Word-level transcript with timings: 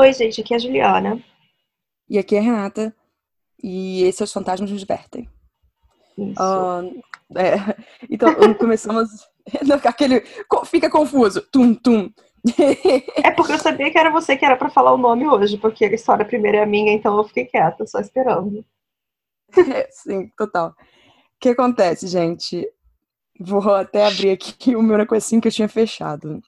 Oi, 0.00 0.14
gente, 0.14 0.40
aqui 0.40 0.54
é 0.54 0.56
a 0.56 0.58
Juliana. 0.58 1.22
E 2.08 2.18
aqui 2.18 2.34
é 2.34 2.38
a 2.38 2.42
Renata. 2.42 2.96
E 3.62 4.02
esses 4.04 4.22
Os 4.22 4.32
Fantasmas 4.32 4.70
Nos 4.70 4.80
Divertem. 4.80 5.28
Isso. 6.16 6.42
Uh, 6.42 7.02
é, 7.36 7.56
então, 8.08 8.34
começamos. 8.54 9.10
aquele. 9.84 10.22
Fica 10.64 10.88
confuso. 10.88 11.42
Tum, 11.52 11.74
tum. 11.74 12.10
é 13.22 13.30
porque 13.32 13.52
eu 13.52 13.58
sabia 13.58 13.90
que 13.90 13.98
era 13.98 14.08
você 14.08 14.38
que 14.38 14.44
era 14.46 14.56
para 14.56 14.70
falar 14.70 14.94
o 14.94 14.98
nome 14.98 15.28
hoje, 15.28 15.58
porque 15.58 15.84
a 15.84 15.92
história 15.92 16.24
primeiro 16.24 16.56
é 16.56 16.62
a 16.62 16.66
minha, 16.66 16.94
então 16.94 17.18
eu 17.18 17.24
fiquei 17.24 17.44
quieta, 17.44 17.86
só 17.86 18.00
esperando. 18.00 18.64
É, 19.54 19.86
sim, 19.90 20.30
total. 20.34 20.70
O 20.70 20.74
que 21.38 21.50
acontece, 21.50 22.06
gente? 22.06 22.66
Vou 23.38 23.74
até 23.74 24.06
abrir 24.06 24.30
aqui 24.30 24.74
o 24.74 24.82
meu 24.82 24.96
negocinho 24.96 25.42
que 25.42 25.48
eu 25.48 25.52
tinha 25.52 25.68
fechado. 25.68 26.40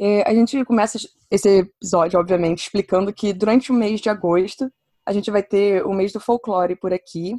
É, 0.00 0.22
a 0.28 0.32
gente 0.32 0.64
começa 0.64 0.96
esse 1.28 1.48
episódio, 1.58 2.20
obviamente, 2.20 2.62
explicando 2.62 3.12
que 3.12 3.32
durante 3.32 3.72
o 3.72 3.74
mês 3.74 4.00
de 4.00 4.08
agosto 4.08 4.70
a 5.04 5.12
gente 5.12 5.30
vai 5.30 5.42
ter 5.42 5.84
o 5.84 5.92
mês 5.92 6.12
do 6.12 6.20
folclore 6.20 6.76
por 6.76 6.92
aqui. 6.92 7.34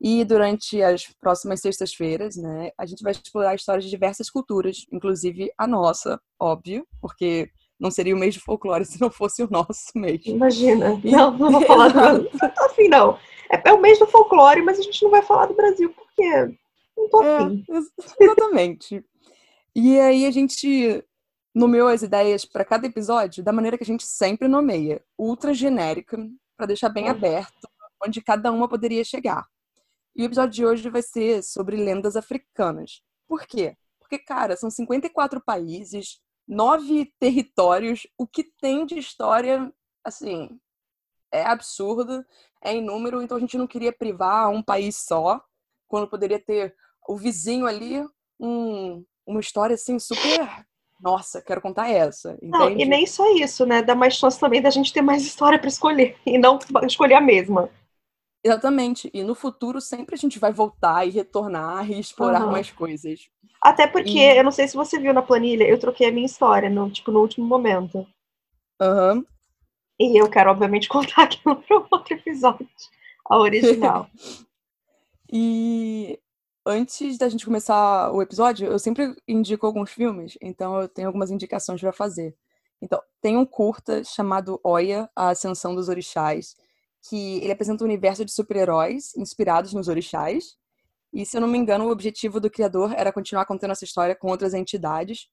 E 0.00 0.24
durante 0.24 0.80
as 0.80 1.08
próximas 1.20 1.60
sextas-feiras, 1.60 2.36
né, 2.36 2.70
a 2.78 2.86
gente 2.86 3.02
vai 3.02 3.10
explorar 3.10 3.56
histórias 3.56 3.84
de 3.84 3.90
diversas 3.90 4.30
culturas, 4.30 4.86
inclusive 4.92 5.50
a 5.58 5.66
nossa, 5.66 6.20
óbvio, 6.40 6.86
porque 7.00 7.50
não 7.78 7.90
seria 7.90 8.14
o 8.14 8.18
mês 8.18 8.36
do 8.36 8.40
folclore 8.40 8.84
se 8.84 9.00
não 9.00 9.10
fosse 9.10 9.42
o 9.42 9.50
nosso 9.50 9.90
mês. 9.96 10.24
Imagina. 10.24 10.98
E... 11.04 11.10
Não, 11.10 11.36
não 11.36 11.50
vou 11.50 11.62
falar 11.62 11.88
do 11.88 12.30
assim, 12.64 12.88
não. 12.88 13.18
É, 13.50 13.68
é, 13.68 13.72
o 13.72 13.80
mês 13.80 13.98
do 13.98 14.06
folclore, 14.06 14.62
mas 14.62 14.78
a 14.78 14.82
gente 14.82 15.02
não 15.02 15.10
vai 15.10 15.22
falar 15.22 15.46
do 15.46 15.54
Brasil 15.54 15.92
porque 15.92 16.56
não 16.96 17.08
tô 17.08 17.22
é, 17.22 17.36
afim. 17.36 17.64
É, 17.68 18.24
exatamente. 18.24 19.04
e 19.74 19.98
aí 19.98 20.26
a 20.26 20.30
gente 20.30 21.04
nomeou 21.58 21.88
as 21.88 22.02
ideias 22.02 22.44
para 22.44 22.64
cada 22.64 22.86
episódio 22.86 23.42
da 23.42 23.52
maneira 23.52 23.76
que 23.76 23.82
a 23.82 23.86
gente 23.86 24.06
sempre 24.06 24.46
nomeia, 24.46 25.04
ultra 25.18 25.52
genérica, 25.52 26.16
para 26.56 26.66
deixar 26.66 26.88
bem 26.88 27.08
aberto 27.08 27.68
onde 28.04 28.22
cada 28.22 28.52
uma 28.52 28.68
poderia 28.68 29.02
chegar. 29.02 29.44
E 30.14 30.22
o 30.22 30.26
episódio 30.26 30.52
de 30.52 30.64
hoje 30.64 30.88
vai 30.88 31.02
ser 31.02 31.42
sobre 31.42 31.76
lendas 31.76 32.14
africanas. 32.14 33.02
Por 33.26 33.44
quê? 33.44 33.76
Porque, 33.98 34.18
cara, 34.18 34.56
são 34.56 34.70
54 34.70 35.40
países, 35.40 36.20
nove 36.46 37.12
territórios, 37.18 38.06
o 38.16 38.24
que 38.24 38.44
tem 38.60 38.86
de 38.86 38.96
história, 38.96 39.72
assim, 40.04 40.60
é 41.32 41.44
absurdo, 41.44 42.24
é 42.62 42.76
inúmero, 42.76 43.20
então 43.20 43.36
a 43.36 43.40
gente 43.40 43.58
não 43.58 43.66
queria 43.66 43.92
privar 43.92 44.48
um 44.48 44.62
país 44.62 44.96
só, 44.96 45.42
quando 45.88 46.08
poderia 46.08 46.38
ter 46.38 46.76
o 47.08 47.16
vizinho 47.16 47.66
ali, 47.66 48.00
um, 48.38 49.04
uma 49.26 49.40
história 49.40 49.74
assim 49.74 49.98
super 49.98 50.67
nossa, 51.00 51.40
quero 51.40 51.60
contar 51.60 51.88
essa. 51.88 52.32
Entende? 52.42 52.50
Não, 52.50 52.70
e 52.70 52.84
nem 52.84 53.06
só 53.06 53.34
isso, 53.34 53.64
né? 53.64 53.82
Dá 53.82 53.94
mais 53.94 54.14
chance 54.14 54.38
também 54.38 54.60
da 54.60 54.70
gente 54.70 54.92
ter 54.92 55.02
mais 55.02 55.24
história 55.24 55.58
para 55.58 55.68
escolher 55.68 56.16
e 56.26 56.38
não 56.38 56.58
escolher 56.86 57.14
a 57.14 57.20
mesma. 57.20 57.70
Exatamente. 58.44 59.10
E 59.12 59.22
no 59.22 59.34
futuro 59.34 59.80
sempre 59.80 60.14
a 60.14 60.18
gente 60.18 60.38
vai 60.38 60.52
voltar 60.52 61.06
e 61.06 61.10
retornar 61.10 61.90
e 61.90 61.98
explorar 61.98 62.44
uhum. 62.44 62.52
mais 62.52 62.70
coisas. 62.70 63.28
Até 63.60 63.86
porque, 63.86 64.18
e... 64.18 64.38
eu 64.38 64.44
não 64.44 64.52
sei 64.52 64.68
se 64.68 64.76
você 64.76 64.98
viu 64.98 65.12
na 65.12 65.22
planilha, 65.22 65.64
eu 65.64 65.78
troquei 65.78 66.08
a 66.08 66.12
minha 66.12 66.26
história 66.26 66.70
no, 66.70 66.90
tipo, 66.90 67.10
no 67.10 67.20
último 67.20 67.46
momento. 67.46 68.06
Aham. 68.80 69.14
Uhum. 69.14 69.26
E 70.00 70.16
eu 70.20 70.30
quero, 70.30 70.50
obviamente, 70.50 70.88
contar 70.88 71.24
aquilo 71.24 71.56
para 71.56 71.84
outro 71.90 72.14
episódio, 72.14 72.68
a 73.28 73.36
original. 73.36 74.08
e 75.30 76.18
antes 76.68 77.16
da 77.16 77.28
gente 77.28 77.46
começar 77.46 78.12
o 78.12 78.20
episódio, 78.20 78.68
eu 78.68 78.78
sempre 78.78 79.16
indico 79.26 79.66
alguns 79.66 79.90
filmes, 79.90 80.36
então 80.40 80.80
eu 80.80 80.88
tenho 80.88 81.08
algumas 81.08 81.30
indicações 81.30 81.80
para 81.80 81.92
fazer. 81.92 82.36
Então, 82.80 83.00
tem 83.20 83.36
um 83.36 83.46
curta 83.46 84.04
chamado 84.04 84.60
Oya, 84.62 85.10
A 85.16 85.30
Ascensão 85.30 85.74
dos 85.74 85.88
Orixás, 85.88 86.54
que 87.08 87.38
ele 87.38 87.50
apresenta 87.50 87.82
um 87.82 87.86
universo 87.86 88.24
de 88.24 88.32
super-heróis 88.32 89.16
inspirados 89.16 89.72
nos 89.72 89.88
orixás. 89.88 90.56
E, 91.12 91.24
se 91.24 91.36
eu 91.36 91.40
não 91.40 91.48
me 91.48 91.58
engano, 91.58 91.86
o 91.86 91.90
objetivo 91.90 92.38
do 92.38 92.50
criador 92.50 92.92
era 92.92 93.12
continuar 93.12 93.46
contando 93.46 93.70
essa 93.70 93.84
história 93.84 94.14
com 94.14 94.28
outras 94.28 94.52
entidades, 94.52 95.26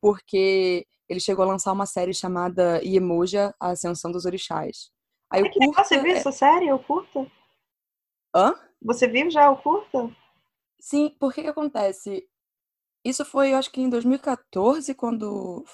porque 0.00 0.86
ele 1.08 1.20
chegou 1.20 1.44
a 1.44 1.48
lançar 1.48 1.72
uma 1.72 1.86
série 1.86 2.12
chamada 2.12 2.82
Iemoja, 2.82 3.54
A 3.60 3.70
Ascensão 3.70 4.10
dos 4.10 4.24
Orixás. 4.24 4.90
Aí, 5.30 5.42
o 5.42 5.50
curta 5.50 5.84
você 5.84 6.00
viu 6.00 6.12
é... 6.12 6.18
essa 6.18 6.32
série, 6.32 6.72
o 6.72 6.78
curta? 6.80 7.30
Hã? 8.34 8.54
Você 8.82 9.06
viu 9.06 9.30
já 9.30 9.50
o 9.50 9.56
curta? 9.56 10.10
Sim, 10.80 11.14
porque 11.18 11.42
que 11.42 11.48
acontece? 11.48 12.26
Isso 13.04 13.24
foi, 13.24 13.52
eu 13.52 13.56
acho 13.56 13.70
que 13.70 13.80
em 13.80 13.88
2014, 13.88 14.94
quando 14.94 15.64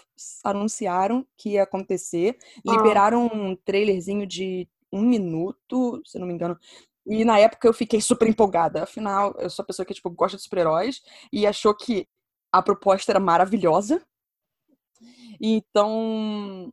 anunciaram 0.44 1.26
que 1.36 1.50
ia 1.50 1.64
acontecer. 1.64 2.38
Ah. 2.66 2.72
Liberaram 2.72 3.26
um 3.26 3.56
trailerzinho 3.56 4.26
de 4.26 4.68
um 4.92 5.02
minuto, 5.02 6.00
se 6.04 6.18
não 6.18 6.26
me 6.26 6.34
engano. 6.34 6.58
E 7.06 7.24
na 7.24 7.38
época 7.38 7.68
eu 7.68 7.72
fiquei 7.72 8.00
super 8.00 8.28
empolgada. 8.28 8.82
Afinal, 8.84 9.34
eu 9.38 9.50
sou 9.50 9.62
a 9.62 9.66
pessoa 9.66 9.86
que, 9.86 9.94
tipo, 9.94 10.10
gosta 10.10 10.36
de 10.36 10.42
super-heróis 10.42 11.02
e 11.32 11.46
achou 11.46 11.74
que 11.74 12.08
a 12.52 12.62
proposta 12.62 13.12
era 13.12 13.20
maravilhosa. 13.20 14.04
Então, 15.40 16.72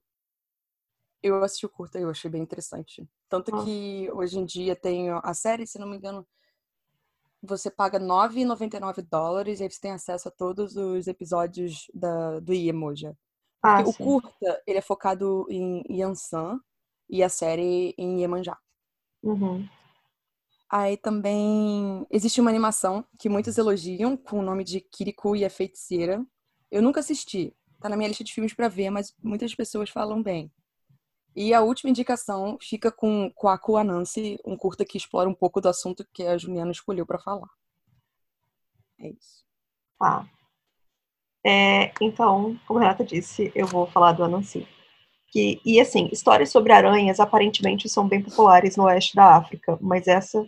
eu 1.22 1.44
assisti 1.44 1.66
o 1.66 1.70
curta 1.70 2.00
e 2.00 2.04
eu 2.04 2.10
achei 2.10 2.30
bem 2.30 2.42
interessante. 2.42 3.08
Tanto 3.30 3.56
ah. 3.56 3.64
que 3.64 4.10
hoje 4.14 4.38
em 4.40 4.46
dia 4.46 4.76
tem 4.76 5.10
a 5.10 5.34
série, 5.34 5.66
se 5.66 5.80
não 5.80 5.88
me 5.88 5.98
engano, 5.98 6.28
você 7.44 7.70
paga 7.70 8.00
9,99 8.00 9.02
dólares 9.02 9.60
e 9.60 9.64
aí 9.64 9.70
você 9.70 9.80
tem 9.80 9.92
acesso 9.92 10.30
a 10.30 10.32
todos 10.32 10.78
os 10.78 11.08
episódios 11.08 11.88
da, 11.94 12.40
do 12.40 12.54
Iemoja. 12.54 13.18
Ah, 13.62 13.82
o 13.82 13.94
curta, 13.94 14.62
ele 14.66 14.78
é 14.78 14.82
focado 14.82 15.46
em 15.50 15.84
Yansan 15.90 16.60
e 17.10 17.22
a 17.22 17.30
série 17.30 17.94
em 17.98 18.22
Iemanjá. 18.22 18.58
Uhum. 19.22 19.68
Aí 20.70 20.98
também 20.98 22.06
existe 22.10 22.42
uma 22.42 22.50
animação 22.50 23.06
que 23.20 23.30
muitos 23.30 23.58
elogiam 23.58 24.18
com 24.18 24.40
o 24.40 24.44
nome 24.44 24.64
de 24.64 24.82
Kirikou 24.82 25.36
e 25.36 25.46
a 25.46 25.50
Feiticeira. 25.50 26.26
Eu 26.72 26.82
nunca 26.82 27.00
assisti, 27.00 27.56
tá 27.80 27.88
na 27.88 27.96
minha 27.96 28.10
lista 28.10 28.24
de 28.24 28.34
filmes 28.34 28.54
para 28.54 28.68
ver, 28.68 28.90
mas 28.90 29.14
muitas 29.22 29.54
pessoas 29.54 29.90
falam 29.90 30.24
bem. 30.24 30.52
E 31.36 31.54
a 31.54 31.62
última 31.62 31.90
indicação 31.90 32.58
fica 32.62 32.92
com 32.92 33.32
Kwaku 33.32 33.76
Anansi, 33.76 34.40
um 34.46 34.56
curta 34.56 34.86
que 34.86 34.98
explora 34.98 35.28
um 35.28 35.34
pouco 35.34 35.60
do 35.60 35.68
assunto 35.68 36.06
que 36.14 36.24
a 36.24 36.38
Juliana 36.38 36.72
escolheu 36.72 37.06
para 37.06 37.20
falar. 37.20 37.50
É 39.00 39.10
isso. 39.10 39.44
Tá. 40.00 40.28
É, 41.46 41.92
então, 42.02 42.58
como 42.68 42.80
a 42.80 42.84
Renata 42.84 43.04
disse, 43.04 43.52
eu 43.56 43.68
vou 43.68 43.88
falar 43.88 44.14
do 44.14 44.24
Anansi. 44.24 44.68
Que, 45.28 45.60
e 45.66 45.80
assim, 45.82 46.08
histórias 46.12 46.52
sobre 46.52 46.72
aranhas 46.72 47.20
aparentemente 47.20 47.90
são 47.90 48.08
bem 48.08 48.22
populares 48.22 48.78
no 48.78 48.84
oeste 48.84 49.16
da 49.16 49.36
África, 49.36 49.78
mas 49.82 50.08
essa 50.08 50.48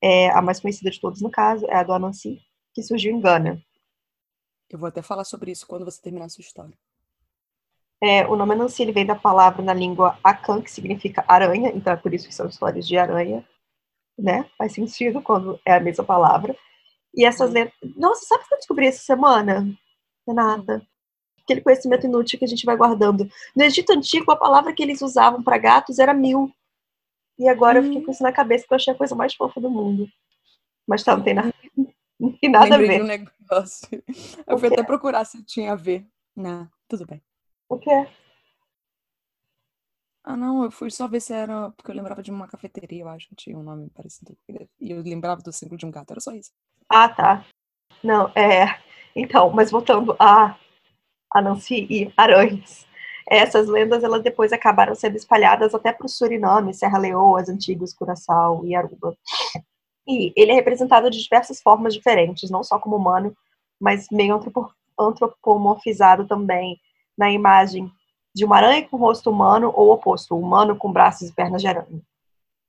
é 0.00 0.30
a 0.30 0.40
mais 0.40 0.60
conhecida 0.60 0.90
de 0.90 1.00
todas 1.00 1.20
no 1.20 1.30
caso, 1.30 1.66
é 1.66 1.74
a 1.74 1.82
do 1.82 1.92
Anansi, 1.92 2.40
que 2.72 2.82
surgiu 2.82 3.12
em 3.12 3.20
Gana. 3.20 3.60
Eu 4.70 4.78
vou 4.78 4.88
até 4.88 5.02
falar 5.02 5.24
sobre 5.24 5.50
isso 5.50 5.66
quando 5.66 5.84
você 5.84 6.00
terminar 6.00 6.26
a 6.26 6.28
sua 6.28 6.42
história. 6.42 6.78
É, 8.02 8.26
o 8.26 8.34
nome 8.34 8.54
Anansi 8.54 8.82
ele 8.82 8.92
vem 8.92 9.04
da 9.04 9.14
palavra 9.14 9.62
na 9.62 9.74
língua 9.74 10.18
Akan, 10.24 10.62
que 10.62 10.70
significa 10.70 11.24
aranha, 11.28 11.70
então 11.74 11.92
é 11.92 11.96
por 11.96 12.14
isso 12.14 12.26
que 12.26 12.34
são 12.34 12.48
histórias 12.48 12.88
de 12.88 12.96
aranha, 12.96 13.46
né? 14.18 14.48
Faz 14.56 14.72
sentido 14.72 15.20
quando 15.20 15.60
é 15.66 15.74
a 15.74 15.80
mesma 15.80 16.02
palavra. 16.02 16.56
E 17.14 17.24
essas 17.24 17.50
letras. 17.50 17.74
Nossa, 17.96 18.24
sabe 18.24 18.44
o 18.44 18.48
que 18.48 18.54
eu 18.54 18.58
descobri 18.58 18.86
essa 18.86 19.02
semana, 19.02 19.66
Renata? 20.26 20.82
Aquele 21.42 21.60
conhecimento 21.60 22.06
inútil 22.06 22.38
que 22.38 22.44
a 22.44 22.48
gente 22.48 22.64
vai 22.64 22.76
guardando. 22.76 23.28
No 23.54 23.64
Egito 23.64 23.92
Antigo, 23.92 24.30
a 24.30 24.36
palavra 24.36 24.72
que 24.72 24.82
eles 24.82 25.02
usavam 25.02 25.42
para 25.42 25.58
gatos 25.58 25.98
era 25.98 26.14
mil. 26.14 26.50
E 27.38 27.48
agora 27.48 27.78
eu 27.78 27.82
fiquei 27.82 28.02
com 28.02 28.10
isso 28.10 28.22
na 28.22 28.32
cabeça, 28.32 28.64
porque 28.64 28.74
eu 28.74 28.76
achei 28.76 28.94
a 28.94 28.96
coisa 28.96 29.14
mais 29.14 29.34
fofa 29.34 29.60
do 29.60 29.70
mundo. 29.70 30.08
Mas 30.86 31.02
tá, 31.02 31.16
não 31.16 31.24
tem 31.24 31.34
nada, 31.34 31.52
não 32.18 32.32
tem 32.32 32.50
nada 32.50 32.74
a 32.74 32.78
ver. 32.78 33.02
Um 33.02 33.06
negócio. 33.06 33.88
Eu 34.46 34.58
fui 34.58 34.68
até 34.68 34.82
procurar 34.82 35.24
se 35.24 35.42
tinha 35.44 35.72
a 35.72 35.76
ver. 35.76 36.06
Não, 36.36 36.68
tudo 36.88 37.06
bem. 37.06 37.20
O 37.70 37.78
quê? 37.78 37.98
Ah, 40.22 40.36
não, 40.36 40.64
eu 40.64 40.70
fui 40.70 40.90
só 40.90 41.08
ver 41.08 41.20
se 41.20 41.32
era. 41.32 41.70
Porque 41.70 41.90
eu 41.90 41.94
lembrava 41.94 42.22
de 42.22 42.30
uma 42.30 42.46
cafeteria, 42.46 43.02
eu 43.02 43.08
acho 43.08 43.28
que 43.28 43.34
tinha 43.36 43.58
um 43.58 43.62
nome 43.62 43.88
parecido. 43.90 44.36
E 44.80 44.90
eu 44.90 45.02
lembrava 45.02 45.40
do 45.42 45.52
símbolo 45.52 45.78
de 45.78 45.86
um 45.86 45.90
gato, 45.90 46.10
era 46.10 46.20
só 46.20 46.32
isso. 46.32 46.50
Ah, 46.88 47.08
tá. 47.08 47.44
Não, 48.04 48.28
é. 48.36 48.78
Então, 49.16 49.50
mas 49.50 49.70
voltando 49.70 50.16
a, 50.18 50.56
a 51.34 51.42
Nancy 51.42 51.86
e 51.90 52.12
aranhas. 52.16 52.86
Essas 53.28 53.68
lendas, 53.68 54.04
elas 54.04 54.22
depois 54.22 54.52
acabaram 54.52 54.94
sendo 54.94 55.16
espalhadas 55.16 55.74
até 55.74 55.92
para 55.92 56.06
o 56.06 56.08
Suriname, 56.08 56.74
Serra 56.74 56.98
Leoa, 56.98 57.42
Antigos, 57.48 57.94
Curaçao 57.94 58.66
e 58.66 58.74
Aruba. 58.74 59.16
E 60.06 60.32
ele 60.36 60.52
é 60.52 60.54
representado 60.54 61.10
de 61.10 61.22
diversas 61.22 61.60
formas 61.62 61.94
diferentes, 61.94 62.50
não 62.50 62.64
só 62.64 62.78
como 62.78 62.96
humano, 62.96 63.36
mas 63.80 64.08
meio 64.10 64.40
antropomorfizado 64.98 66.26
também 66.26 66.78
na 67.20 67.30
imagem 67.30 67.92
de 68.34 68.46
uma 68.46 68.56
aranha 68.56 68.88
com 68.88 68.96
rosto 68.96 69.30
humano 69.30 69.70
ou 69.76 69.90
oposto, 69.90 70.34
humano 70.34 70.74
com 70.74 70.90
braços 70.90 71.28
e 71.28 71.34
pernas 71.34 71.60
de 71.60 71.68
aranha. 71.68 72.00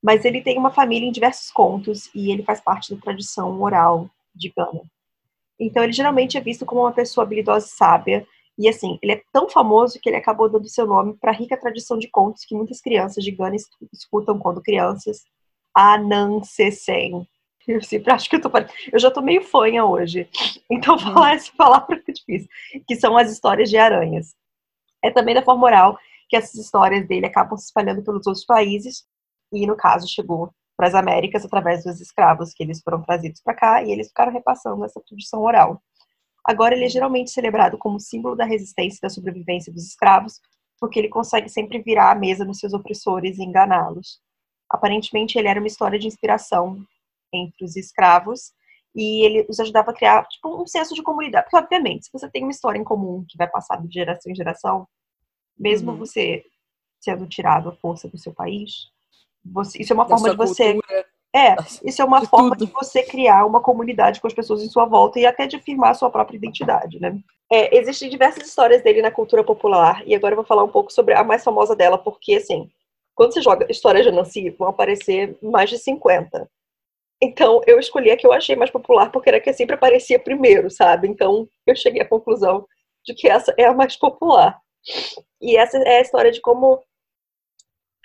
Mas 0.04 0.26
ele 0.26 0.42
tem 0.42 0.58
uma 0.58 0.72
família 0.72 1.08
em 1.08 1.12
diversos 1.12 1.50
contos 1.52 2.14
e 2.14 2.32
ele 2.32 2.44
faz 2.44 2.60
parte 2.60 2.94
da 2.94 3.00
tradição 3.00 3.62
oral 3.62 4.10
de 4.36 4.52
Gana. 4.56 4.82
Então 5.58 5.82
ele 5.82 5.94
geralmente 5.94 6.38
é 6.38 6.42
visto 6.42 6.66
como 6.66 6.82
uma 6.82 6.92
pessoa 6.92 7.24
habilidosa 7.24 7.66
e 7.66 7.70
sábia 7.70 8.28
E 8.58 8.68
assim, 8.68 9.00
ele 9.02 9.14
é 9.14 9.24
tão 9.32 9.50
famoso 9.50 10.00
que 10.02 10.10
ele 10.10 10.18
acabou 10.18 10.50
dando 10.50 10.68
seu 10.68 10.86
nome 10.86 11.14
para 11.14 11.32
a 11.32 11.36
rica 11.36 11.56
tradição 11.56 11.98
de 11.98 12.10
contos 12.10 12.44
que 12.44 12.56
muitas 12.56 12.82
crianças 12.82 13.24
de 13.24 13.32
Gana 13.32 13.56
escutam 13.94 14.38
quando 14.38 14.62
crianças. 14.62 15.24
Anansesen. 15.74 17.26
Eu 17.66 17.82
sempre 17.82 18.12
acho 18.12 18.30
que 18.30 18.36
eu 18.36 18.42
tô 18.42 18.50
Eu 18.92 19.00
já 19.00 19.12
tô 19.12 19.22
meio 19.22 19.44
fanha 19.44 19.86
hoje. 19.86 20.28
Então 20.70 20.98
falar 21.00 21.36
essa 21.36 21.52
palavra 21.56 22.04
é 22.06 22.12
difícil. 22.12 22.50
Que 22.88 22.96
são 22.96 23.16
as 23.16 23.32
histórias 23.32 23.70
de 23.70 23.78
aranhas. 23.78 24.36
É 25.04 25.10
também 25.12 25.36
da 25.36 25.44
forma 25.44 25.66
oral 25.66 25.98
que 26.30 26.36
essas 26.36 26.56
histórias 26.56 27.08
dele 27.08 27.26
acabam 27.26 27.58
se 27.58 27.66
espalhando 27.66 28.04
pelos 28.04 28.26
outros 28.26 28.46
países. 28.46 29.06
E 29.52 29.68
no 29.68 29.76
caso 29.76 30.08
chegou 30.08 30.54
para 30.78 30.88
as 30.88 30.96
Américas 30.96 31.46
através 31.46 31.84
dos 31.84 32.00
escravos 32.00 32.54
que 32.54 32.64
eles 32.64 32.82
foram 32.82 33.02
trazidos 33.02 33.42
para 33.42 33.54
cá 33.54 33.84
e 33.84 33.92
eles 33.92 34.08
ficaram 34.08 34.32
repassando 34.32 34.84
essa 34.86 35.02
tradição 35.02 35.42
oral. 35.42 35.82
Agora 36.44 36.74
ele 36.74 36.86
é 36.86 36.90
geralmente 36.90 37.30
celebrado 37.32 37.78
como 37.78 38.00
símbolo 38.00 38.36
da 38.36 38.46
resistência 38.46 38.98
e 38.98 39.02
da 39.02 39.10
sobrevivência 39.10 39.72
dos 39.72 39.86
escravos, 39.86 40.40
porque 40.80 40.98
ele 40.98 41.10
consegue 41.10 41.50
sempre 41.50 41.80
virar 41.82 42.12
a 42.12 42.16
mesa 42.16 42.44
nos 42.44 42.58
seus 42.58 42.74
opressores 42.74 43.38
e 43.38 43.44
enganá-los. 43.44 44.20
Aparentemente 44.70 45.38
ele 45.38 45.48
era 45.48 45.60
uma 45.60 45.68
história 45.68 46.00
de 46.00 46.08
inspiração 46.08 46.84
entre 47.32 47.64
os 47.64 47.76
escravos 47.76 48.54
e 48.96 49.26
ele 49.26 49.46
os 49.50 49.60
ajudava 49.60 49.92
a 49.92 49.94
criar 49.94 50.26
tipo, 50.28 50.62
um 50.62 50.68
senso 50.68 50.94
de 50.94 51.04
comunidade. 51.04 51.46
Porque, 51.46 51.58
obviamente, 51.58 52.06
se 52.06 52.12
você 52.12 52.30
tem 52.30 52.44
uma 52.44 52.52
história 52.52 52.80
em 52.80 52.84
comum 52.84 53.26
que 53.28 53.38
vai 53.38 53.48
passar 53.48 53.82
de 53.82 53.94
geração 53.94 54.32
em 54.32 54.36
geração, 54.36 54.88
mesmo 55.58 55.92
uhum. 55.92 55.98
você 55.98 56.44
sendo 57.00 57.28
tirado 57.28 57.70
à 57.70 57.72
força 57.72 58.08
do 58.08 58.18
seu 58.18 58.34
país, 58.34 58.90
você, 59.44 59.82
isso 59.82 59.92
é 59.92 59.96
uma 59.96 60.06
da 60.06 60.10
forma 60.10 60.30
de 60.30 60.38
você. 60.38 60.74
Cultura, 60.74 61.06
é, 61.34 61.56
isso 61.84 62.02
é 62.02 62.06
uma 62.06 62.20
de 62.20 62.28
forma 62.28 62.56
tudo. 62.56 62.66
de 62.66 62.74
você 62.74 63.04
criar 63.04 63.46
uma 63.46 63.62
comunidade 63.62 64.20
com 64.20 64.28
as 64.28 64.34
pessoas 64.34 64.62
em 64.62 64.70
sua 64.70 64.86
volta 64.86 65.20
e 65.20 65.26
até 65.26 65.48
de 65.48 65.60
firmar 65.60 65.92
a 65.92 65.94
sua 65.94 66.12
própria 66.12 66.36
identidade, 66.36 67.00
né? 67.00 67.18
É, 67.52 67.78
existem 67.78 68.10
diversas 68.10 68.48
histórias 68.48 68.84
dele 68.84 69.02
na 69.02 69.12
cultura 69.12 69.44
popular, 69.44 70.04
e 70.06 70.14
agora 70.14 70.34
eu 70.34 70.38
vou 70.38 70.46
falar 70.46 70.64
um 70.64 70.70
pouco 70.70 70.92
sobre 70.92 71.14
a 71.14 71.24
mais 71.24 71.44
famosa 71.44 71.76
dela, 71.76 71.98
porque, 71.98 72.36
assim, 72.36 72.70
quando 73.16 73.34
você 73.34 73.42
joga 73.42 73.70
história 73.70 74.04
de 74.04 74.12
Nancy, 74.12 74.50
vão 74.52 74.70
aparecer 74.70 75.38
mais 75.42 75.70
de 75.70 75.78
50. 75.78 76.50
Então, 77.22 77.62
eu 77.68 77.80
escolhi 77.80 78.10
a 78.12 78.18
que 78.18 78.26
eu 78.26 78.34
achei 78.34 78.56
mais 78.56 78.72
popular, 78.72 79.12
porque 79.12 79.30
era 79.30 79.38
a 79.38 79.42
que 79.42 79.54
sempre 79.54 79.76
aparecia 79.76 80.20
primeiro, 80.20 80.72
sabe? 80.72 81.08
Então, 81.08 81.48
eu 81.68 81.76
cheguei 81.76 82.02
à 82.02 82.08
conclusão 82.08 82.66
de 83.06 83.14
que 83.14 83.30
essa 83.30 83.54
é 83.58 83.66
a 83.66 83.74
mais 83.74 83.96
popular. 83.96 84.60
E 85.40 85.56
essa 85.56 85.78
é 85.78 85.98
a 85.98 86.02
história 86.02 86.32
de 86.32 86.42
como 86.42 86.84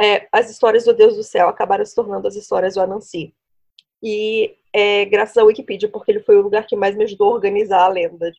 é, 0.01 0.29
as 0.31 0.51
histórias 0.51 0.85
do 0.85 0.93
Deus 0.93 1.17
do 1.17 1.23
Céu 1.23 1.49
acabaram 1.49 1.85
se 1.85 1.95
tornando 1.95 2.29
as 2.29 2.37
histórias 2.37 2.75
do 2.75 2.81
Anansi. 2.81 3.35
E 4.03 4.57
é, 4.73 5.05
graças 5.07 5.37
ao 5.37 5.47
Wikipedia, 5.47 5.91
porque 5.91 6.11
ele 6.13 6.21
foi 6.21 6.37
o 6.37 6.43
lugar 6.43 6.67
que 6.67 6.77
mais 6.77 6.95
me 6.95 7.05
ajudou 7.05 7.29
a 7.29 7.35
organizar 7.35 7.83
a 7.83 7.89
lenda. 7.89 8.31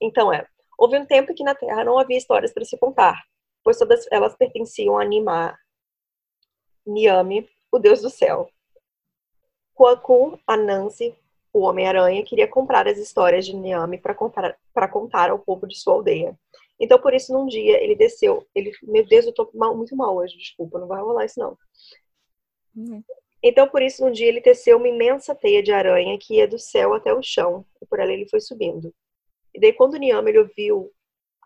Então 0.00 0.32
é, 0.32 0.46
houve 0.78 0.96
um 0.96 1.04
tempo 1.04 1.34
que 1.34 1.42
na 1.44 1.54
Terra 1.54 1.84
não 1.84 1.98
havia 1.98 2.16
histórias 2.16 2.52
para 2.52 2.64
se 2.64 2.78
contar, 2.78 3.20
pois 3.64 3.78
todas 3.78 4.06
elas 4.10 4.36
pertenciam 4.36 4.96
a 4.96 5.04
Nimar, 5.04 5.58
Niame, 6.86 7.48
o 7.72 7.78
Deus 7.78 8.00
do 8.00 8.10
Céu. 8.10 8.48
Kwaku, 9.80 10.38
Anansi, 10.46 11.16
o 11.54 11.60
Homem-Aranha, 11.60 12.22
queria 12.22 12.46
comprar 12.46 12.86
as 12.86 12.98
histórias 12.98 13.46
de 13.46 13.56
Niame 13.56 13.96
para 13.96 14.14
contar, 14.14 14.54
contar 14.92 15.30
ao 15.30 15.38
povo 15.38 15.66
de 15.66 15.74
sua 15.74 15.94
aldeia. 15.94 16.38
Então, 16.78 17.00
por 17.00 17.14
isso, 17.14 17.32
num 17.32 17.46
dia, 17.46 17.82
ele 17.82 17.96
desceu. 17.96 18.46
Ele, 18.54 18.72
meu 18.82 19.06
Deus, 19.06 19.24
eu 19.24 19.32
tô 19.32 19.50
mal, 19.54 19.74
muito 19.74 19.96
mal 19.96 20.14
hoje, 20.14 20.36
desculpa, 20.36 20.78
não 20.78 20.86
vai 20.86 21.00
rolar 21.00 21.24
isso 21.24 21.40
não. 21.40 21.56
Uhum. 22.76 23.02
Então, 23.42 23.66
por 23.68 23.80
isso, 23.80 24.04
num 24.04 24.12
dia, 24.12 24.28
ele 24.28 24.42
teceu 24.42 24.76
uma 24.76 24.86
imensa 24.86 25.34
teia 25.34 25.62
de 25.62 25.72
aranha 25.72 26.18
que 26.18 26.34
ia 26.34 26.46
do 26.46 26.58
céu 26.58 26.92
até 26.92 27.14
o 27.14 27.22
chão, 27.22 27.64
e 27.80 27.86
por 27.86 27.98
ela 28.00 28.12
ele 28.12 28.28
foi 28.28 28.42
subindo. 28.42 28.92
E 29.54 29.58
daí, 29.58 29.72
quando 29.72 29.94
o 29.94 29.96
Niama 29.96 30.28
ele 30.28 30.40
ouviu 30.40 30.92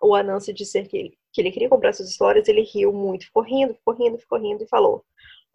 o 0.03 0.13
Anansi 0.13 0.53
dizer 0.53 0.89
que 0.89 0.97
ele, 0.97 1.19
que 1.33 1.41
ele 1.41 1.53
queria 1.53 1.69
comprar 1.69 1.93
suas 1.93 2.11
histórias, 2.11 2.49
ele 2.49 2.63
riu 2.63 2.93
muito, 2.93 3.27
ficou 3.27 3.45
rindo, 3.45 3.77
ficou 3.77 3.95
rindo, 3.95 4.19
ficou 4.19 4.39
rindo 4.41 4.65
e 4.65 4.69
falou: 4.69 5.05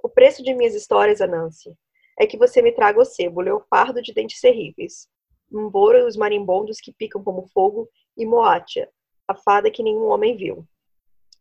O 0.02 0.08
preço 0.08 0.42
de 0.42 0.54
minhas 0.54 0.74
histórias, 0.74 1.20
Anansi, 1.20 1.76
é 2.20 2.28
que 2.28 2.38
você 2.38 2.62
me 2.62 2.74
traga 2.74 3.00
o 3.00 3.06
sebo, 3.06 3.40
leopardo 3.40 4.02
de 4.02 4.14
dentes 4.14 4.42
terríveis, 4.42 5.08
Mbora, 5.50 6.06
os 6.06 6.16
marimbondos 6.16 6.80
que 6.80 6.94
picam 6.94 7.24
como 7.24 7.48
fogo, 7.48 7.90
e 8.16 8.26
Moatia, 8.26 8.90
a 9.28 9.34
fada 9.34 9.72
que 9.72 9.82
nenhum 9.82 10.06
homem 10.06 10.36
viu. 10.36 10.68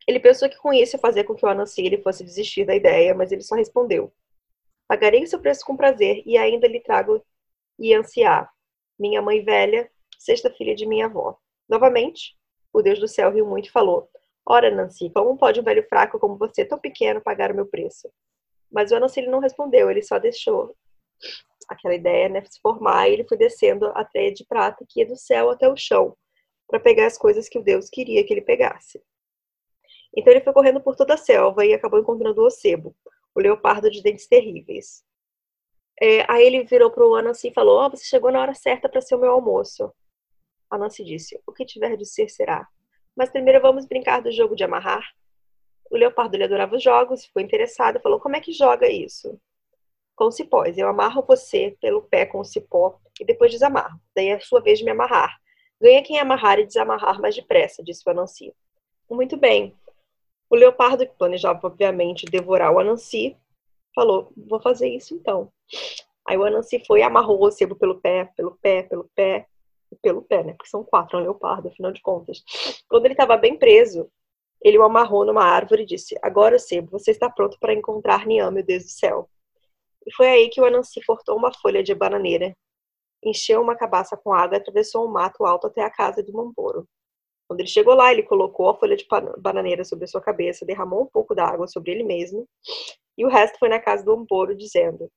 Ele 0.06 0.20
pensou 0.20 0.48
que 0.48 0.56
com 0.56 0.72
isso 0.72 0.96
ia 0.96 1.00
fazer 1.00 1.24
com 1.24 1.34
que 1.34 1.44
o 1.44 1.48
Anansi 1.48 2.00
fosse 2.02 2.24
desistir 2.24 2.64
da 2.64 2.74
ideia, 2.74 3.14
mas 3.14 3.30
ele 3.30 3.42
só 3.42 3.54
respondeu: 3.54 4.12
Pagarei 4.86 5.22
o 5.22 5.26
seu 5.26 5.40
preço 5.40 5.66
com 5.66 5.76
prazer 5.76 6.22
e 6.24 6.38
ainda 6.38 6.66
lhe 6.66 6.80
trago 6.80 7.22
Ianciá, 7.78 8.48
minha 8.98 9.20
mãe 9.20 9.44
velha, 9.44 9.90
sexta 10.18 10.48
filha 10.50 10.74
de 10.74 10.86
minha 10.86 11.06
avó. 11.06 11.36
Novamente, 11.68 12.36
o 12.72 12.80
Deus 12.80 12.98
do 12.98 13.06
céu 13.06 13.30
riu 13.30 13.46
muito 13.46 13.68
e 13.68 13.72
falou: 13.72 14.08
Ora, 14.46 14.70
Nancy, 14.70 15.10
como 15.10 15.36
pode 15.36 15.60
um 15.60 15.64
velho 15.64 15.86
fraco 15.88 16.18
como 16.18 16.38
você, 16.38 16.64
tão 16.64 16.78
pequeno, 16.78 17.20
pagar 17.20 17.52
o 17.52 17.54
meu 17.54 17.66
preço? 17.66 18.10
Mas 18.70 18.90
o 18.90 18.96
Anansi 18.96 19.22
não 19.22 19.38
respondeu, 19.38 19.90
ele 19.90 20.02
só 20.02 20.18
deixou 20.18 20.76
aquela 21.68 21.94
ideia 21.94 22.28
né, 22.28 22.42
se 22.44 22.60
formar 22.60 23.08
e 23.08 23.12
ele 23.12 23.28
foi 23.28 23.36
descendo 23.36 23.86
a 23.94 24.04
teia 24.04 24.32
de 24.32 24.44
prata 24.44 24.84
que 24.88 25.00
ia 25.00 25.06
do 25.06 25.16
céu 25.16 25.50
até 25.50 25.68
o 25.68 25.76
chão, 25.76 26.16
para 26.66 26.80
pegar 26.80 27.06
as 27.06 27.18
coisas 27.18 27.48
que 27.48 27.58
o 27.58 27.62
Deus 27.62 27.88
queria 27.90 28.24
que 28.24 28.32
ele 28.32 28.40
pegasse. 28.40 29.02
Então 30.16 30.32
ele 30.32 30.42
foi 30.42 30.52
correndo 30.52 30.80
por 30.80 30.96
toda 30.96 31.14
a 31.14 31.18
selva 31.18 31.64
e 31.64 31.74
acabou 31.74 32.00
encontrando 32.00 32.42
o 32.42 32.46
Ocebo, 32.46 32.94
o 33.34 33.40
leopardo 33.40 33.90
de 33.90 34.02
dentes 34.02 34.26
terríveis. 34.26 35.04
É, 36.00 36.24
aí 36.30 36.46
ele 36.46 36.64
virou 36.64 36.90
para 36.90 37.06
o 37.06 37.14
Anansi 37.14 37.48
e 37.48 37.54
falou: 37.54 37.84
oh, 37.84 37.90
Você 37.90 38.04
chegou 38.04 38.30
na 38.30 38.40
hora 38.40 38.54
certa 38.54 38.88
para 38.88 39.00
ser 39.00 39.16
o 39.16 39.18
meu 39.18 39.30
almoço. 39.30 39.92
Anansi 40.70 41.04
disse: 41.04 41.40
O 41.46 41.52
que 41.52 41.64
tiver 41.64 41.96
de 41.96 42.06
ser, 42.06 42.28
será. 42.28 42.66
Mas 43.16 43.30
primeiro 43.30 43.60
vamos 43.60 43.86
brincar 43.86 44.22
do 44.22 44.30
jogo 44.30 44.54
de 44.54 44.64
amarrar. 44.64 45.04
O 45.90 45.96
leopardo 45.96 46.36
ele 46.36 46.44
adorava 46.44 46.76
os 46.76 46.82
jogos, 46.82 47.24
ficou 47.24 47.42
interessado 47.42 48.00
falou: 48.00 48.20
Como 48.20 48.36
é 48.36 48.40
que 48.40 48.52
joga 48.52 48.88
isso? 48.88 49.40
Com 50.14 50.30
cipós. 50.30 50.76
Eu 50.76 50.88
amarro 50.88 51.24
você 51.26 51.76
pelo 51.80 52.02
pé 52.02 52.26
com 52.26 52.40
o 52.40 52.44
cipó 52.44 52.98
e 53.20 53.24
depois 53.24 53.50
desamarro. 53.50 54.00
Daí 54.14 54.28
é 54.28 54.34
a 54.34 54.40
sua 54.40 54.60
vez 54.60 54.78
de 54.78 54.84
me 54.84 54.90
amarrar. 54.90 55.38
Ganha 55.80 56.02
quem 56.02 56.18
amarrar 56.18 56.58
e 56.58 56.66
desamarrar 56.66 57.20
mais 57.20 57.36
depressa, 57.36 57.82
disse 57.82 58.02
o 58.06 58.10
Anansi. 58.10 58.52
Muito 59.08 59.36
bem. 59.36 59.74
O 60.50 60.56
leopardo, 60.56 61.06
que 61.06 61.14
planejava, 61.14 61.66
obviamente, 61.66 62.26
devorar 62.26 62.72
o 62.72 62.78
Anansi, 62.78 63.36
falou: 63.94 64.32
Vou 64.36 64.60
fazer 64.60 64.88
isso 64.88 65.14
então. 65.14 65.52
Aí 66.26 66.36
o 66.36 66.44
Anansi 66.44 66.82
foi 66.86 67.00
e 67.00 67.02
amarrou 67.02 67.42
o 67.42 67.50
sebo 67.50 67.74
pelo 67.74 68.00
pé, 68.00 68.30
pelo 68.36 68.58
pé, 68.60 68.82
pelo 68.82 69.08
pé 69.14 69.46
e 69.90 69.96
pelo 69.96 70.22
pé, 70.22 70.42
né? 70.42 70.52
Porque 70.52 70.68
são 70.68 70.84
quatro, 70.84 71.16
é 71.16 71.20
um 71.20 71.24
leopardo, 71.24 71.68
afinal 71.68 71.92
de 71.92 72.02
contas. 72.02 72.42
Quando 72.88 73.06
ele 73.06 73.14
estava 73.14 73.36
bem 73.36 73.56
preso, 73.56 74.10
ele 74.62 74.78
o 74.78 74.82
amarrou 74.82 75.24
numa 75.24 75.44
árvore 75.44 75.82
e 75.82 75.86
disse: 75.86 76.16
Agora, 76.22 76.58
sebo, 76.58 76.90
você 76.90 77.10
está 77.10 77.30
pronto 77.30 77.58
para 77.60 77.74
encontrar 77.74 78.26
Niame, 78.26 78.60
o 78.60 78.64
Deus 78.64 78.84
do 78.84 78.90
céu. 78.90 79.28
E 80.06 80.12
foi 80.14 80.28
aí 80.28 80.48
que 80.48 80.60
o 80.60 80.64
Anansi 80.64 81.00
cortou 81.06 81.36
uma 81.36 81.52
folha 81.52 81.82
de 81.82 81.94
bananeira 81.94 82.54
encheu 83.22 83.60
uma 83.60 83.76
cabaça 83.76 84.16
com 84.16 84.32
água 84.32 84.56
e 84.56 84.60
atravessou 84.60 85.04
um 85.04 85.10
mato 85.10 85.44
alto 85.44 85.66
até 85.66 85.82
a 85.82 85.90
casa 85.90 86.22
de 86.22 86.32
Mamboro. 86.32 86.86
Quando 87.46 87.60
ele 87.60 87.68
chegou 87.68 87.94
lá, 87.94 88.12
ele 88.12 88.22
colocou 88.22 88.68
a 88.68 88.74
folha 88.76 88.96
de 88.96 89.06
bananeira 89.38 89.84
sobre 89.84 90.04
a 90.04 90.08
sua 90.08 90.20
cabeça, 90.20 90.66
derramou 90.66 91.02
um 91.02 91.06
pouco 91.06 91.34
da 91.34 91.46
água 91.46 91.66
sobre 91.66 91.92
ele 91.92 92.02
mesmo, 92.02 92.46
e 93.16 93.24
o 93.24 93.28
resto 93.28 93.58
foi 93.58 93.68
na 93.68 93.80
casa 93.80 94.04
do 94.04 94.16
Mamboro, 94.16 94.54
dizendo: 94.54 95.10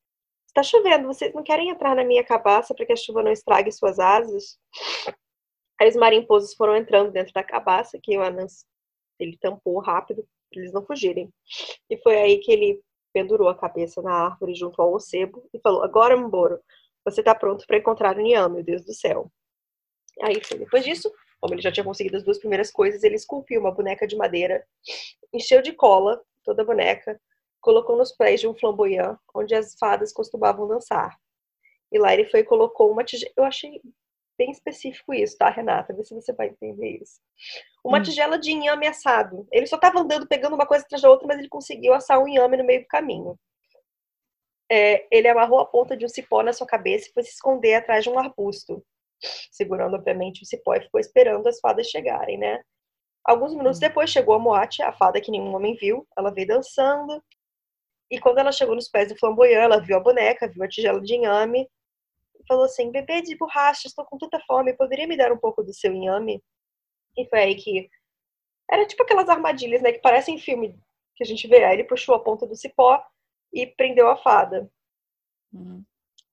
Está 0.47 0.63
chovendo, 0.63 1.07
vocês 1.07 1.33
não 1.33 1.43
querem 1.43 1.69
entrar 1.69 1.95
na 1.95 2.03
minha 2.03 2.23
cabaça 2.23 2.73
para 2.73 2.85
que 2.85 2.93
a 2.93 2.95
chuva 2.95 3.21
não 3.21 3.31
estrague 3.31 3.71
suas 3.71 3.99
asas? 3.99 4.57
Aí 5.79 5.89
os 5.89 5.95
marimposos 5.95 6.53
foram 6.53 6.75
entrando 6.75 7.11
dentro 7.11 7.33
da 7.33 7.43
cabaça, 7.43 7.99
que 8.01 8.17
o 8.17 8.21
Anans 8.21 8.65
ele 9.23 9.37
tampou 9.37 9.79
rápido 9.79 10.25
para 10.49 10.61
eles 10.61 10.73
não 10.73 10.85
fugirem. 10.85 11.31
E 11.89 11.97
foi 11.97 12.17
aí 12.17 12.39
que 12.39 12.51
ele 12.51 12.81
pendurou 13.13 13.49
a 13.49 13.57
cabeça 13.57 14.01
na 14.01 14.11
árvore 14.11 14.55
junto 14.55 14.81
ao 14.81 14.93
ocebo 14.93 15.47
e 15.53 15.59
falou: 15.59 15.83
Agora, 15.83 16.15
Mamboro, 16.15 16.59
você 17.05 17.21
está 17.21 17.33
pronto 17.33 17.65
para 17.65 17.77
encontrar 17.77 18.17
o 18.17 18.21
Nian, 18.21 18.49
meu 18.49 18.63
Deus 18.63 18.83
do 18.83 18.93
céu. 18.93 19.31
Aí, 20.21 20.39
depois 20.57 20.83
disso, 20.83 21.11
como 21.39 21.53
ele 21.53 21.61
já 21.61 21.71
tinha 21.71 21.83
conseguido 21.83 22.17
as 22.17 22.23
duas 22.23 22.37
primeiras 22.37 22.71
coisas, 22.71 23.03
ele 23.03 23.15
esculpiu 23.15 23.59
uma 23.59 23.71
boneca 23.71 24.05
de 24.05 24.15
madeira, 24.15 24.65
encheu 25.33 25.61
de 25.61 25.73
cola 25.73 26.21
toda 26.43 26.61
a 26.61 26.65
boneca, 26.65 27.19
colocou 27.59 27.97
nos 27.97 28.11
pés 28.11 28.39
de 28.39 28.47
um 28.47 28.55
flamboyant, 28.55 29.17
onde 29.33 29.55
as 29.55 29.75
fadas 29.79 30.11
costumavam 30.11 30.67
dançar. 30.67 31.17
E 31.91 31.99
lá 31.99 32.13
ele 32.13 32.25
foi 32.29 32.41
e 32.41 32.45
colocou 32.45 32.91
uma 32.91 33.03
tigela. 33.03 33.31
Eu 33.35 33.43
achei 33.43 33.81
bem 34.37 34.51
específico 34.51 35.13
isso, 35.13 35.37
tá, 35.37 35.49
Renata? 35.49 35.93
Vê 35.93 36.03
se 36.03 36.13
você 36.13 36.33
vai 36.33 36.47
entender 36.47 36.99
isso. 37.01 37.19
Uma 37.83 37.99
hum. 37.99 38.01
tigela 38.03 38.37
de 38.37 38.51
inhame 38.51 38.87
assado. 38.87 39.47
Ele 39.51 39.67
só 39.67 39.75
estava 39.75 39.99
andando, 39.99 40.27
pegando 40.27 40.55
uma 40.55 40.65
coisa 40.65 40.83
atrás 40.83 41.01
da 41.01 41.09
outra, 41.09 41.27
mas 41.27 41.37
ele 41.37 41.49
conseguiu 41.49 41.93
assar 41.93 42.19
um 42.19 42.27
inhame 42.27 42.57
no 42.57 42.63
meio 42.63 42.81
do 42.81 42.87
caminho 42.87 43.37
é, 44.71 45.05
ele 45.11 45.27
amarrou 45.27 45.59
a 45.59 45.65
ponta 45.65 45.97
de 45.97 46.05
um 46.05 46.07
cipó 46.07 46.41
na 46.41 46.53
sua 46.53 46.65
cabeça 46.65 47.09
e 47.09 47.11
foi 47.11 47.23
se 47.23 47.31
esconder 47.31 47.73
atrás 47.73 48.05
de 48.05 48.09
um 48.09 48.17
arbusto, 48.17 48.81
segurando, 49.51 49.95
obviamente, 49.95 50.43
o 50.43 50.45
cipó 50.45 50.73
e 50.73 50.81
ficou 50.81 50.97
esperando 50.97 51.45
as 51.47 51.59
fadas 51.59 51.87
chegarem, 51.87 52.37
né? 52.37 52.63
Alguns 53.25 53.53
minutos 53.53 53.79
hum. 53.79 53.81
depois 53.81 54.09
chegou 54.09 54.33
a 54.33 54.39
Moate, 54.39 54.81
a 54.81 54.93
fada 54.93 55.19
que 55.19 55.29
nenhum 55.29 55.53
homem 55.53 55.75
viu. 55.75 56.07
Ela 56.17 56.31
veio 56.31 56.47
dançando. 56.47 57.21
E 58.09 58.17
quando 58.17 58.39
ela 58.39 58.51
chegou 58.51 58.73
nos 58.73 58.87
pés 58.87 59.09
do 59.09 59.17
flamboyant, 59.17 59.61
ela 59.61 59.81
viu 59.81 59.97
a 59.97 59.99
boneca, 59.99 60.47
viu 60.47 60.63
a 60.63 60.69
tigela 60.69 61.01
de 61.01 61.15
inhame. 61.15 61.69
Falou 62.47 62.65
assim: 62.65 62.91
Bebê 62.91 63.21
de 63.21 63.37
borracha, 63.37 63.87
estou 63.87 64.05
com 64.05 64.17
tanta 64.17 64.39
fome, 64.47 64.73
poderia 64.73 65.07
me 65.07 65.17
dar 65.17 65.31
um 65.31 65.37
pouco 65.37 65.63
do 65.63 65.73
seu 65.73 65.93
inhame? 65.93 66.43
E 67.17 67.27
foi 67.29 67.39
aí 67.39 67.55
que. 67.55 67.89
Era 68.69 68.85
tipo 68.87 69.03
aquelas 69.03 69.29
armadilhas, 69.29 69.81
né? 69.81 69.91
Que 69.91 69.99
parecem 69.99 70.39
filme 70.39 70.79
que 71.15 71.23
a 71.23 71.27
gente 71.27 71.47
vê. 71.47 71.63
Aí 71.63 71.75
ele 71.75 71.83
puxou 71.83 72.15
a 72.15 72.23
ponta 72.23 72.47
do 72.47 72.55
cipó 72.55 73.03
e 73.53 73.67
prendeu 73.67 74.09
a 74.09 74.17
fada. 74.17 74.69
Uhum. 75.53 75.83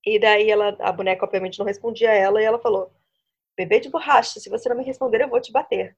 E 0.06 0.18
daí 0.18 0.50
ela, 0.50 0.76
a 0.80 0.92
boneca, 0.92 1.24
obviamente, 1.24 1.58
não 1.58 1.66
respondia 1.66 2.10
a 2.10 2.14
ela, 2.14 2.40
e 2.40 2.44
ela 2.44 2.58
falou: 2.60 2.92
Bebê 3.56 3.80
de 3.80 3.90
borracha, 3.90 4.40
se 4.40 4.48
você 4.48 4.68
não 4.68 4.76
me 4.76 4.84
responder, 4.84 5.20
eu 5.20 5.28
vou 5.28 5.40
te 5.40 5.52
bater. 5.52 5.96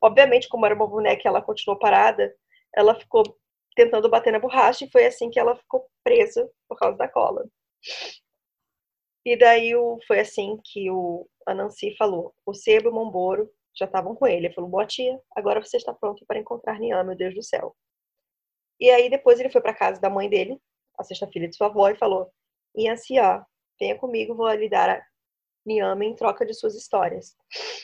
Obviamente, 0.00 0.48
como 0.48 0.64
era 0.64 0.74
uma 0.74 0.86
boneca 0.86 1.28
ela 1.28 1.42
continuou 1.42 1.78
parada, 1.78 2.34
ela 2.74 2.94
ficou 2.94 3.22
tentando 3.74 4.08
bater 4.08 4.32
na 4.32 4.38
borracha, 4.38 4.84
e 4.84 4.90
foi 4.90 5.04
assim 5.06 5.30
que 5.30 5.38
ela 5.38 5.56
ficou 5.56 5.86
presa 6.04 6.48
por 6.68 6.78
causa 6.78 6.96
da 6.96 7.08
cola. 7.08 7.44
E 9.24 9.36
daí 9.36 9.74
o, 9.76 9.98
foi 10.06 10.20
assim 10.20 10.58
que 10.64 10.90
o, 10.90 11.28
a 11.46 11.54
Nancy 11.54 11.94
falou: 11.96 12.34
o 12.44 12.54
Sebo 12.54 12.88
e 12.88 12.90
o 12.90 12.94
Momboro 12.94 13.48
já 13.76 13.86
estavam 13.86 14.14
com 14.14 14.26
ele. 14.26 14.46
Ele 14.46 14.54
falou: 14.54 14.70
Boa 14.70 14.86
tia, 14.86 15.20
agora 15.36 15.62
você 15.62 15.76
está 15.76 15.94
pronto 15.94 16.24
para 16.26 16.38
encontrar 16.38 16.78
Nian, 16.78 17.04
meu 17.04 17.16
Deus 17.16 17.34
do 17.34 17.42
céu. 17.42 17.74
E 18.80 18.90
aí 18.90 19.08
depois 19.08 19.38
ele 19.38 19.50
foi 19.50 19.60
para 19.60 19.74
casa 19.74 20.00
da 20.00 20.10
mãe 20.10 20.28
dele, 20.28 20.58
a 20.98 21.04
sexta 21.04 21.28
filha 21.28 21.48
de 21.48 21.56
sua 21.56 21.68
avó, 21.68 21.88
e 21.88 21.96
falou: 21.96 22.30
Yancia, 22.76 23.44
venha 23.78 23.96
comigo, 23.98 24.34
vou 24.34 24.50
lhe 24.52 24.68
dar 24.68 24.90
a 24.90 25.02
Niame 25.64 26.06
em 26.06 26.16
troca 26.16 26.44
de 26.44 26.54
suas 26.54 26.74
histórias. 26.74 27.36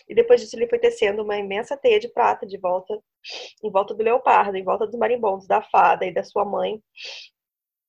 E 0.08 0.14
depois 0.14 0.40
disso 0.40 0.56
ele 0.56 0.68
foi 0.68 0.78
tecendo 0.78 1.22
uma 1.22 1.36
imensa 1.36 1.76
teia 1.76 2.00
de 2.00 2.08
prata 2.08 2.46
de 2.46 2.58
volta, 2.58 3.00
em 3.62 3.70
volta 3.70 3.94
do 3.94 4.02
leopardo, 4.02 4.56
em 4.56 4.64
volta 4.64 4.86
dos 4.86 4.98
marimbondos, 4.98 5.46
da 5.46 5.62
fada 5.62 6.04
e 6.04 6.12
da 6.12 6.24
sua 6.24 6.44
mãe, 6.44 6.82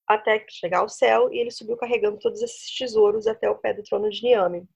até 0.09 0.43
chegar 0.49 0.79
ao 0.79 0.89
céu, 0.89 1.31
e 1.31 1.37
ele 1.37 1.51
subiu 1.51 1.77
carregando 1.77 2.17
todos 2.17 2.41
esses 2.41 2.75
tesouros 2.75 3.27
até 3.27 3.47
o 3.47 3.55
pé 3.55 3.75
do 3.75 3.83
trono 3.83 4.09
de 4.09 4.23
Niame. 4.23 4.67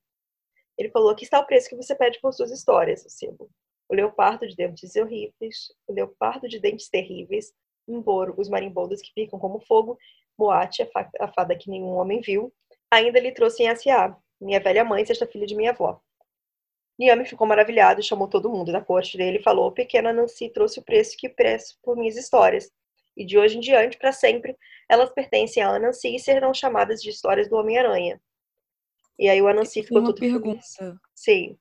Ele 0.77 0.91
falou: 0.91 1.09
Aqui 1.09 1.23
está 1.23 1.39
o 1.39 1.45
preço 1.45 1.67
que 1.67 1.75
você 1.75 1.95
pede 1.95 2.19
por 2.21 2.31
suas 2.31 2.51
histórias, 2.51 3.03
Sebo. 3.09 3.49
O 3.89 3.95
leopardo 3.95 4.47
de 4.47 4.55
dentes 4.55 4.95
horríveis, 4.95 5.73
o 5.87 5.93
leopardo 5.93 6.47
de 6.47 6.59
dentes 6.59 6.87
terríveis, 6.87 7.51
Mboro, 7.87 8.35
os 8.37 8.47
marimbondos 8.47 9.01
que 9.01 9.11
ficam 9.11 9.39
como 9.39 9.59
fogo, 9.59 9.97
Moate, 10.37 10.87
a 11.19 11.27
fada 11.27 11.55
que 11.55 11.69
nenhum 11.69 11.95
homem 11.95 12.21
viu, 12.21 12.53
ainda 12.89 13.19
lhe 13.19 13.31
trouxe 13.31 13.63
em 13.63 13.67
S.A., 13.67 14.15
minha 14.39 14.59
velha 14.59 14.85
mãe, 14.85 15.05
sexta 15.05 15.27
filha 15.27 15.45
de 15.45 15.55
minha 15.55 15.71
avó. 15.71 15.99
Niame 16.97 17.25
ficou 17.25 17.47
maravilhado 17.47 18.03
chamou 18.03 18.27
todo 18.27 18.49
mundo 18.49 18.71
da 18.71 18.81
corte 18.81 19.17
dele 19.17 19.39
e 19.39 19.43
falou: 19.43 19.71
Pequena 19.71 20.13
Nancy 20.13 20.49
trouxe 20.49 20.79
o 20.79 20.83
preço 20.83 21.17
que 21.17 21.27
preço 21.27 21.77
por 21.81 21.97
minhas 21.97 22.17
histórias 22.17 22.71
e 23.15 23.25
de 23.25 23.37
hoje 23.37 23.57
em 23.57 23.59
diante, 23.59 23.97
para 23.97 24.11
sempre, 24.11 24.57
elas 24.89 25.09
pertencem 25.11 25.61
a 25.61 25.69
Anansi 25.69 26.15
e 26.15 26.19
serão 26.19 26.53
chamadas 26.53 27.01
de 27.01 27.09
histórias 27.09 27.49
do 27.49 27.55
Homem-Aranha. 27.55 28.19
E 29.17 29.29
aí 29.29 29.41
o 29.41 29.47
Anansi 29.47 29.83
ficou 29.83 29.99
uma 29.99 30.07
tudo 30.07 30.19
pergunta. 30.19 30.61
Feliz. 30.77 30.97
Sim. 31.13 31.57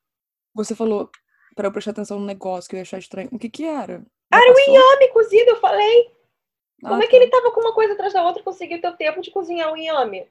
Você 0.55 0.75
falou 0.75 1.09
para 1.55 1.67
eu 1.67 1.71
prestar 1.71 1.91
atenção 1.91 2.19
no 2.19 2.25
negócio 2.25 2.69
que 2.69 2.75
eu 2.75 2.77
ia 2.77 2.83
achar 2.83 2.97
estranho. 2.97 3.29
O 3.31 3.37
que 3.37 3.49
que 3.49 3.65
era? 3.65 4.03
Já 4.33 4.41
era 4.41 4.53
o 4.53 4.59
inhame 4.59 5.07
cozido, 5.09 5.51
eu 5.51 5.59
falei. 5.59 6.11
Ah, 6.83 6.89
Como 6.89 7.03
é 7.03 7.05
que 7.05 7.11
tá. 7.11 7.17
ele 7.17 7.29
tava 7.29 7.51
com 7.51 7.61
uma 7.61 7.73
coisa 7.73 7.93
atrás 7.93 8.13
da 8.13 8.25
outra 8.25 8.41
e 8.41 8.45
conseguiu 8.45 8.81
ter 8.81 8.87
o 8.87 8.97
tempo 8.97 9.21
de 9.21 9.31
cozinhar 9.31 9.71
o 9.71 9.77
inhame? 9.77 10.27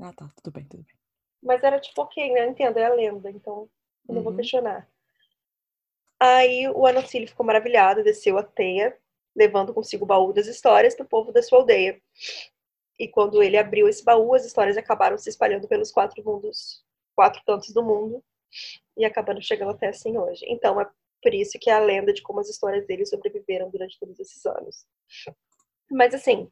Ah, 0.00 0.12
tá. 0.12 0.28
Tudo 0.42 0.52
bem, 0.52 0.64
tudo 0.64 0.82
bem. 0.82 0.94
Mas 1.42 1.62
era 1.62 1.78
tipo, 1.78 2.02
ok, 2.02 2.32
né? 2.32 2.44
Eu 2.44 2.50
entendo, 2.50 2.78
é 2.78 2.84
a 2.84 2.92
lenda, 2.92 3.30
então 3.30 3.68
eu 4.08 4.14
não 4.14 4.16
uhum. 4.16 4.24
vou 4.24 4.36
questionar. 4.36 4.88
Aí 6.18 6.68
o 6.68 6.86
Anansi 6.86 7.26
ficou 7.26 7.46
maravilhado, 7.46 8.02
desceu 8.02 8.36
a 8.38 8.42
teia 8.42 8.98
levando 9.36 9.74
consigo 9.74 10.04
o 10.04 10.06
baú 10.06 10.32
das 10.32 10.46
histórias 10.46 10.94
para 10.94 11.04
o 11.04 11.08
povo 11.08 11.30
da 11.30 11.42
sua 11.42 11.58
aldeia. 11.58 12.00
E 12.98 13.06
quando 13.06 13.42
ele 13.42 13.58
abriu 13.58 13.86
esse 13.86 14.02
baú, 14.02 14.34
as 14.34 14.46
histórias 14.46 14.76
acabaram 14.76 15.18
se 15.18 15.28
espalhando 15.28 15.68
pelos 15.68 15.92
quatro 15.92 16.24
mundos, 16.24 16.82
quatro 17.14 17.42
cantos 17.46 17.72
do 17.74 17.82
mundo, 17.82 18.24
e 18.96 19.04
acabando 19.04 19.42
chegando 19.42 19.72
até 19.72 19.88
assim 19.88 20.16
hoje. 20.16 20.44
Então 20.48 20.80
é 20.80 20.88
por 21.22 21.34
isso 21.34 21.58
que 21.60 21.68
é 21.68 21.74
a 21.74 21.78
lenda 21.78 22.12
de 22.12 22.22
como 22.22 22.40
as 22.40 22.48
histórias 22.48 22.86
dele 22.86 23.04
sobreviveram 23.04 23.68
durante 23.70 23.98
todos 23.98 24.18
esses 24.18 24.44
anos. 24.46 24.86
Mas 25.90 26.14
assim, 26.14 26.48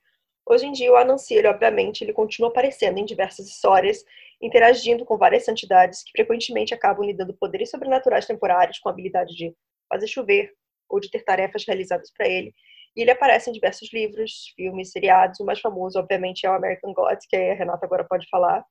hoje 0.47 0.67
em 0.67 0.73
dia 0.73 0.93
o 0.93 0.97
Anansi, 0.97 1.39
obviamente, 1.47 2.05
ele 2.05 2.13
continua 2.13 2.51
aparecendo 2.51 2.99
em 2.99 3.05
diversas 3.07 3.47
histórias, 3.47 4.05
interagindo 4.43 5.07
com 5.07 5.17
várias 5.17 5.47
santidades 5.47 6.03
que 6.03 6.11
frequentemente 6.13 6.75
acabam 6.75 7.07
lhe 7.07 7.15
dando 7.15 7.33
poderes 7.33 7.71
sobrenaturais 7.71 8.27
temporários 8.27 8.79
com 8.79 8.91
a 8.91 8.93
habilidade 8.93 9.35
de 9.35 9.55
fazer 9.89 10.07
chover 10.07 10.53
ou 10.89 11.01
de 11.01 11.11
ter 11.11 11.25
tarefas 11.25 11.65
realizadas 11.67 12.11
para 12.13 12.29
ele 12.29 12.55
e 12.97 13.03
ele 13.03 13.11
aparece 13.11 13.51
em 13.51 13.53
diversos 13.53 13.93
livros, 13.93 14.53
filmes, 14.55 14.91
seriados. 14.91 15.41
O 15.41 15.45
mais 15.45 15.61
famoso, 15.61 15.99
obviamente, 15.99 16.47
é 16.47 16.51
o 16.51 16.55
American 16.55 16.93
Gods, 16.93 17.27
que 17.27 17.37
a 17.37 17.55
Renata 17.55 17.85
agora 17.85 18.05
pode 18.05 18.29
falar. 18.29 18.65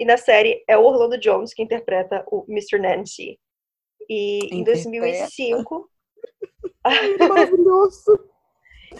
E 0.00 0.04
na 0.04 0.16
série 0.16 0.64
é 0.68 0.76
o 0.78 0.84
Orlando 0.84 1.18
Jones 1.18 1.52
que 1.52 1.62
interpreta 1.62 2.24
o 2.30 2.44
Mr. 2.48 2.78
Nancy. 2.78 3.38
E 4.08 4.38
em 4.52 4.64
2005. 4.64 5.90
Maravilhoso! 7.28 8.28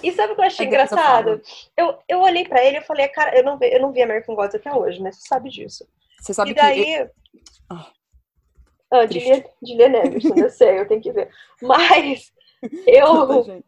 E 0.03 0.13
sabe 0.13 0.33
o 0.33 0.37
que 0.37 0.43
eu 0.43 0.47
achei 0.47 0.67
é 0.67 0.69
engraçado? 0.69 1.41
Eu, 1.77 1.99
eu 2.07 2.21
olhei 2.21 2.47
para 2.47 2.63
ele 2.65 2.79
e 2.79 2.83
falei, 2.83 3.09
cara, 3.09 3.37
eu 3.37 3.43
não, 3.43 3.59
vi, 3.59 3.73
eu 3.73 3.81
não 3.81 3.93
vi 3.93 4.03
American 4.03 4.35
Gods 4.35 4.55
até 4.55 4.73
hoje, 4.73 5.03
né? 5.03 5.11
Você 5.11 5.27
sabe 5.27 5.49
disso. 5.49 5.89
Você 6.21 6.35
sabe 6.35 6.51
e 6.51 6.55
daí... 6.55 6.85
que. 6.85 6.91
Eu... 6.91 7.11
Ah, 7.71 7.93
ah 8.93 9.07
Julian 9.07 10.05
Anderson, 10.05 10.35
eu 10.37 10.51
sei, 10.51 10.79
eu 10.81 10.89
tenho 10.89 11.01
que 11.01 11.13
ver. 11.13 11.31
Mas 11.63 12.33
eu. 12.87 13.63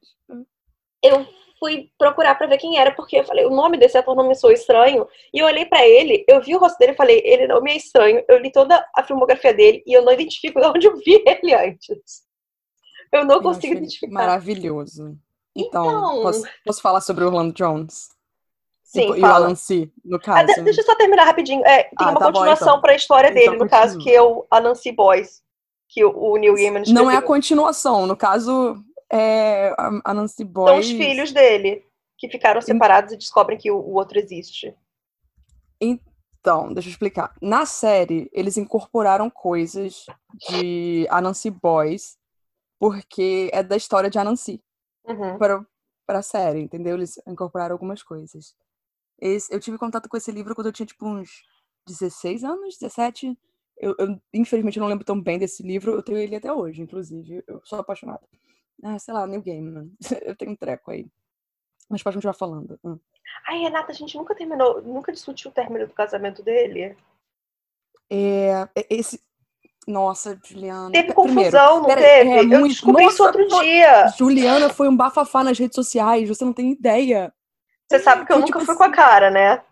Eu 1.03 1.27
fui 1.61 1.91
procurar 1.99 2.35
para 2.35 2.47
ver 2.47 2.59
quem 2.59 2.79
era, 2.79 2.91
porque 2.91 3.17
eu 3.19 3.25
falei, 3.25 3.45
o 3.45 3.51
nome 3.51 3.77
desse 3.77 3.97
ator 3.97 4.17
não 4.17 4.27
me 4.27 4.35
soou 4.35 4.53
estranho. 4.53 5.07
E 5.33 5.39
eu 5.39 5.47
olhei 5.47 5.67
para 5.67 5.87
ele, 5.87 6.25
eu 6.27 6.41
vi 6.41 6.57
o 6.57 6.59
rosto 6.59 6.79
dele 6.79 6.93
e 6.93 6.97
falei, 6.97 7.21
ele 7.25 7.47
não 7.47 7.61
me 7.61 7.73
é 7.73 7.77
estranho. 7.77 8.25
Eu 8.27 8.39
li 8.39 8.51
toda 8.51 8.85
a 8.97 9.03
filmografia 9.03 9.53
dele 9.53 9.83
e 9.87 9.93
eu 9.93 10.03
não 10.03 10.13
identifico 10.13 10.59
de 10.59 10.67
onde 10.67 10.87
eu 10.87 10.97
vi 10.97 11.23
ele 11.27 11.55
antes. 11.55 12.23
Eu 13.13 13.25
não 13.25 13.37
eu 13.37 13.43
consigo 13.43 13.75
identificar. 13.75 14.13
Maravilhoso. 14.13 15.17
Então, 15.55 15.85
então... 15.85 16.23
Posso, 16.23 16.43
posso, 16.65 16.83
falar 16.83 17.01
sobre 17.01 17.25
o 17.25 17.27
Orlando 17.27 17.53
Jones? 17.53 18.09
Sim, 18.85 19.15
e, 19.15 19.21
o 19.21 19.27
Alan 19.27 19.55
C, 19.55 19.89
no 20.05 20.17
ah, 20.17 20.21
caso. 20.21 20.53
Ah, 20.53 20.63
deixa 20.63 20.81
eu 20.81 20.85
só 20.85 20.97
terminar 20.97 21.25
rapidinho. 21.25 21.65
É, 21.65 21.85
tem 21.85 21.93
ah, 21.99 22.11
uma 22.11 22.19
tá 22.19 22.27
continuação 22.27 22.69
então. 22.69 22.81
para 22.81 22.93
a 22.93 22.97
história 22.97 23.29
então, 23.29 23.41
dele, 23.41 23.53
no 23.53 23.59
continua. 23.59 23.81
caso, 23.81 23.99
que 23.99 24.11
é 24.11 24.21
o 24.21 24.47
Anansi 24.51 24.91
Boys, 24.91 25.43
que 25.89 26.05
o, 26.05 26.11
o 26.11 26.37
Neil 26.37 26.55
Gaiman 26.55 26.83
escreveu. 26.83 27.05
Não 27.05 27.11
é 27.11 27.17
a 27.17 27.23
continuação, 27.23 28.07
no 28.07 28.17
caso, 28.17 28.83
é, 29.11 29.75
a 30.05 30.15
Nancy 30.15 30.45
Boy. 30.45 30.69
São 30.69 30.79
os 30.79 30.91
filhos 30.91 31.33
dele, 31.33 31.85
que 32.17 32.29
ficaram 32.29 32.61
separados 32.61 33.13
e 33.13 33.17
descobrem 33.17 33.59
que 33.59 33.71
o, 33.71 33.77
o 33.77 33.95
outro 33.95 34.19
existe. 34.19 34.75
Então, 35.81 36.73
deixa 36.73 36.89
eu 36.89 36.93
explicar. 36.93 37.35
Na 37.41 37.67
série, 37.67 38.31
eles 38.33 38.57
incorporaram 38.57 39.29
coisas 39.29 40.07
de 40.49 41.07
Anansi 41.11 41.51
Boys, 41.51 42.17
porque 42.79 43.51
é 43.53 43.63
da 43.63 43.77
história 43.77 44.09
de 44.09 44.19
Anansi. 44.19 44.63
Uhum. 45.05 45.39
Para, 45.39 45.67
para 46.07 46.19
a 46.19 46.23
série, 46.23 46.61
entendeu? 46.61 46.97
Eles 46.97 47.21
incorporaram 47.27 47.75
algumas 47.75 48.03
coisas. 48.03 48.55
Esse, 49.21 49.53
eu 49.53 49.61
tive 49.61 49.77
contato 49.77 50.09
com 50.09 50.17
esse 50.17 50.31
livro 50.31 50.55
quando 50.55 50.69
eu 50.69 50.73
tinha, 50.73 50.87
tipo, 50.87 51.07
uns 51.07 51.43
16 51.87 52.45
anos, 52.45 52.79
17. 52.79 53.37
Eu, 53.77 53.95
eu, 53.99 54.21
infelizmente, 54.33 54.79
não 54.79 54.87
lembro 54.87 55.05
tão 55.05 55.21
bem 55.21 55.39
desse 55.39 55.63
livro. 55.63 55.93
Eu 55.93 56.03
tenho 56.03 56.19
ele 56.19 56.37
até 56.37 56.53
hoje, 56.53 56.83
inclusive. 56.83 57.43
Eu 57.47 57.61
sou 57.65 57.79
apaixonada. 57.79 58.27
Ah, 58.83 58.99
sei 58.99 59.15
lá, 59.15 59.27
New 59.27 59.43
Game. 59.43 59.93
Eu 60.23 60.37
tenho 60.37 60.53
um 60.53 60.57
treco 60.57 60.91
aí. 60.91 61.07
Mas 61.89 62.03
pode 62.03 62.17
continuar 62.17 62.35
falando. 62.35 62.79
Hum. 62.85 62.99
Ai, 63.49 63.59
Renata, 63.59 63.91
a 63.93 63.95
gente 63.95 64.17
nunca 64.17 64.35
terminou, 64.35 64.81
nunca 64.83 65.13
discutiu 65.13 65.51
o 65.51 65.55
término 65.55 65.87
do 65.87 65.93
casamento 65.93 66.43
dele. 66.43 66.97
É, 68.09 68.69
é 68.75 68.87
esse. 68.89 69.21
Nossa, 69.87 70.39
Juliana. 70.45 70.93
Teve 70.93 71.13
confusão, 71.13 71.81
não 71.81 71.87
pera, 71.87 72.01
teve? 72.01 72.31
É, 72.31 72.57
eu 72.57 72.69
descobri 72.69 73.05
Nossa, 73.05 73.15
isso 73.15 73.25
outro 73.25 73.49
dia. 73.63 74.09
Juliana 74.17 74.69
foi 74.69 74.89
um 74.89 74.97
bafafá 74.97 75.43
nas 75.43 75.59
redes 75.59 75.75
sociais, 75.75 76.29
você 76.29 76.45
não 76.45 76.53
tem 76.53 76.71
ideia. 76.71 77.33
Você 77.89 77.99
sabe 77.99 78.25
que 78.25 78.33
eu 78.33 78.37
foi, 78.37 78.47
nunca 78.47 78.59
tipo, 78.61 78.67
fui 78.67 78.77
com 78.77 78.85
a 78.85 78.93
cara, 78.93 79.31
né? 79.31 79.65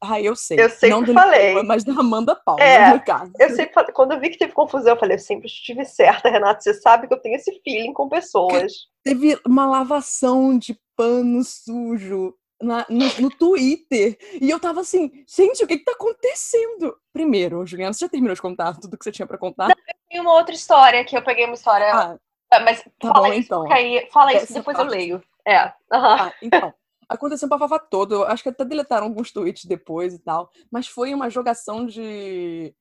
Ah, 0.00 0.20
eu 0.20 0.36
sei. 0.36 0.60
Eu 0.60 0.70
sempre 0.70 1.12
não 1.12 1.22
falei. 1.22 1.48
Lima, 1.50 1.62
mas 1.62 1.84
da 1.84 1.92
Amanda 1.92 2.36
Palma, 2.36 2.62
é, 2.62 2.92
no 2.92 3.00
caso. 3.00 3.32
Eu 3.38 3.50
sempre 3.50 3.72
falei, 3.72 3.92
quando 3.92 4.12
eu 4.12 4.20
vi 4.20 4.30
que 4.30 4.38
teve 4.38 4.52
confusão, 4.52 4.92
eu 4.92 4.98
falei, 4.98 5.16
eu 5.16 5.20
sempre 5.20 5.46
estive 5.46 5.84
certa, 5.84 6.30
Renata. 6.30 6.60
Você 6.60 6.74
sabe 6.74 7.08
que 7.08 7.14
eu 7.14 7.20
tenho 7.20 7.36
esse 7.36 7.60
feeling 7.64 7.92
com 7.92 8.08
pessoas. 8.08 8.72
Teve 9.02 9.38
uma 9.46 9.66
lavação 9.66 10.56
de 10.56 10.78
pano 10.96 11.42
sujo 11.42 12.34
na, 12.62 12.86
no, 12.88 13.06
no, 13.20 13.30
Twitter. 13.30 14.16
E 14.40 14.48
eu 14.48 14.60
tava 14.60 14.80
assim, 14.80 15.10
gente, 15.26 15.64
o 15.64 15.66
que 15.66 15.78
que 15.78 15.84
tá 15.84 15.92
acontecendo? 15.92 16.96
Primeiro, 17.12 17.66
Juliana, 17.66 17.92
você 17.92 18.04
já 18.04 18.08
terminou 18.08 18.34
de 18.34 18.42
contar 18.42 18.78
tudo 18.78 18.96
que 18.96 19.04
você 19.04 19.12
tinha 19.12 19.26
para 19.26 19.38
contar? 19.38 19.64
Não, 19.64 19.74
eu 19.76 19.94
tenho 20.08 20.22
uma 20.22 20.34
outra 20.34 20.54
história, 20.54 21.04
que 21.04 21.16
eu 21.16 21.22
peguei 21.22 21.44
uma 21.44 21.54
história... 21.54 22.18
Ah, 22.50 22.60
mas 22.60 22.82
tá 22.98 23.12
fala 23.12 23.28
bom, 23.28 23.34
isso, 23.34 23.46
então. 23.46 23.70
Aí, 23.70 24.08
fala 24.10 24.32
isso, 24.32 24.54
depois 24.54 24.76
parte. 24.76 24.90
eu 24.90 24.98
leio. 24.98 25.22
É. 25.46 25.64
Uhum. 25.66 25.72
Ah, 25.92 26.32
então 26.40 26.72
aconteceu 27.08 27.46
um 27.46 27.48
bafafá 27.48 27.78
todo. 27.78 28.24
Acho 28.24 28.42
que 28.42 28.48
até 28.48 28.64
deletaram 28.64 29.06
alguns 29.06 29.32
tweets 29.32 29.64
depois 29.64 30.14
e 30.14 30.18
tal. 30.18 30.50
Mas 30.70 30.86
foi 30.86 31.14
uma 31.14 31.30
jogação 31.30 31.86
de 31.86 32.74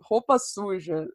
roupa 0.00 0.38
suja. 0.38 1.06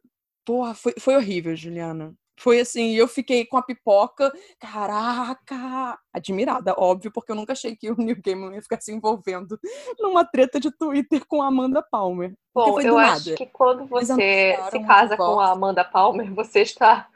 Porra, 0.44 0.74
foi, 0.74 0.94
foi 0.98 1.16
horrível, 1.16 1.54
Juliana. 1.56 2.14
Foi 2.38 2.58
assim, 2.58 2.94
eu 2.94 3.06
fiquei 3.06 3.44
com 3.44 3.56
a 3.56 3.62
pipoca, 3.62 4.32
caraca, 4.58 5.98
admirada, 6.12 6.74
óbvio, 6.76 7.12
porque 7.12 7.30
eu 7.30 7.36
nunca 7.36 7.52
achei 7.52 7.76
que 7.76 7.90
o 7.90 7.96
New 7.96 8.16
Game 8.16 8.54
ia 8.54 8.62
ficar 8.62 8.80
se 8.80 8.92
envolvendo 8.92 9.60
numa 10.00 10.24
treta 10.24 10.58
de 10.58 10.70
Twitter 10.70 11.24
com 11.26 11.42
a 11.42 11.46
Amanda 11.46 11.82
Palmer. 11.82 12.34
Bom, 12.54 12.80
eu 12.80 12.98
acho 12.98 13.34
que 13.34 13.46
quando 13.46 13.86
você 13.86 14.58
se 14.70 14.80
casa 14.80 15.16
com 15.16 15.38
a 15.38 15.52
Amanda 15.52 15.84
Palmer, 15.84 16.34
você 16.34 16.62
está 16.62 17.06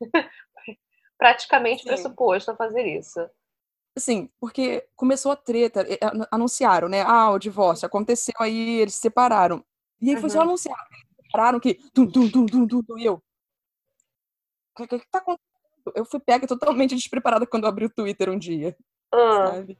praticamente 1.18 1.82
Sim. 1.82 1.88
pressuposto 1.88 2.50
a 2.50 2.56
fazer 2.56 2.86
isso. 2.86 3.18
Sim, 3.98 4.30
porque 4.40 4.86
começou 4.94 5.32
a 5.32 5.36
treta, 5.36 5.86
anunciaram, 6.30 6.88
né? 6.88 7.02
Ah, 7.02 7.30
o 7.30 7.38
divórcio 7.38 7.86
aconteceu, 7.86 8.34
aí 8.38 8.80
eles 8.80 8.94
se 8.94 9.00
separaram. 9.00 9.64
E 10.00 10.10
aí 10.10 10.14
uhum. 10.14 10.20
foi 10.20 10.30
só 10.30 10.42
anunciar, 10.42 10.78
separaram 11.22 11.60
que. 11.60 11.74
Tum, 11.92 12.06
tum, 12.06 12.28
tum, 12.30 12.46
tum, 12.46 12.98
e 12.98 13.04
eu. 13.04 13.22
O 14.78 14.86
que, 14.86 14.98
que, 14.98 15.10
tá 15.10 15.18
acontecendo? 15.18 15.48
Eu 15.94 16.04
fui 16.04 16.20
pega 16.20 16.46
totalmente 16.46 16.94
despreparada 16.96 17.46
quando 17.46 17.64
eu 17.64 17.68
abri 17.68 17.86
o 17.86 17.90
Twitter 17.90 18.30
um 18.30 18.38
dia. 18.38 18.76
Ah. 19.12 19.48
Sabe? 19.48 19.78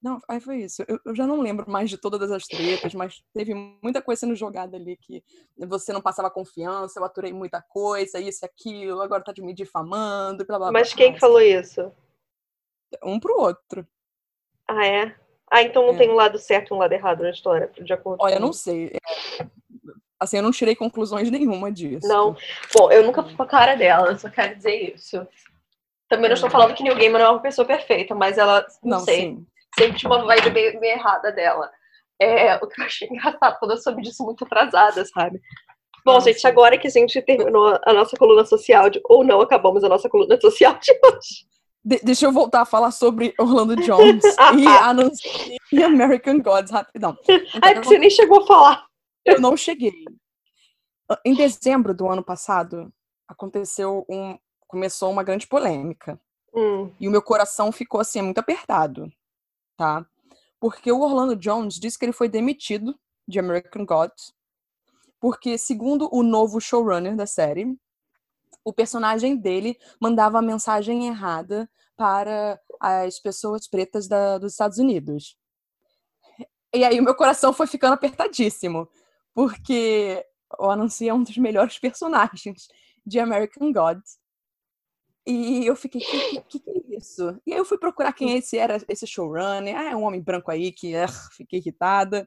Não, 0.00 0.20
aí 0.28 0.40
foi 0.40 0.58
isso. 0.58 0.84
Eu, 0.86 1.00
eu, 1.04 1.14
já 1.14 1.26
não 1.26 1.40
lembro 1.40 1.68
mais 1.68 1.90
de 1.90 1.98
todas 1.98 2.30
as 2.30 2.44
tretas, 2.44 2.94
mas 2.94 3.20
teve 3.34 3.52
muita 3.82 4.00
coisa 4.00 4.20
sendo 4.20 4.34
jogada 4.34 4.76
ali 4.76 4.96
que 4.96 5.24
você 5.56 5.92
não 5.92 6.00
passava 6.00 6.30
confiança, 6.30 7.00
eu 7.00 7.04
aturei 7.04 7.32
muita 7.32 7.60
coisa, 7.60 8.20
isso 8.20 8.44
e 8.44 8.46
aquilo, 8.46 9.00
agora 9.00 9.24
tá 9.24 9.32
de 9.32 9.42
me 9.42 9.52
difamando, 9.52 10.46
blá 10.46 10.58
blá 10.58 10.70
Mas 10.70 10.92
blá, 10.92 10.96
quem 10.96 11.18
falou 11.18 11.40
isso? 11.40 11.92
Um 13.02 13.18
pro 13.18 13.38
outro. 13.38 13.86
Ah, 14.66 14.86
é? 14.86 15.14
Ah, 15.50 15.62
então 15.62 15.86
não 15.86 15.94
é. 15.94 15.96
tem 15.96 16.10
um 16.10 16.14
lado 16.14 16.38
certo 16.38 16.72
e 16.72 16.74
um 16.74 16.78
lado 16.78 16.92
errado 16.92 17.22
na 17.22 17.30
história, 17.30 17.70
de 17.80 17.92
acordo 17.92 18.22
Olha, 18.22 18.34
eu 18.34 18.40
não 18.40 18.52
sei. 18.52 18.92
É... 18.92 19.46
Assim, 20.20 20.36
eu 20.36 20.42
não 20.42 20.50
tirei 20.50 20.74
conclusões 20.74 21.30
nenhuma 21.30 21.70
disso. 21.70 22.06
Não. 22.06 22.36
Bom, 22.76 22.90
eu 22.90 23.04
nunca 23.04 23.22
fui 23.22 23.34
com 23.34 23.42
a 23.42 23.46
cara 23.46 23.76
dela, 23.76 24.16
só 24.18 24.28
quero 24.28 24.56
dizer 24.56 24.94
isso. 24.94 25.26
Também 26.08 26.28
não 26.28 26.34
estou 26.34 26.50
falando 26.50 26.74
que 26.74 26.82
New 26.82 26.96
Gamer 26.96 27.20
não 27.20 27.28
é 27.28 27.30
uma 27.30 27.42
pessoa 27.42 27.66
perfeita, 27.66 28.14
mas 28.14 28.36
ela, 28.36 28.66
não, 28.82 28.98
não 28.98 29.04
sei. 29.04 29.20
Sim 29.20 29.46
sempre 29.78 29.98
tinha 29.98 30.10
uma 30.10 30.24
vibe 30.24 30.50
bem, 30.50 30.80
bem 30.80 30.92
errada 30.92 31.32
dela. 31.32 31.70
É, 32.20 32.56
o 32.56 32.66
que 32.66 32.80
eu 32.80 32.84
achei 32.84 33.08
engraçado 33.08 33.58
quando 33.58 33.72
eu 33.72 33.76
soube 33.76 34.02
disso 34.02 34.24
muito 34.24 34.44
atrasada, 34.44 35.04
sabe? 35.06 35.40
Bom, 36.04 36.14
nossa. 36.14 36.32
gente, 36.32 36.46
agora 36.46 36.78
que 36.78 36.88
a 36.88 36.90
gente 36.90 37.20
terminou 37.22 37.78
a 37.84 37.92
nossa 37.92 38.16
coluna 38.16 38.44
social, 38.44 38.90
de, 38.90 39.00
ou 39.04 39.22
não 39.22 39.40
acabamos 39.40 39.84
a 39.84 39.88
nossa 39.88 40.08
coluna 40.08 40.38
social 40.40 40.78
de 40.80 40.92
hoje. 41.04 41.46
De 41.84 42.00
deixa 42.02 42.26
eu 42.26 42.32
voltar 42.32 42.62
a 42.62 42.66
falar 42.66 42.90
sobre 42.90 43.34
Orlando 43.38 43.76
Jones 43.76 44.24
e 45.72 45.82
American 45.82 46.40
Gods, 46.40 46.70
rapidão. 46.70 47.16
Então, 47.28 47.60
Ai, 47.62 47.80
que 47.80 47.86
você 47.86 47.98
nem 47.98 48.10
chegou 48.10 48.42
a 48.42 48.46
falar. 48.46 48.86
Eu 49.24 49.40
não 49.40 49.56
cheguei. 49.56 50.04
Em 51.24 51.34
dezembro 51.34 51.94
do 51.94 52.08
ano 52.08 52.24
passado, 52.24 52.92
aconteceu 53.26 54.04
um. 54.08 54.36
Começou 54.66 55.10
uma 55.10 55.22
grande 55.22 55.46
polêmica. 55.46 56.20
Hum. 56.54 56.92
E 57.00 57.08
o 57.08 57.10
meu 57.10 57.22
coração 57.22 57.72
ficou 57.72 58.00
assim, 58.00 58.20
muito 58.20 58.38
apertado 58.38 59.10
tá? 59.78 60.04
Porque 60.60 60.90
o 60.92 61.00
Orlando 61.00 61.36
Jones 61.36 61.76
disse 61.76 61.96
que 61.98 62.04
ele 62.04 62.12
foi 62.12 62.28
demitido 62.28 62.98
de 63.26 63.38
American 63.38 63.86
Gods, 63.86 64.34
porque, 65.20 65.56
segundo 65.56 66.08
o 66.12 66.22
novo 66.22 66.60
showrunner 66.60 67.16
da 67.16 67.26
série, 67.26 67.76
o 68.64 68.72
personagem 68.72 69.36
dele 69.36 69.78
mandava 70.00 70.38
a 70.38 70.42
mensagem 70.42 71.06
errada 71.06 71.68
para 71.96 72.60
as 72.80 73.18
pessoas 73.18 73.68
pretas 73.68 74.06
da, 74.06 74.38
dos 74.38 74.52
Estados 74.52 74.78
Unidos. 74.78 75.36
E 76.74 76.84
aí 76.84 77.00
o 77.00 77.02
meu 77.02 77.14
coração 77.14 77.52
foi 77.52 77.66
ficando 77.66 77.94
apertadíssimo, 77.94 78.88
porque 79.34 80.24
o 80.58 80.70
Anansi 80.70 81.08
é 81.08 81.14
um 81.14 81.22
dos 81.22 81.36
melhores 81.38 81.78
personagens 81.80 82.68
de 83.04 83.18
American 83.18 83.72
Gods. 83.72 84.18
E 85.26 85.66
eu 85.66 85.76
fiquei, 85.76 86.00
que, 86.00 86.40
que, 86.48 86.58
que, 86.60 86.70
é 86.70 86.96
isso? 86.96 87.38
E 87.46 87.52
aí 87.52 87.58
eu 87.58 87.64
fui 87.64 87.76
procurar 87.76 88.14
quem 88.14 88.38
esse 88.38 88.56
era 88.56 88.82
esse 88.88 89.06
showrunner. 89.06 89.76
Ah, 89.76 89.90
é 89.90 89.96
um 89.96 90.04
homem 90.04 90.22
branco 90.22 90.50
aí 90.50 90.72
que 90.72 90.94
uh, 90.96 91.08
fiquei 91.36 91.58
irritada. 91.58 92.26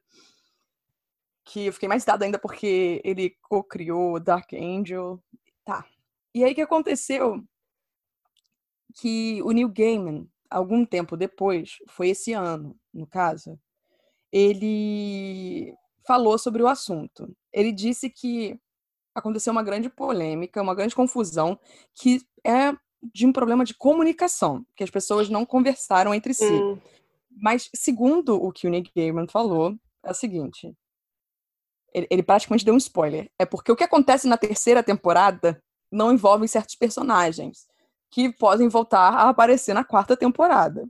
Que 1.44 1.66
eu 1.66 1.74
fiquei 1.74 1.90
mais 1.90 2.04
irritada 2.04 2.26
ainda 2.26 2.38
porque 2.38 3.02
ele 3.04 3.36
co-criou 3.42 4.20
Dark 4.20 4.54
Angel. 4.54 5.20
Tá. 5.66 5.84
E 6.34 6.44
aí 6.44 6.56
que 6.56 6.62
aconteceu? 6.62 7.44
Que 8.96 9.42
o 9.44 9.52
Neil 9.52 9.70
Gaiman, 9.70 10.28
algum 10.50 10.86
tempo 10.86 11.16
depois, 11.16 11.78
foi 11.88 12.10
esse 12.10 12.34
ano, 12.34 12.78
no 12.94 13.08
caso, 13.08 13.60
ele 14.32 15.74
falou 16.06 16.38
sobre 16.38 16.64
o 16.64 16.68
assunto. 16.68 17.36
Ele 17.52 17.72
disse 17.72 18.10
que 18.10 18.60
aconteceu 19.14 19.52
uma 19.52 19.64
grande 19.64 19.90
polêmica, 19.90 20.62
uma 20.62 20.76
grande 20.76 20.96
confusão, 20.96 21.60
que 21.94 22.22
é 22.46 22.74
de 23.14 23.26
um 23.26 23.34
problema 23.34 23.66
de 23.66 23.74
comunicação, 23.74 24.66
que 24.76 24.84
as 24.84 24.90
pessoas 24.90 25.30
não 25.30 25.46
conversaram 25.46 26.14
entre 26.14 26.34
si. 26.34 26.46
Hum. 26.46 26.80
Mas, 27.30 27.70
segundo 27.76 28.36
o 28.36 28.52
que 28.52 28.68
o 28.68 28.70
Nick 28.70 28.92
Gaiman 28.96 29.28
falou, 29.28 29.76
é 30.04 30.12
o 30.12 30.14
seguinte: 30.14 30.74
ele, 31.94 32.08
ele, 32.10 32.24
praticamente 32.24 32.66
deu 32.66 32.74
um 32.74 32.78
spoiler. 32.78 33.30
É 33.40 33.46
porque 33.46 33.72
o 33.72 33.76
que 33.76 33.84
acontece 33.84 34.28
na 34.28 34.38
terceira 34.38 34.84
temporada 34.84 35.62
não 35.92 36.12
envolve 36.12 36.48
certos 36.48 36.76
personagens 36.76 37.68
que 38.10 38.32
podem 38.32 38.68
voltar 38.68 39.14
a 39.14 39.30
aparecer 39.30 39.74
na 39.74 39.84
quarta 39.84 40.16
temporada. 40.18 40.88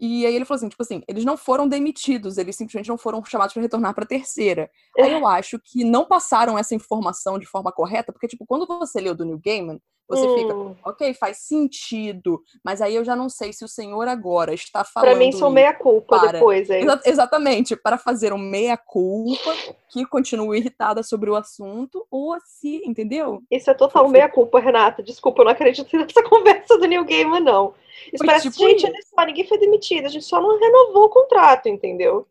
E 0.00 0.24
aí 0.24 0.34
ele 0.34 0.46
falou 0.46 0.56
assim, 0.56 0.68
tipo 0.70 0.82
assim, 0.82 1.02
eles 1.06 1.26
não 1.26 1.36
foram 1.36 1.68
demitidos, 1.68 2.38
eles 2.38 2.56
simplesmente 2.56 2.88
não 2.88 2.96
foram 2.96 3.22
chamados 3.22 3.52
para 3.52 3.60
retornar 3.62 3.94
para 3.94 4.04
a 4.04 4.08
terceira. 4.08 4.70
Aí 4.98 5.12
eu 5.12 5.26
acho 5.26 5.60
que 5.62 5.84
não 5.84 6.06
passaram 6.06 6.56
essa 6.56 6.74
informação 6.74 7.38
de 7.38 7.44
forma 7.44 7.70
correta, 7.70 8.10
porque 8.10 8.26
tipo, 8.26 8.46
quando 8.46 8.66
você 8.66 8.98
leu 8.98 9.14
do 9.14 9.26
New 9.26 9.38
Gaiman, 9.44 9.78
você 10.10 10.26
hum. 10.26 10.34
fica, 10.34 10.90
ok, 10.90 11.14
faz 11.14 11.38
sentido, 11.38 12.42
mas 12.64 12.82
aí 12.82 12.96
eu 12.96 13.04
já 13.04 13.14
não 13.14 13.28
sei 13.28 13.52
se 13.52 13.64
o 13.64 13.68
senhor 13.68 14.08
agora 14.08 14.52
está 14.52 14.82
falando. 14.82 15.10
Para 15.10 15.18
mim, 15.18 15.30
são 15.30 15.50
meia-culpa 15.50 16.18
para... 16.18 16.32
depois, 16.32 16.68
é 16.68 16.80
Exa 16.80 17.00
exatamente, 17.04 17.76
para 17.76 17.96
fazer 17.96 18.32
um 18.32 18.38
meia-culpa 18.38 19.54
que 19.88 20.04
continue 20.04 20.58
irritada 20.58 21.04
sobre 21.04 21.30
o 21.30 21.36
assunto, 21.36 22.04
ou 22.10 22.32
assim, 22.32 22.82
entendeu? 22.84 23.40
Isso 23.48 23.70
é 23.70 23.74
total 23.74 24.08
meia-culpa, 24.08 24.58
Renata. 24.58 25.00
Desculpa, 25.00 25.42
eu 25.42 25.44
não 25.44 25.52
acredito 25.52 25.88
nessa 25.96 26.22
conversa 26.24 26.76
do 26.76 26.86
New 26.86 27.04
Gaiman, 27.04 27.40
não. 27.40 27.74
Isso 28.06 28.18
foi 28.18 28.26
parece, 28.26 28.50
tipo 28.50 28.68
gente, 28.68 29.02
só, 29.04 29.24
ninguém 29.24 29.46
foi 29.46 29.58
demitido, 29.58 30.06
a 30.06 30.08
gente 30.08 30.24
só 30.24 30.40
não 30.40 30.58
renovou 30.58 31.04
o 31.04 31.10
contrato, 31.10 31.68
entendeu? 31.68 32.26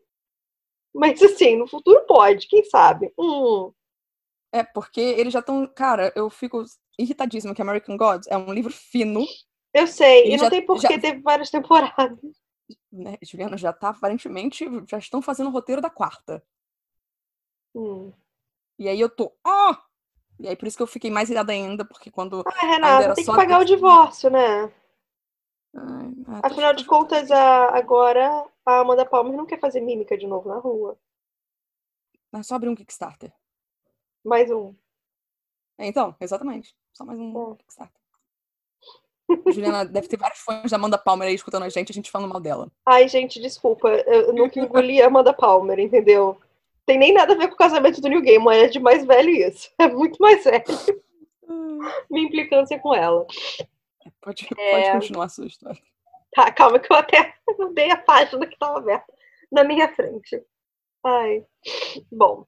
Mas 0.94 1.22
assim, 1.22 1.56
no 1.56 1.66
futuro 1.66 2.04
pode, 2.06 2.46
quem 2.46 2.62
sabe? 2.64 3.10
Hum. 3.18 3.72
É, 4.52 4.64
porque 4.64 5.00
eles 5.00 5.32
já 5.32 5.40
estão. 5.40 5.66
Cara, 5.66 6.12
eu 6.16 6.28
fico 6.28 6.64
irritadíssima 6.98 7.54
que 7.54 7.62
American 7.62 7.96
Gods 7.96 8.26
é 8.28 8.36
um 8.36 8.52
livro 8.52 8.72
fino. 8.72 9.24
Eu 9.72 9.86
sei, 9.86 10.32
e, 10.32 10.36
não 10.36 10.50
tem 10.50 10.66
porquê, 10.66 10.94
já... 10.94 11.00
teve 11.00 11.20
várias 11.20 11.50
temporadas. 11.50 12.18
Né, 12.92 13.16
Juliana 13.22 13.56
já 13.56 13.72
tá, 13.72 13.90
aparentemente, 13.90 14.64
já 14.88 14.98
estão 14.98 15.22
fazendo 15.22 15.48
o 15.48 15.52
roteiro 15.52 15.80
da 15.80 15.88
quarta. 15.88 16.42
Hum. 17.74 18.12
E 18.78 18.88
aí 18.88 19.00
eu 19.00 19.08
tô. 19.08 19.32
Oh! 19.46 19.74
E 20.40 20.48
aí 20.48 20.56
por 20.56 20.66
isso 20.66 20.76
que 20.76 20.82
eu 20.82 20.88
fiquei 20.88 21.10
mais 21.10 21.30
irada 21.30 21.52
ainda, 21.52 21.84
porque 21.84 22.10
quando. 22.10 22.42
Ah, 22.46 22.66
Renata, 22.66 23.14
tem 23.14 23.24
que 23.24 23.34
pagar 23.34 23.60
o 23.60 23.64
divórcio, 23.64 24.30
né? 24.30 24.72
Ai, 25.74 26.12
ah, 26.26 26.40
Afinal 26.42 26.74
de 26.74 26.84
contas, 26.84 27.30
a, 27.30 27.76
agora 27.76 28.44
a 28.66 28.80
Amanda 28.80 29.06
Palmer 29.06 29.36
não 29.36 29.46
quer 29.46 29.60
fazer 29.60 29.80
mímica 29.80 30.18
de 30.18 30.26
novo 30.26 30.48
na 30.48 30.58
rua. 30.58 30.98
É 32.32 32.42
só 32.42 32.54
abrir 32.54 32.68
um 32.68 32.74
Kickstarter. 32.74 33.32
Mais 34.24 34.50
um. 34.50 34.74
É, 35.78 35.86
então, 35.86 36.14
exatamente. 36.20 36.74
Só 36.92 37.04
mais 37.04 37.18
um 37.18 37.52
é. 37.52 37.56
Kickstarter. 37.56 38.00
Juliana, 39.52 39.84
deve 39.84 40.08
ter 40.08 40.16
vários 40.16 40.40
fãs 40.40 40.70
da 40.70 40.76
Amanda 40.76 40.98
Palmer 40.98 41.28
aí 41.28 41.34
escutando 41.34 41.62
a 41.62 41.68
gente, 41.68 41.92
a 41.92 41.94
gente 41.94 42.10
falando 42.10 42.30
mal 42.30 42.40
dela. 42.40 42.70
Ai, 42.84 43.08
gente, 43.08 43.40
desculpa. 43.40 43.88
Eu 43.88 44.32
nunca 44.32 44.58
engoli 44.58 45.00
a 45.00 45.06
Amanda 45.06 45.32
Palmer, 45.32 45.78
entendeu? 45.78 46.38
Tem 46.84 46.98
nem 46.98 47.12
nada 47.12 47.34
a 47.34 47.36
ver 47.36 47.48
com 47.48 47.54
o 47.54 47.58
casamento 47.58 48.00
do 48.00 48.08
New 48.08 48.20
Game, 48.20 48.44
mas 48.44 48.64
é 48.64 48.66
de 48.68 48.80
mais 48.80 49.04
velho 49.04 49.30
isso. 49.30 49.70
É 49.78 49.88
muito 49.88 50.20
mais 50.20 50.42
velho. 50.42 50.64
Minha 52.10 52.26
implicância 52.26 52.78
com 52.78 52.94
ela. 52.94 53.26
Pode, 54.20 54.46
é... 54.58 54.70
pode 54.70 54.92
continuar 54.92 55.24
a 55.26 55.28
sua 55.28 55.46
história. 55.46 55.80
Tá, 56.32 56.50
calma 56.52 56.78
que 56.78 56.92
eu 56.92 56.96
até 56.96 57.34
mudei 57.58 57.90
a 57.90 57.96
página 57.96 58.46
que 58.46 58.54
estava 58.54 58.78
aberta 58.78 59.12
na 59.50 59.64
minha 59.64 59.88
frente. 59.94 60.42
Ai. 61.04 61.44
Bom. 62.10 62.46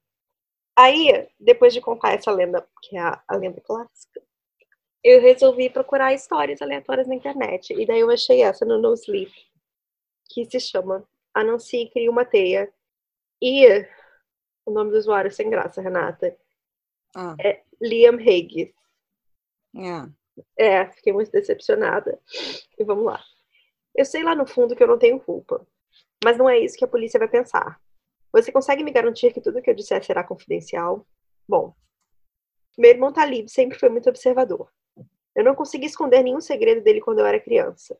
Aí, 0.76 1.28
depois 1.38 1.74
de 1.74 1.80
contar 1.80 2.12
essa 2.12 2.30
lenda, 2.30 2.66
que 2.82 2.96
é 2.96 3.00
a, 3.00 3.22
a 3.28 3.36
lenda 3.36 3.60
clássica, 3.60 4.22
eu 5.04 5.20
resolvi 5.20 5.68
procurar 5.68 6.14
histórias 6.14 6.62
aleatórias 6.62 7.08
na 7.08 7.14
internet. 7.14 7.72
E 7.74 7.84
daí 7.84 8.00
eu 8.00 8.10
achei 8.10 8.42
essa 8.42 8.64
no 8.64 8.80
No 8.80 8.94
Sleep, 8.94 9.32
que 10.30 10.44
se 10.44 10.60
chama 10.60 11.06
Anancie 11.34 11.90
Cria 11.90 12.10
uma 12.10 12.24
Teia. 12.24 12.72
E 13.40 13.66
o 14.64 14.70
nome 14.70 14.92
do 14.92 14.98
usuário 14.98 15.30
sem 15.30 15.50
graça, 15.50 15.82
Renata, 15.82 16.36
ah. 17.14 17.34
é 17.40 17.62
Liam 17.80 18.14
Hague. 18.14 18.74
Yeah. 19.74 20.10
É, 20.56 20.86
fiquei 20.92 21.12
muito 21.12 21.32
decepcionada. 21.32 22.18
E 22.78 22.84
vamos 22.84 23.04
lá. 23.04 23.22
Eu 23.94 24.04
sei 24.04 24.22
lá 24.22 24.34
no 24.34 24.46
fundo 24.46 24.76
que 24.76 24.82
eu 24.82 24.88
não 24.88 24.98
tenho 24.98 25.20
culpa. 25.20 25.66
Mas 26.24 26.38
não 26.38 26.48
é 26.48 26.58
isso 26.58 26.78
que 26.78 26.84
a 26.84 26.88
polícia 26.88 27.18
vai 27.18 27.28
pensar. 27.28 27.80
Você 28.32 28.50
consegue 28.50 28.82
me 28.82 28.90
garantir 28.90 29.32
que 29.32 29.40
tudo 29.40 29.60
que 29.60 29.68
eu 29.68 29.74
disser 29.74 30.02
será 30.02 30.24
confidencial? 30.24 31.06
Bom, 31.46 31.74
meu 32.78 32.90
irmão 32.90 33.12
Talib 33.12 33.48
sempre 33.48 33.78
foi 33.78 33.90
muito 33.90 34.08
observador. 34.08 34.72
Eu 35.34 35.44
não 35.44 35.54
consegui 35.54 35.86
esconder 35.86 36.22
nenhum 36.22 36.40
segredo 36.40 36.82
dele 36.82 37.00
quando 37.00 37.18
eu 37.18 37.26
era 37.26 37.38
criança. 37.38 37.98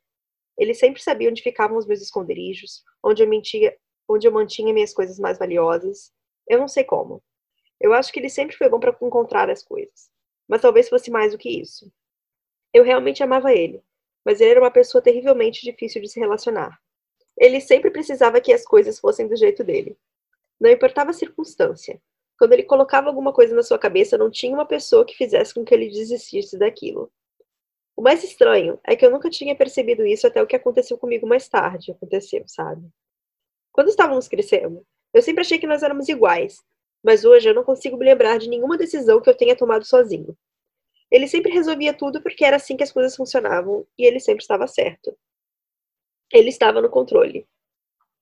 Ele 0.57 0.73
sempre 0.73 1.01
sabia 1.01 1.29
onde 1.29 1.43
ficavam 1.43 1.77
os 1.77 1.85
meus 1.85 2.01
esconderijos, 2.01 2.83
onde 3.03 3.21
eu 3.21 3.27
mentia, 3.27 3.77
onde 4.07 4.27
eu 4.27 4.31
mantinha 4.31 4.73
minhas 4.73 4.93
coisas 4.93 5.19
mais 5.19 5.37
valiosas. 5.37 6.11
Eu 6.47 6.59
não 6.59 6.67
sei 6.67 6.83
como. 6.83 7.23
Eu 7.79 7.93
acho 7.93 8.11
que 8.11 8.19
ele 8.19 8.29
sempre 8.29 8.55
foi 8.55 8.69
bom 8.69 8.79
para 8.79 8.95
encontrar 9.01 9.49
as 9.49 9.63
coisas. 9.63 10.09
Mas 10.47 10.61
talvez 10.61 10.89
fosse 10.89 11.11
mais 11.11 11.31
do 11.31 11.37
que 11.37 11.49
isso. 11.49 11.91
Eu 12.73 12.83
realmente 12.83 13.21
amava 13.21 13.53
ele, 13.53 13.83
mas 14.25 14.41
ele 14.41 14.51
era 14.51 14.59
uma 14.59 14.71
pessoa 14.71 15.01
terrivelmente 15.01 15.61
difícil 15.61 16.01
de 16.01 16.09
se 16.09 16.19
relacionar. 16.19 16.79
Ele 17.37 17.61
sempre 17.61 17.91
precisava 17.91 18.41
que 18.41 18.53
as 18.53 18.65
coisas 18.65 18.99
fossem 18.99 19.27
do 19.27 19.35
jeito 19.35 19.63
dele. 19.63 19.97
Não 20.63 20.71
importava 20.71 21.09
a 21.09 21.13
circunstância. 21.13 22.01
Quando 22.39 22.53
ele 22.53 22.63
colocava 22.63 23.09
alguma 23.09 23.33
coisa 23.33 23.53
na 23.53 23.61
sua 23.61 23.77
cabeça, 23.77 24.17
não 24.17 24.31
tinha 24.31 24.53
uma 24.53 24.65
pessoa 24.65 25.03
que 25.05 25.13
fizesse 25.13 25.53
com 25.53 25.65
que 25.65 25.73
ele 25.73 25.89
desistisse 25.89 26.57
daquilo. 26.57 27.11
O 27.97 28.01
mais 28.01 28.23
estranho 28.23 28.79
é 28.87 28.95
que 28.95 29.05
eu 29.05 29.11
nunca 29.11 29.29
tinha 29.29 29.53
percebido 29.57 30.05
isso 30.05 30.25
até 30.25 30.41
o 30.41 30.47
que 30.47 30.55
aconteceu 30.55 30.97
comigo 30.97 31.27
mais 31.27 31.49
tarde. 31.49 31.91
Aconteceu, 31.91 32.45
sabe? 32.47 32.87
Quando 33.73 33.89
estávamos 33.89 34.29
crescendo, 34.29 34.87
eu 35.13 35.21
sempre 35.21 35.41
achei 35.41 35.59
que 35.59 35.67
nós 35.67 35.83
éramos 35.83 36.07
iguais, 36.07 36.63
mas 37.03 37.25
hoje 37.25 37.49
eu 37.49 37.53
não 37.53 37.65
consigo 37.65 37.97
me 37.97 38.05
lembrar 38.05 38.39
de 38.39 38.47
nenhuma 38.47 38.77
decisão 38.77 39.19
que 39.19 39.29
eu 39.29 39.35
tenha 39.35 39.57
tomado 39.57 39.83
sozinho. 39.83 40.33
Ele 41.11 41.27
sempre 41.27 41.51
resolvia 41.51 41.93
tudo 41.93 42.23
porque 42.23 42.45
era 42.45 42.55
assim 42.55 42.77
que 42.77 42.83
as 42.83 42.91
coisas 42.91 43.17
funcionavam 43.17 43.85
e 43.97 44.05
ele 44.05 44.21
sempre 44.21 44.41
estava 44.41 44.65
certo. 44.65 45.13
Ele 46.31 46.47
estava 46.47 46.81
no 46.81 46.89
controle. 46.89 47.45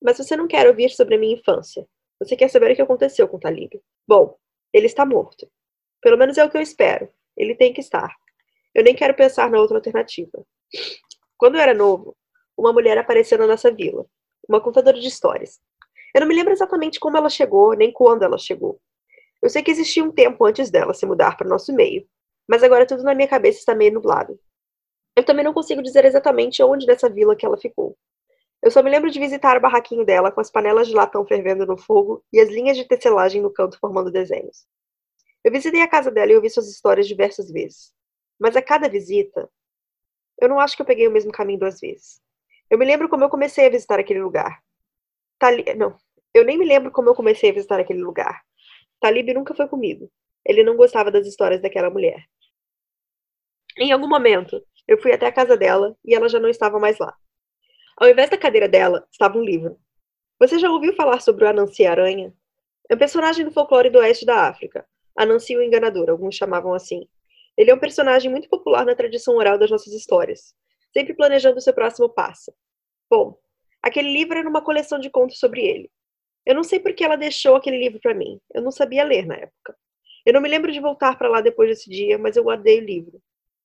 Mas 0.01 0.17
você 0.17 0.35
não 0.35 0.47
quer 0.47 0.67
ouvir 0.67 0.89
sobre 0.89 1.13
a 1.13 1.19
minha 1.19 1.35
infância. 1.35 1.87
Você 2.21 2.35
quer 2.35 2.49
saber 2.49 2.71
o 2.71 2.75
que 2.75 2.81
aconteceu 2.83 3.27
com 3.27 3.39
Talib. 3.39 3.81
Bom, 4.07 4.37
ele 4.71 4.85
está 4.85 5.03
morto. 5.03 5.49
Pelo 5.99 6.17
menos 6.17 6.37
é 6.37 6.45
o 6.45 6.51
que 6.51 6.55
eu 6.55 6.61
espero. 6.61 7.09
Ele 7.35 7.55
tem 7.55 7.73
que 7.73 7.81
estar. 7.81 8.15
Eu 8.75 8.83
nem 8.83 8.95
quero 8.95 9.15
pensar 9.15 9.49
na 9.49 9.59
outra 9.59 9.77
alternativa. 9.77 10.45
Quando 11.35 11.55
eu 11.55 11.61
era 11.61 11.73
novo, 11.73 12.15
uma 12.55 12.71
mulher 12.71 12.95
apareceu 12.95 13.39
na 13.39 13.47
nossa 13.47 13.71
vila. 13.73 14.05
Uma 14.47 14.61
contadora 14.61 14.99
de 14.99 15.07
histórias. 15.07 15.59
Eu 16.13 16.21
não 16.21 16.27
me 16.27 16.35
lembro 16.35 16.53
exatamente 16.53 16.99
como 16.99 17.17
ela 17.17 17.27
chegou, 17.27 17.73
nem 17.73 17.91
quando 17.91 18.21
ela 18.21 18.37
chegou. 18.37 18.79
Eu 19.41 19.49
sei 19.49 19.63
que 19.63 19.71
existia 19.71 20.03
um 20.03 20.11
tempo 20.11 20.45
antes 20.45 20.69
dela 20.69 20.93
se 20.93 21.07
mudar 21.07 21.35
para 21.35 21.47
o 21.47 21.49
nosso 21.49 21.73
meio, 21.73 22.07
mas 22.47 22.61
agora 22.61 22.85
tudo 22.85 23.01
na 23.01 23.15
minha 23.15 23.27
cabeça 23.27 23.57
está 23.57 23.73
meio 23.73 23.93
nublado. 23.93 24.39
Eu 25.15 25.25
também 25.25 25.43
não 25.43 25.53
consigo 25.53 25.81
dizer 25.81 26.05
exatamente 26.05 26.61
onde 26.61 26.85
nessa 26.85 27.09
vila 27.09 27.35
que 27.35 27.47
ela 27.47 27.57
ficou. 27.57 27.97
Eu 28.61 28.69
só 28.69 28.83
me 28.83 28.89
lembro 28.89 29.09
de 29.09 29.19
visitar 29.19 29.57
o 29.57 29.61
barraquinho 29.61 30.05
dela 30.05 30.31
com 30.31 30.39
as 30.39 30.51
panelas 30.51 30.87
de 30.87 30.93
latão 30.93 31.25
fervendo 31.25 31.65
no 31.65 31.77
fogo 31.77 32.23
e 32.31 32.39
as 32.39 32.49
linhas 32.49 32.77
de 32.77 32.85
tecelagem 32.85 33.41
no 33.41 33.51
canto 33.51 33.79
formando 33.79 34.11
desenhos. 34.11 34.67
Eu 35.43 35.51
visitei 35.51 35.81
a 35.81 35.87
casa 35.87 36.11
dela 36.11 36.31
e 36.31 36.35
ouvi 36.35 36.49
suas 36.49 36.69
histórias 36.69 37.07
diversas 37.07 37.51
vezes. 37.51 37.91
Mas 38.39 38.55
a 38.55 38.61
cada 38.61 38.87
visita, 38.87 39.49
eu 40.39 40.47
não 40.47 40.59
acho 40.59 40.75
que 40.75 40.81
eu 40.81 40.85
peguei 40.85 41.07
o 41.07 41.11
mesmo 41.11 41.31
caminho 41.31 41.59
duas 41.59 41.79
vezes. 41.79 42.21
Eu 42.69 42.77
me 42.77 42.85
lembro 42.85 43.09
como 43.09 43.23
eu 43.23 43.29
comecei 43.29 43.65
a 43.65 43.69
visitar 43.69 43.99
aquele 43.99 44.21
lugar. 44.21 44.61
Tali... 45.39 45.63
Não, 45.75 45.97
eu 46.33 46.45
nem 46.45 46.57
me 46.57 46.65
lembro 46.65 46.91
como 46.91 47.09
eu 47.09 47.15
comecei 47.15 47.49
a 47.49 47.53
visitar 47.53 47.79
aquele 47.79 48.01
lugar. 48.01 48.41
Talib 48.99 49.33
nunca 49.33 49.55
foi 49.55 49.67
comigo. 49.67 50.11
Ele 50.45 50.63
não 50.63 50.77
gostava 50.77 51.11
das 51.11 51.27
histórias 51.27 51.61
daquela 51.61 51.89
mulher. 51.89 52.23
Em 53.77 53.91
algum 53.91 54.07
momento, 54.07 54.63
eu 54.87 55.01
fui 55.01 55.11
até 55.11 55.25
a 55.25 55.31
casa 55.31 55.57
dela 55.57 55.97
e 56.05 56.13
ela 56.13 56.29
já 56.29 56.39
não 56.39 56.49
estava 56.49 56.79
mais 56.79 56.97
lá. 56.99 57.15
Ao 58.01 58.09
invés 58.09 58.31
da 58.31 58.37
cadeira 58.37 58.67
dela, 58.67 59.07
estava 59.11 59.37
um 59.37 59.43
livro. 59.43 59.79
Você 60.39 60.57
já 60.57 60.71
ouviu 60.71 60.91
falar 60.95 61.19
sobre 61.19 61.45
o 61.45 61.47
Anansi 61.47 61.85
Aranha? 61.85 62.33
É 62.89 62.95
um 62.95 62.97
personagem 62.97 63.45
do 63.45 63.51
folclore 63.51 63.91
do 63.91 63.99
oeste 63.99 64.25
da 64.25 64.47
África. 64.47 64.83
Anansi 65.15 65.55
o 65.55 65.61
Enganador, 65.61 66.09
alguns 66.09 66.33
chamavam 66.33 66.73
assim. 66.73 67.07
Ele 67.55 67.69
é 67.69 67.75
um 67.75 67.79
personagem 67.79 68.31
muito 68.31 68.49
popular 68.49 68.87
na 68.87 68.95
tradição 68.95 69.35
oral 69.35 69.55
das 69.55 69.69
nossas 69.69 69.93
histórias, 69.93 70.55
sempre 70.91 71.13
planejando 71.13 71.59
o 71.59 71.61
seu 71.61 71.75
próximo 71.75 72.09
passo. 72.09 72.51
Bom, 73.07 73.37
aquele 73.83 74.11
livro 74.11 74.35
era 74.35 74.49
uma 74.49 74.63
coleção 74.63 74.97
de 74.97 75.11
contos 75.11 75.37
sobre 75.37 75.61
ele. 75.63 75.87
Eu 76.43 76.55
não 76.55 76.63
sei 76.63 76.79
por 76.79 76.95
que 76.95 77.03
ela 77.03 77.15
deixou 77.15 77.55
aquele 77.55 77.77
livro 77.77 77.99
para 78.01 78.15
mim. 78.15 78.41
Eu 78.51 78.63
não 78.63 78.71
sabia 78.71 79.03
ler 79.03 79.27
na 79.27 79.35
época. 79.35 79.77
Eu 80.25 80.33
não 80.33 80.41
me 80.41 80.49
lembro 80.49 80.71
de 80.71 80.79
voltar 80.79 81.19
para 81.19 81.29
lá 81.29 81.39
depois 81.39 81.69
desse 81.69 81.87
dia, 81.87 82.17
mas 82.17 82.35
eu 82.35 82.43
guardei 82.43 82.79
o 82.79 82.83
livro. 82.83 83.21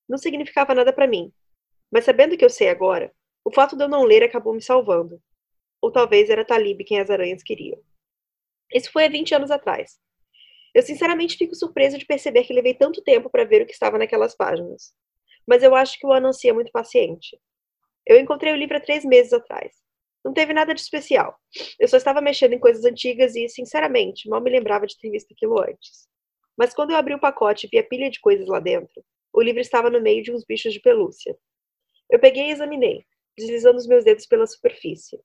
Não 0.07 0.19
significava 0.19 0.75
nada 0.75 0.93
para 0.93 1.07
mim. 1.07 1.33
Mas 1.91 2.05
sabendo 2.05 2.35
o 2.35 2.37
que 2.37 2.45
eu 2.45 2.51
sei 2.51 2.69
agora, 2.69 3.11
o 3.47 3.53
fato 3.53 3.77
de 3.77 3.83
eu 3.85 3.87
não 3.87 4.03
ler 4.03 4.23
acabou 4.23 4.53
me 4.53 4.61
salvando. 4.61 5.21
Ou 5.81 5.89
talvez 5.89 6.29
era 6.29 6.43
Talib 6.43 6.83
quem 6.83 6.99
as 6.99 7.09
aranhas 7.09 7.41
queriam. 7.41 7.81
Isso 8.73 8.91
foi 8.91 9.05
há 9.05 9.07
20 9.07 9.35
anos 9.35 9.49
atrás. 9.49 9.97
Eu 10.75 10.81
sinceramente 10.81 11.37
fico 11.37 11.55
surpresa 11.55 11.97
de 11.97 12.05
perceber 12.05 12.43
que 12.43 12.51
levei 12.51 12.73
tanto 12.73 13.01
tempo 13.01 13.29
para 13.29 13.45
ver 13.45 13.61
o 13.61 13.65
que 13.65 13.71
estava 13.71 13.97
naquelas 13.97 14.35
páginas. 14.35 14.93
Mas 15.47 15.63
eu 15.63 15.73
acho 15.73 15.97
que 15.97 16.05
o 16.05 16.11
Anansi 16.11 16.49
é 16.49 16.51
muito 16.51 16.73
paciente. 16.73 17.39
Eu 18.05 18.19
encontrei 18.19 18.51
o 18.51 18.57
livro 18.57 18.75
há 18.75 18.81
três 18.81 19.05
meses 19.05 19.31
atrás. 19.31 19.71
Não 20.25 20.33
teve 20.33 20.51
nada 20.51 20.73
de 20.73 20.81
especial. 20.81 21.39
Eu 21.79 21.87
só 21.87 21.95
estava 21.95 22.19
mexendo 22.19 22.51
em 22.51 22.59
coisas 22.59 22.83
antigas 22.83 23.33
e, 23.33 23.47
sinceramente, 23.47 24.27
mal 24.27 24.41
me 24.41 24.51
lembrava 24.51 24.85
de 24.85 24.97
ter 24.97 25.09
visto 25.09 25.31
aquilo 25.31 25.57
antes. 25.61 26.05
Mas 26.57 26.73
quando 26.73 26.91
eu 26.91 26.97
abri 26.97 27.13
o 27.13 27.19
pacote 27.19 27.65
e 27.65 27.69
vi 27.69 27.79
a 27.79 27.83
pilha 27.87 28.09
de 28.09 28.19
coisas 28.19 28.45
lá 28.49 28.59
dentro, 28.59 29.01
o 29.31 29.41
livro 29.41 29.61
estava 29.61 29.89
no 29.89 30.01
meio 30.01 30.21
de 30.21 30.33
uns 30.33 30.43
bichos 30.43 30.73
de 30.73 30.81
pelúcia. 30.81 31.33
Eu 32.11 32.19
peguei 32.19 32.47
e 32.47 32.51
examinei, 32.51 33.05
deslizando 33.37 33.77
os 33.77 33.87
meus 33.87 34.03
dedos 34.03 34.25
pela 34.25 34.47
superfície. 34.47 35.19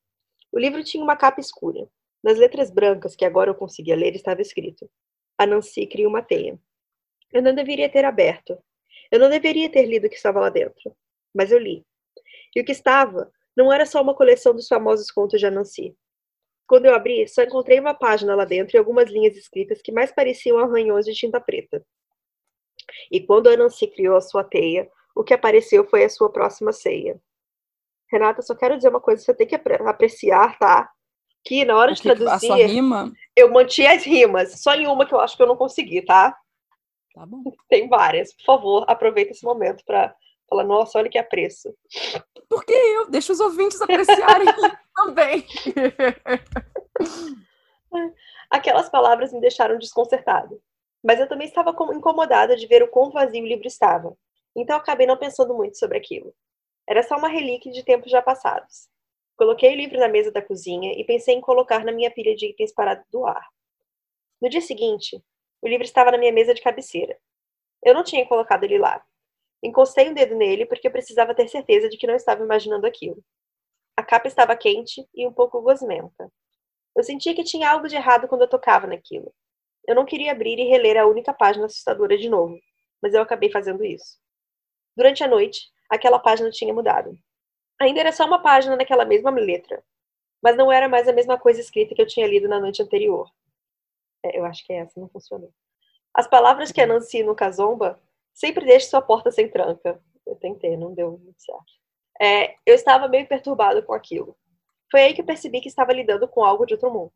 O 0.53 0.59
livro 0.59 0.85
tinha 0.85 1.03
uma 1.03 1.17
capa 1.17 1.41
escura. 1.41 1.89
Nas 2.23 2.39
letras 2.39 2.71
brancas, 2.71 3.17
que 3.17 3.25
agora 3.25 3.51
eu 3.51 3.55
conseguia 3.55 3.97
ler, 3.97 4.15
estava 4.15 4.43
escrito: 4.43 4.89
A 5.39 5.47
Nancy 5.47 5.87
cria 5.87 6.09
uma 6.09 6.23
teia. 6.23 6.59
Eu 7.33 7.43
não 7.43 7.55
deveria 7.55 7.89
ter 7.89 8.05
aberto. 8.05 8.57
Eu 9.11 9.19
não 9.19 9.29
deveria 9.29 9.71
ter 9.71 9.87
lido 9.87 10.07
o 10.07 10.11
que 10.11 10.17
estava 10.17 10.39
lá 10.39 10.51
dentro. 10.51 10.95
Mas 11.35 11.51
eu 11.51 11.59
li. 11.59 11.85
E 12.55 12.61
o 12.61 12.65
que 12.65 12.73
estava 12.73 13.33
não 13.57 13.73
era 13.73 13.87
só 13.87 14.01
uma 14.01 14.15
coleção 14.15 14.55
dos 14.55 14.69
famosos 14.69 15.11
contos 15.11 15.41
de 15.41 15.47
Anansi. 15.47 15.97
Quando 16.67 16.87
eu 16.87 16.95
abri, 16.95 17.27
só 17.27 17.43
encontrei 17.43 17.81
uma 17.81 17.95
página 17.95 18.35
lá 18.35 18.45
dentro 18.45 18.77
e 18.77 18.79
algumas 18.79 19.11
linhas 19.11 19.37
escritas 19.37 19.83
que 19.83 19.93
mais 19.93 20.13
pareciam 20.13 20.59
arranhões 20.59 21.05
de 21.05 21.15
tinta 21.15 21.41
preta. 21.41 21.85
E 23.11 23.21
quando 23.21 23.49
Anansi 23.49 23.87
criou 23.87 24.17
a 24.17 24.21
sua 24.21 24.45
teia, 24.45 24.91
o 25.15 25.25
que 25.25 25.35
apareceu 25.35 25.85
foi 25.85 26.05
a 26.05 26.09
sua 26.09 26.31
próxima 26.31 26.73
ceia. 26.73 27.21
Renata, 28.13 28.43
só 28.43 28.55
quero 28.55 28.77
dizer 28.77 28.91
uma 28.91 29.01
coisa, 29.01 29.23
você 29.23 29.33
tem 29.33 29.47
que 29.47 29.55
apreciar, 29.55 30.59
tá? 30.59 30.91
Que 31.45 31.65
na 31.65 31.77
hora 31.77 31.93
de 31.93 32.03
traduzir, 32.03 32.31
a 32.31 32.39
sua 32.39 32.57
rima? 32.57 33.13
eu 33.35 33.51
mantinha 33.51 33.93
as 33.93 34.05
rimas, 34.05 34.61
só 34.61 34.75
em 34.75 34.87
uma 34.87 35.07
que 35.07 35.15
eu 35.15 35.21
acho 35.21 35.37
que 35.37 35.43
eu 35.43 35.47
não 35.47 35.57
consegui, 35.57 36.03
tá? 36.03 36.37
Tá 37.15 37.27
bom. 37.27 37.43
Tem 37.69 37.89
várias. 37.89 38.35
Por 38.35 38.45
favor, 38.45 38.85
aproveita 38.87 39.33
esse 39.33 39.45
momento 39.45 39.83
para 39.85 40.15
falar, 40.49 40.65
nossa, 40.65 40.99
olha 40.99 41.09
que 41.09 41.19
apreço. 41.19 41.75
Porque 42.49 42.73
eu 42.73 43.11
deixo 43.11 43.33
os 43.33 43.41
ouvintes 43.41 43.81
apreciarem 43.81 44.47
também. 44.95 45.47
Aquelas 48.51 48.89
palavras 48.89 49.33
me 49.33 49.41
deixaram 49.41 49.79
desconcertado. 49.79 50.61
Mas 51.03 51.19
eu 51.19 51.29
também 51.29 51.49
estava 51.49 51.75
incomodada 51.95 52.55
de 52.57 52.67
ver 52.67 52.83
o 52.83 52.89
quão 52.89 53.11
vazio 53.11 53.43
o 53.43 53.47
livro 53.47 53.67
estava. 53.67 54.15
Então 54.55 54.77
acabei 54.77 55.07
não 55.07 55.17
pensando 55.17 55.55
muito 55.55 55.79
sobre 55.79 55.99
aquilo. 55.99 56.33
Era 56.93 57.03
só 57.03 57.17
uma 57.17 57.29
relíquia 57.29 57.73
de 57.73 57.83
tempos 57.83 58.11
já 58.11 58.21
passados. 58.21 58.87
Coloquei 59.35 59.73
o 59.73 59.77
livro 59.77 59.99
na 59.99 60.09
mesa 60.09 60.31
da 60.31 60.43
cozinha 60.43 60.93
e 60.93 61.03
pensei 61.05 61.35
em 61.35 61.41
colocar 61.41 61.87
na 61.87 61.91
minha 61.91 62.11
pilha 62.11 62.37
de 62.37 62.51
itens 62.51 62.71
para 62.71 63.03
doar. 63.11 63.49
No 64.43 64.51
dia 64.51 64.61
seguinte, 64.61 65.25
o 65.63 65.69
livro 65.69 65.87
estava 65.87 66.11
na 66.11 66.19
minha 66.19 66.31
mesa 66.31 66.53
de 66.53 66.61
cabeceira. 66.61 67.19
Eu 67.83 67.95
não 67.95 68.05
tinha 68.05 68.29
colocado 68.29 68.65
ele 68.65 68.77
lá. 68.77 69.03
Encostei 69.63 70.11
um 70.11 70.13
dedo 70.13 70.35
nele 70.35 70.67
porque 70.67 70.87
eu 70.87 70.91
precisava 70.91 71.35
ter 71.35 71.49
certeza 71.49 71.89
de 71.89 71.97
que 71.97 72.07
não 72.07 72.15
estava 72.15 72.45
imaginando 72.45 72.87
aquilo. 72.87 73.25
A 73.97 74.03
capa 74.03 74.29
estava 74.29 74.55
quente 74.55 75.09
e 75.15 75.27
um 75.27 75.33
pouco 75.33 75.63
gosmenta. 75.63 76.31
Eu 76.95 77.03
sentia 77.03 77.35
que 77.35 77.43
tinha 77.43 77.71
algo 77.71 77.89
de 77.89 77.97
errado 77.97 78.29
quando 78.29 78.43
eu 78.43 78.49
tocava 78.49 78.87
naquilo. 78.87 79.33
Eu 79.89 79.95
não 79.95 80.05
queria 80.05 80.33
abrir 80.33 80.59
e 80.59 80.69
reler 80.69 80.99
a 80.99 81.07
única 81.07 81.33
página 81.33 81.65
assustadora 81.65 82.19
de 82.19 82.29
novo, 82.29 82.61
mas 83.01 83.15
eu 83.15 83.23
acabei 83.23 83.51
fazendo 83.51 83.83
isso. 83.83 84.21
Durante 84.95 85.25
a 85.25 85.27
noite, 85.27 85.72
aquela 85.95 86.19
página 86.19 86.51
tinha 86.51 86.73
mudado. 86.73 87.19
Ainda 87.81 88.01
era 88.01 88.13
só 88.13 88.25
uma 88.25 88.41
página 88.41 88.77
naquela 88.77 89.05
mesma 89.05 89.31
letra, 89.31 89.83
mas 90.43 90.57
não 90.57 90.71
era 90.71 90.89
mais 90.89 91.09
a 91.09 91.13
mesma 91.13 91.39
coisa 91.39 91.61
escrita 91.61 91.95
que 91.95 92.03
eu 92.03 92.07
tinha 92.07 92.27
lido 92.27 92.49
na 92.49 92.61
noite 92.61 92.83
anterior. 92.83 93.31
É, 94.25 94.39
eu 94.39 94.45
acho 94.45 94.65
que 94.65 94.73
é 94.73 94.77
essa, 94.77 95.01
não 95.01 95.09
funcionou. 95.09 95.53
As 96.15 96.27
palavras 96.27 96.71
que 96.71 96.81
a 96.81 96.87
Nancy 96.87 97.23
no 97.23 97.35
Kazomba 97.35 98.01
Sempre 98.35 98.65
deixe 98.65 98.87
sua 98.87 99.03
porta 99.03 99.31
sem 99.31 99.49
tranca. 99.49 100.01
Eu 100.27 100.37
tentei, 100.37 100.77
não 100.77 100.95
deu 100.95 101.19
muito 101.19 101.41
certo. 101.41 101.73
É, 102.21 102.55
eu 102.65 102.75
estava 102.75 103.09
meio 103.09 103.27
perturbado 103.27 103.83
com 103.83 103.93
aquilo. 103.93 104.37
Foi 104.91 105.01
aí 105.03 105.15
que 105.15 105.21
eu 105.21 105.27
percebi 105.27 105.61
que 105.61 105.69
estava 105.69 105.93
lidando 105.93 106.29
com 106.29 106.45
algo 106.45 106.67
de 106.67 106.75
outro 106.75 106.91
mundo. 106.91 107.13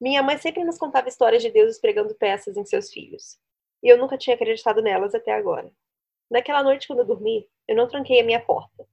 Minha 0.00 0.22
mãe 0.22 0.36
sempre 0.36 0.64
nos 0.64 0.78
contava 0.78 1.08
histórias 1.08 1.42
de 1.42 1.50
deuses 1.50 1.80
pregando 1.80 2.14
peças 2.14 2.56
em 2.56 2.64
seus 2.64 2.90
filhos. 2.90 3.38
E 3.82 3.88
eu 3.88 3.96
nunca 3.96 4.18
tinha 4.18 4.34
acreditado 4.34 4.82
nelas 4.82 5.14
até 5.14 5.32
agora. 5.32 5.70
Naquela 6.30 6.62
noite, 6.62 6.86
quando 6.86 7.00
eu 7.00 7.06
dormi, 7.06 7.48
eu 7.68 7.76
não 7.76 7.88
tranquei 7.88 8.20
a 8.20 8.24
minha 8.24 8.40
porta. 8.40 8.86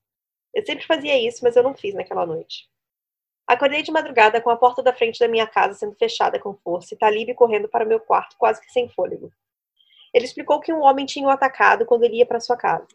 Eu 0.54 0.66
sempre 0.66 0.86
fazia 0.86 1.18
isso, 1.18 1.40
mas 1.44 1.56
eu 1.56 1.64
não 1.64 1.76
fiz 1.76 1.94
naquela 1.94 2.26
noite. 2.26 2.70
Acordei 3.46 3.84
de 3.84 3.92
madrugada 3.92 4.40
com 4.42 4.50
a 4.50 4.56
porta 4.56 4.82
da 4.82 4.94
frente 4.94 5.20
da 5.20 5.28
minha 5.28 5.46
casa 5.46 5.74
sendo 5.74 5.96
fechada 5.96 6.40
com 6.40 6.56
força 6.56 6.94
e 6.94 6.98
Talib 6.98 7.34
correndo 7.34 7.68
para 7.68 7.86
o 7.86 7.88
meu 7.88 8.00
quarto 8.00 8.38
quase 8.38 8.62
que 8.62 8.72
sem 8.72 8.88
fôlego. 8.90 9.32
Ele 10.14 10.26
explicou 10.26 10.60
que 10.60 10.72
um 10.72 10.82
homem 10.82 11.06
tinha 11.06 11.28
o 11.28 11.32
atacado 11.32 11.86
quando 11.86 12.04
ele 12.04 12.18
ia 12.18 12.26
para 12.26 12.40
sua 12.40 12.56
casa. 12.56 12.88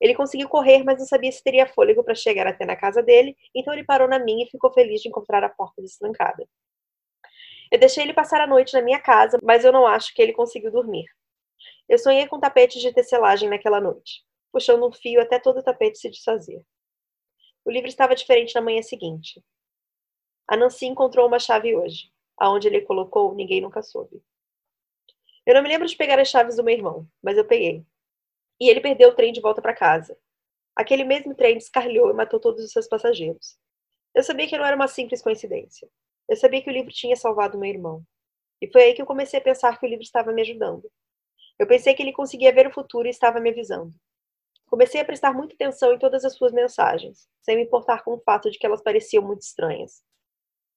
Ele 0.00 0.14
conseguiu 0.14 0.48
correr, 0.48 0.82
mas 0.82 0.98
não 0.98 1.06
sabia 1.06 1.30
se 1.30 1.42
teria 1.44 1.66
fôlego 1.66 2.02
para 2.02 2.14
chegar 2.14 2.46
até 2.46 2.64
na 2.64 2.74
casa 2.74 3.00
dele, 3.02 3.36
então 3.54 3.72
ele 3.72 3.84
parou 3.84 4.08
na 4.08 4.18
minha 4.18 4.44
e 4.44 4.50
ficou 4.50 4.72
feliz 4.72 5.00
de 5.00 5.08
encontrar 5.08 5.44
a 5.44 5.48
porta 5.48 5.80
destrancada. 5.80 6.44
Eu 7.70 7.78
deixei 7.78 8.02
ele 8.02 8.12
passar 8.12 8.40
a 8.40 8.46
noite 8.46 8.74
na 8.74 8.82
minha 8.82 8.98
casa, 8.98 9.38
mas 9.42 9.64
eu 9.64 9.70
não 9.70 9.86
acho 9.86 10.12
que 10.12 10.20
ele 10.20 10.32
conseguiu 10.32 10.72
dormir. 10.72 11.06
Eu 11.88 11.98
sonhei 11.98 12.26
com 12.26 12.40
tapetes 12.40 12.82
de 12.82 12.92
tecelagem 12.92 13.48
naquela 13.48 13.80
noite. 13.80 14.24
Puxando 14.52 14.86
um 14.86 14.92
fio 14.92 15.20
até 15.20 15.38
todo 15.38 15.58
o 15.58 15.62
tapete 15.62 15.98
se 15.98 16.10
desfazer. 16.10 16.62
O 17.64 17.70
livro 17.70 17.88
estava 17.88 18.14
diferente 18.14 18.54
na 18.54 18.60
manhã 18.60 18.82
seguinte. 18.82 19.42
A 20.46 20.56
Nancy 20.56 20.86
encontrou 20.86 21.26
uma 21.26 21.38
chave 21.38 21.74
hoje. 21.74 22.12
Aonde 22.36 22.68
ele 22.68 22.82
colocou, 22.82 23.34
ninguém 23.34 23.60
nunca 23.60 23.82
soube. 23.82 24.22
Eu 25.46 25.54
não 25.54 25.62
me 25.62 25.68
lembro 25.68 25.86
de 25.86 25.96
pegar 25.96 26.18
as 26.18 26.28
chaves 26.28 26.56
do 26.56 26.64
meu 26.64 26.74
irmão, 26.74 27.08
mas 27.22 27.36
eu 27.36 27.46
peguei. 27.46 27.84
E 28.60 28.68
ele 28.68 28.80
perdeu 28.80 29.10
o 29.10 29.14
trem 29.14 29.32
de 29.32 29.40
volta 29.40 29.62
para 29.62 29.74
casa. 29.74 30.16
Aquele 30.74 31.04
mesmo 31.04 31.34
trem 31.34 31.54
descarrilhou 31.54 32.10
e 32.10 32.14
matou 32.14 32.40
todos 32.40 32.64
os 32.64 32.70
seus 32.70 32.86
passageiros. 32.86 33.58
Eu 34.14 34.22
sabia 34.22 34.46
que 34.46 34.56
não 34.56 34.64
era 34.64 34.76
uma 34.76 34.88
simples 34.88 35.22
coincidência. 35.22 35.88
Eu 36.28 36.36
sabia 36.36 36.62
que 36.62 36.70
o 36.70 36.72
livro 36.72 36.92
tinha 36.92 37.16
salvado 37.16 37.58
meu 37.58 37.70
irmão. 37.70 38.04
E 38.60 38.70
foi 38.70 38.84
aí 38.84 38.94
que 38.94 39.02
eu 39.02 39.06
comecei 39.06 39.38
a 39.40 39.42
pensar 39.42 39.78
que 39.78 39.86
o 39.86 39.88
livro 39.88 40.02
estava 40.02 40.32
me 40.32 40.42
ajudando. 40.42 40.90
Eu 41.58 41.66
pensei 41.66 41.94
que 41.94 42.02
ele 42.02 42.12
conseguia 42.12 42.52
ver 42.52 42.66
o 42.66 42.72
futuro 42.72 43.06
e 43.06 43.10
estava 43.10 43.40
me 43.40 43.50
avisando. 43.50 43.92
Comecei 44.72 45.02
a 45.02 45.04
prestar 45.04 45.34
muita 45.34 45.54
atenção 45.54 45.92
em 45.92 45.98
todas 45.98 46.24
as 46.24 46.34
suas 46.34 46.50
mensagens, 46.50 47.28
sem 47.42 47.56
me 47.56 47.62
importar 47.64 48.02
com 48.02 48.14
o 48.14 48.20
fato 48.22 48.50
de 48.50 48.58
que 48.58 48.64
elas 48.64 48.80
pareciam 48.80 49.22
muito 49.22 49.42
estranhas. 49.42 50.02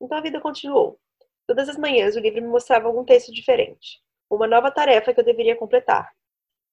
Então 0.01 0.17
a 0.17 0.21
vida 0.21 0.41
continuou. 0.41 0.99
Todas 1.47 1.69
as 1.69 1.77
manhãs 1.77 2.13
o 2.13 2.19
livro 2.19 2.41
me 2.41 2.47
mostrava 2.49 2.87
algum 2.87 3.05
texto 3.05 3.31
diferente, 3.31 4.01
uma 4.29 4.47
nova 4.47 4.69
tarefa 4.69 5.13
que 5.13 5.21
eu 5.21 5.23
deveria 5.23 5.55
completar. 5.55 6.11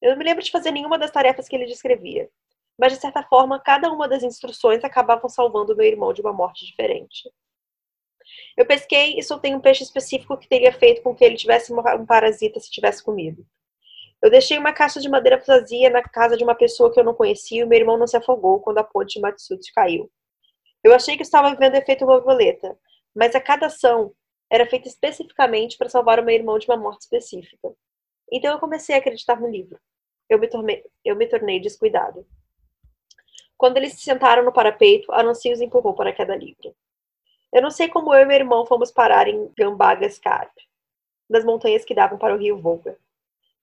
Eu 0.00 0.10
não 0.10 0.18
me 0.18 0.24
lembro 0.24 0.42
de 0.42 0.50
fazer 0.50 0.72
nenhuma 0.72 0.98
das 0.98 1.12
tarefas 1.12 1.46
que 1.46 1.54
ele 1.54 1.64
descrevia, 1.64 2.28
mas 2.76 2.92
de 2.92 2.98
certa 2.98 3.22
forma 3.22 3.60
cada 3.60 3.88
uma 3.92 4.08
das 4.08 4.24
instruções 4.24 4.82
acabavam 4.82 5.28
salvando 5.28 5.76
meu 5.76 5.86
irmão 5.86 6.12
de 6.12 6.22
uma 6.22 6.32
morte 6.32 6.66
diferente. 6.66 7.30
Eu 8.56 8.66
pesquei 8.66 9.16
e 9.16 9.22
soltei 9.22 9.54
um 9.54 9.60
peixe 9.60 9.84
específico 9.84 10.36
que 10.36 10.48
teria 10.48 10.72
feito 10.72 11.00
com 11.02 11.14
que 11.14 11.24
ele 11.24 11.36
tivesse 11.36 11.72
um 11.72 12.04
parasita 12.04 12.58
se 12.58 12.68
tivesse 12.68 13.00
comido. 13.00 13.46
Eu 14.22 14.30
deixei 14.30 14.56
uma 14.56 14.72
caixa 14.72 15.00
de 15.00 15.08
madeira 15.08 15.42
vazia 15.44 15.90
na 15.90 16.00
casa 16.00 16.36
de 16.36 16.44
uma 16.44 16.54
pessoa 16.54 16.92
que 16.92 17.00
eu 17.00 17.02
não 17.02 17.12
conhecia 17.12 17.62
e 17.62 17.66
meu 17.66 17.78
irmão 17.78 17.98
não 17.98 18.06
se 18.06 18.16
afogou 18.16 18.60
quando 18.60 18.78
a 18.78 18.84
ponte 18.84 19.14
de 19.14 19.20
Matsutsu 19.20 19.72
caiu. 19.74 20.08
Eu 20.84 20.94
achei 20.94 21.16
que 21.16 21.24
estava 21.24 21.50
vivendo 21.50 21.74
efeito 21.74 22.06
borboleta, 22.06 22.78
mas 23.12 23.34
a 23.34 23.40
cada 23.40 23.66
ação 23.66 24.14
era 24.48 24.64
feita 24.64 24.86
especificamente 24.86 25.76
para 25.76 25.88
salvar 25.88 26.20
o 26.20 26.24
meu 26.24 26.34
irmão 26.34 26.56
de 26.56 26.68
uma 26.68 26.76
morte 26.76 27.02
específica. 27.02 27.72
Então 28.30 28.52
eu 28.52 28.60
comecei 28.60 28.94
a 28.94 28.98
acreditar 28.98 29.40
no 29.40 29.48
livro. 29.48 29.78
Eu 30.28 30.38
me, 30.38 30.46
tornei, 30.46 30.84
eu 31.04 31.16
me 31.16 31.26
tornei 31.26 31.58
descuidado. 31.58 32.24
Quando 33.58 33.76
eles 33.76 33.94
se 33.94 34.02
sentaram 34.02 34.44
no 34.44 34.52
parapeito, 34.52 35.12
Anuncio 35.12 35.52
os 35.52 35.60
empurrou 35.60 35.94
para 35.94 36.10
a 36.10 36.12
queda 36.12 36.36
livre. 36.36 36.72
Eu 37.52 37.60
não 37.60 37.70
sei 37.70 37.88
como 37.88 38.14
eu 38.14 38.22
e 38.22 38.24
meu 38.24 38.36
irmão 38.36 38.66
fomos 38.66 38.92
parar 38.92 39.26
em 39.26 39.50
Gambagaskarp, 39.58 40.52
nas 41.28 41.44
montanhas 41.44 41.84
que 41.84 41.94
davam 41.94 42.18
para 42.18 42.34
o 42.34 42.38
rio 42.38 42.60
Volga. 42.60 42.96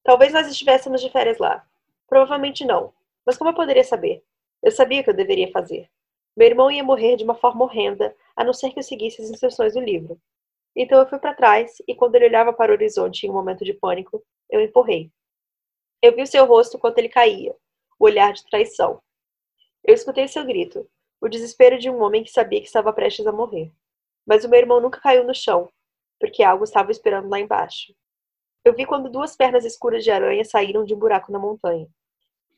Talvez 0.04 0.34
nós 0.34 0.48
estivéssemos 0.48 1.02
de 1.02 1.10
férias 1.10 1.38
lá. 1.38 1.66
Provavelmente 2.08 2.66
não. 2.66 2.94
Mas 3.26 3.38
como 3.38 3.50
eu 3.52 3.56
poderia 3.56 3.84
saber? 3.84 4.24
Eu 4.62 4.72
sabia 4.72 5.02
o 5.02 5.04
que 5.04 5.10
eu 5.10 5.16
deveria 5.16 5.52
fazer. 5.52 5.90
Meu 6.36 6.48
irmão 6.48 6.72
ia 6.72 6.84
morrer 6.84 7.16
de 7.16 7.24
uma 7.24 7.36
forma 7.36 7.66
horrenda, 7.66 8.16
a 8.36 8.44
não 8.44 8.54
ser 8.54 8.72
que 8.72 8.80
eu 8.80 8.84
seguisse 8.84 9.22
as 9.22 9.30
instruções 9.30 9.74
do 9.74 9.80
livro. 9.80 10.20
Então 10.76 11.00
eu 11.00 11.08
fui 11.08 11.20
para 11.20 11.34
trás 11.34 11.82
e 11.88 11.94
quando 11.94 12.16
ele 12.16 12.26
olhava 12.26 12.54
para 12.54 12.72
o 12.72 12.76
horizonte 12.76 13.26
em 13.26 13.30
um 13.30 13.34
momento 13.34 13.66
de 13.66 13.74
pânico, 13.74 14.24
eu 14.50 14.62
empurrei. 14.62 15.12
Eu 16.02 16.16
vi 16.16 16.22
o 16.22 16.28
seu 16.28 16.46
rosto 16.46 16.78
enquanto 16.78 16.98
ele 16.98 17.10
caía, 17.10 17.56
o 18.00 18.06
olhar 18.06 18.32
de 18.32 18.46
traição. 18.46 19.02
Eu 19.84 19.94
escutei 19.94 20.28
seu 20.28 20.46
grito, 20.46 20.90
o 21.20 21.28
desespero 21.28 21.78
de 21.78 21.90
um 21.90 22.02
homem 22.02 22.24
que 22.24 22.32
sabia 22.32 22.62
que 22.62 22.68
estava 22.68 22.94
prestes 22.94 23.28
a 23.28 23.32
morrer. 23.32 23.72
Mas 24.26 24.46
o 24.46 24.50
meu 24.50 24.60
irmão 24.60 24.80
nunca 24.80 25.02
caiu 25.02 25.26
no 25.26 25.36
chão, 25.36 25.70
porque 26.20 26.44
algo 26.44 26.64
estava 26.64 26.92
esperando 26.92 27.30
lá 27.30 27.40
embaixo. 27.40 27.94
Eu 28.70 28.76
vi 28.76 28.86
quando 28.86 29.10
duas 29.10 29.36
pernas 29.36 29.66
escuras 29.66 30.04
de 30.04 30.12
aranha 30.12 30.46
saíram 30.46 30.84
de 30.84 30.94
um 30.94 31.00
buraco 31.00 31.32
na 31.32 31.40
montanha. 31.40 31.88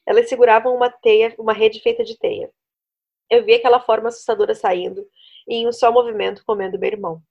Elas 0.06 0.28
seguravam 0.28 0.76
uma 0.76 0.89
teia, 0.89 1.34
uma 1.39 1.54
rede 1.54 1.80
feita 1.80 2.04
de 2.04 2.17
teia. 2.17 2.52
Eu 3.30 3.45
vi 3.45 3.54
aquela 3.54 3.80
forma 3.80 4.10
assustadora 4.10 4.54
saindo 4.54 5.08
e 5.47 5.56
em 5.56 5.69
um 5.69 5.71
só 5.71 5.89
movimento 5.89 6.43
comendo 6.45 6.78
meu 6.78 6.89
irmão. 6.89 7.24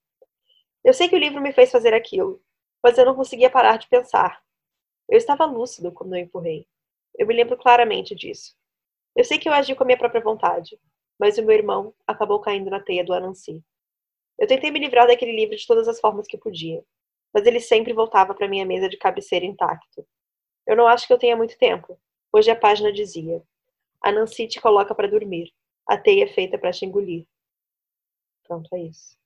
Eu 0.82 0.94
sei 0.94 1.10
que 1.10 1.14
o 1.14 1.18
livro 1.18 1.42
me 1.42 1.52
fez 1.52 1.70
fazer 1.70 1.92
aquilo, 1.92 2.42
mas 2.82 2.96
eu 2.96 3.04
não 3.04 3.14
conseguia 3.14 3.50
parar 3.50 3.76
de 3.76 3.86
pensar. 3.86 4.42
Eu 5.06 5.18
estava 5.18 5.44
lúcido 5.44 5.92
quando 5.92 6.16
eu 6.16 6.22
empurrei. 6.22 6.66
Eu 7.18 7.26
me 7.26 7.34
lembro 7.34 7.58
claramente 7.58 8.14
disso. 8.14 8.56
Eu 9.14 9.24
sei 9.24 9.38
que 9.38 9.46
eu 9.46 9.52
agi 9.52 9.74
com 9.74 9.82
a 9.82 9.86
minha 9.86 9.98
própria 9.98 10.22
vontade, 10.22 10.80
mas 11.18 11.36
o 11.36 11.44
meu 11.44 11.54
irmão 11.54 11.94
acabou 12.06 12.40
caindo 12.40 12.70
na 12.70 12.80
teia 12.80 13.04
do 13.04 13.12
Anansi. 13.12 13.62
Eu 14.38 14.46
tentei 14.46 14.70
me 14.70 14.80
livrar 14.80 15.06
daquele 15.06 15.32
livro 15.32 15.54
de 15.54 15.66
todas 15.66 15.86
as 15.86 16.00
formas 16.00 16.26
que 16.26 16.38
podia, 16.38 16.82
mas 17.32 17.46
ele 17.46 17.60
sempre 17.60 17.92
voltava 17.92 18.34
para 18.34 18.48
minha 18.48 18.64
mesa 18.66 18.88
de 18.88 18.96
cabeceira 18.96 19.44
intacto. 19.44 20.06
Eu 20.66 20.76
não 20.76 20.86
acho 20.86 21.06
que 21.06 21.12
eu 21.12 21.18
tenha 21.18 21.36
muito 21.36 21.56
tempo. 21.58 21.98
Hoje 22.32 22.50
a 22.50 22.56
página 22.56 22.92
dizia: 22.92 23.42
A 24.02 24.12
Nancy 24.12 24.46
te 24.46 24.60
coloca 24.60 24.94
para 24.94 25.08
dormir. 25.08 25.52
A 25.86 25.96
teia 25.96 26.24
é 26.24 26.28
feita 26.28 26.58
para 26.58 26.72
te 26.72 26.84
engolir. 26.84 27.26
Pronto, 28.44 28.68
é 28.74 28.82
isso. 28.82 29.16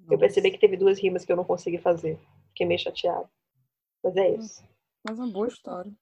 Nossa. 0.00 0.14
Eu 0.14 0.18
percebi 0.18 0.50
que 0.50 0.58
teve 0.58 0.76
duas 0.76 0.98
rimas 0.98 1.24
que 1.24 1.32
eu 1.32 1.36
não 1.36 1.44
consegui 1.44 1.78
fazer. 1.78 2.18
Fiquei 2.48 2.66
meio 2.66 2.80
chateada. 2.80 3.28
Mas 4.02 4.16
é 4.16 4.30
isso. 4.30 4.64
Mas 5.04 5.18
é 5.18 5.22
uma 5.22 5.32
boa 5.32 5.48
história. 5.48 5.92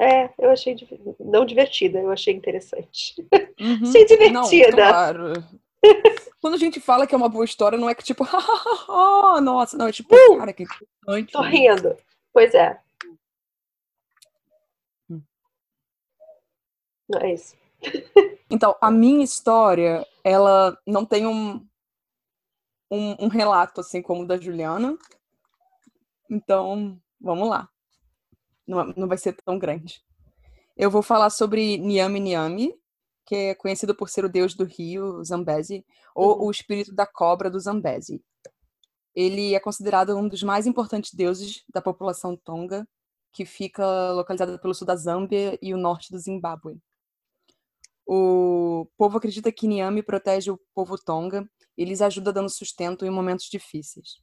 É, 0.00 0.32
eu 0.38 0.50
achei 0.50 0.74
não 1.20 1.44
divertida, 1.44 1.98
eu 1.98 2.10
achei 2.10 2.34
interessante. 2.34 3.14
Uhum. 3.60 3.92
Divertida. 3.92 4.30
Não, 4.30 4.74
claro. 4.74 5.32
Quando 6.40 6.54
a 6.54 6.58
gente 6.58 6.80
fala 6.80 7.06
que 7.06 7.14
é 7.14 7.18
uma 7.18 7.28
boa 7.28 7.44
história, 7.44 7.78
não 7.78 7.88
é 7.88 7.94
que 7.94 8.04
tipo, 8.04 8.24
oh, 8.88 9.40
nossa, 9.42 9.76
não, 9.76 9.86
é 9.86 9.92
tipo, 9.92 10.14
uh, 10.14 10.38
cara, 10.38 10.52
que 10.52 10.62
interessante. 10.62 11.32
Tô 11.32 11.42
rindo. 11.42 11.96
Pois 12.32 12.54
é. 12.54 12.80
Hum. 15.10 15.22
É 17.16 17.34
isso. 17.34 17.56
Então, 18.50 18.76
a 18.80 18.90
minha 18.90 19.24
história, 19.24 20.06
ela 20.24 20.76
não 20.86 21.04
tem 21.04 21.26
um, 21.26 21.66
um, 22.90 23.24
um 23.24 23.28
relato 23.28 23.80
assim 23.80 24.02
como 24.02 24.22
o 24.22 24.26
da 24.26 24.38
Juliana. 24.38 24.96
Então, 26.28 27.00
vamos 27.20 27.48
lá. 27.48 27.68
Não, 28.66 28.86
não 28.96 29.08
vai 29.08 29.18
ser 29.18 29.32
tão 29.44 29.58
grande. 29.58 30.02
Eu 30.76 30.90
vou 30.90 31.02
falar 31.02 31.30
sobre 31.30 31.76
Niami 31.78 32.20
Niami, 32.20 32.79
que 33.30 33.36
é 33.36 33.54
conhecido 33.54 33.94
por 33.94 34.08
ser 34.08 34.24
o 34.24 34.28
deus 34.28 34.54
do 34.54 34.64
rio 34.64 35.22
Zambezi, 35.22 35.86
ou 36.16 36.36
uhum. 36.36 36.46
o 36.46 36.50
espírito 36.50 36.92
da 36.92 37.06
cobra 37.06 37.48
do 37.48 37.60
Zambezi. 37.60 38.20
Ele 39.14 39.54
é 39.54 39.60
considerado 39.60 40.16
um 40.16 40.26
dos 40.26 40.42
mais 40.42 40.66
importantes 40.66 41.14
deuses 41.14 41.62
da 41.72 41.80
população 41.80 42.36
Tonga, 42.36 42.84
que 43.32 43.44
fica 43.44 44.10
localizada 44.10 44.58
pelo 44.58 44.74
sul 44.74 44.84
da 44.84 44.96
Zâmbia 44.96 45.56
e 45.62 45.72
o 45.72 45.76
norte 45.78 46.10
do 46.10 46.18
Zimbábue. 46.18 46.80
O 48.04 48.88
povo 48.96 49.18
acredita 49.18 49.52
que 49.52 49.68
Niami 49.68 50.02
protege 50.02 50.50
o 50.50 50.58
povo 50.74 50.98
Tonga 50.98 51.48
e 51.78 51.84
lhes 51.84 52.02
ajuda 52.02 52.32
dando 52.32 52.50
sustento 52.50 53.06
em 53.06 53.10
momentos 53.10 53.46
difíceis. 53.48 54.16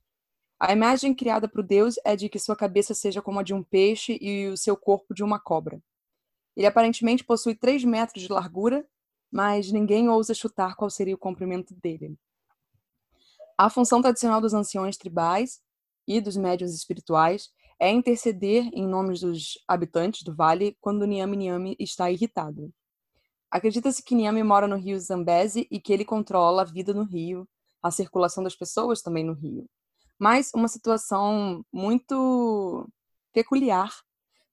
A 0.60 0.74
imagem 0.74 1.16
criada 1.16 1.48
para 1.48 1.62
o 1.62 1.64
deus 1.64 1.96
é 2.04 2.14
de 2.14 2.28
que 2.28 2.40
sua 2.40 2.58
cabeça 2.58 2.94
seja 2.94 3.22
como 3.22 3.40
a 3.40 3.44
de 3.44 3.54
um 3.54 3.64
peixe 3.64 4.18
e 4.20 4.50
o 4.50 4.58
seu 4.58 4.76
corpo 4.76 5.14
de 5.14 5.24
uma 5.24 5.40
cobra. 5.40 5.82
Ele 6.58 6.68
aparentemente 6.68 7.24
possui 7.24 7.56
3 7.56 7.86
metros 7.86 8.22
de 8.22 8.30
largura 8.30 8.86
mas 9.32 9.72
ninguém 9.72 10.10
ousa 10.10 10.34
chutar 10.34 10.76
qual 10.76 10.90
seria 10.90 11.16
o 11.16 11.18
comprimento 11.18 11.76
dele. 11.76 12.18
A 13.58 13.70
função 13.70 14.02
tradicional 14.02 14.40
dos 14.40 14.54
anciões 14.54 14.98
tribais 14.98 15.62
e 16.08 16.22
dos 16.22 16.38
médiuns 16.38 16.74
espirituais 16.74 17.50
é 17.80 17.92
interceder 17.92 18.70
em 18.74 18.88
nomes 18.88 19.20
dos 19.20 19.60
habitantes 19.68 20.24
do 20.24 20.36
vale 20.36 20.78
quando 20.80 21.06
Niame 21.06 21.38
Niame 21.38 21.76
está 21.80 22.10
irritado. 22.10 22.72
Acredita-se 23.50 24.04
que 24.04 24.16
Niame 24.16 24.44
mora 24.44 24.68
no 24.68 24.76
rio 24.76 25.00
Zambeze 25.00 25.68
e 25.72 25.80
que 25.80 25.94
ele 25.94 26.04
controla 26.04 26.64
a 26.64 26.66
vida 26.66 26.94
no 26.94 27.04
rio, 27.04 27.48
a 27.82 27.92
circulação 27.92 28.44
das 28.44 28.56
pessoas 28.56 29.02
também 29.02 29.24
no 29.24 29.34
rio. 29.34 29.70
Mas 30.20 30.52
uma 30.54 30.68
situação 30.68 31.64
muito 31.72 32.90
peculiar 33.32 33.92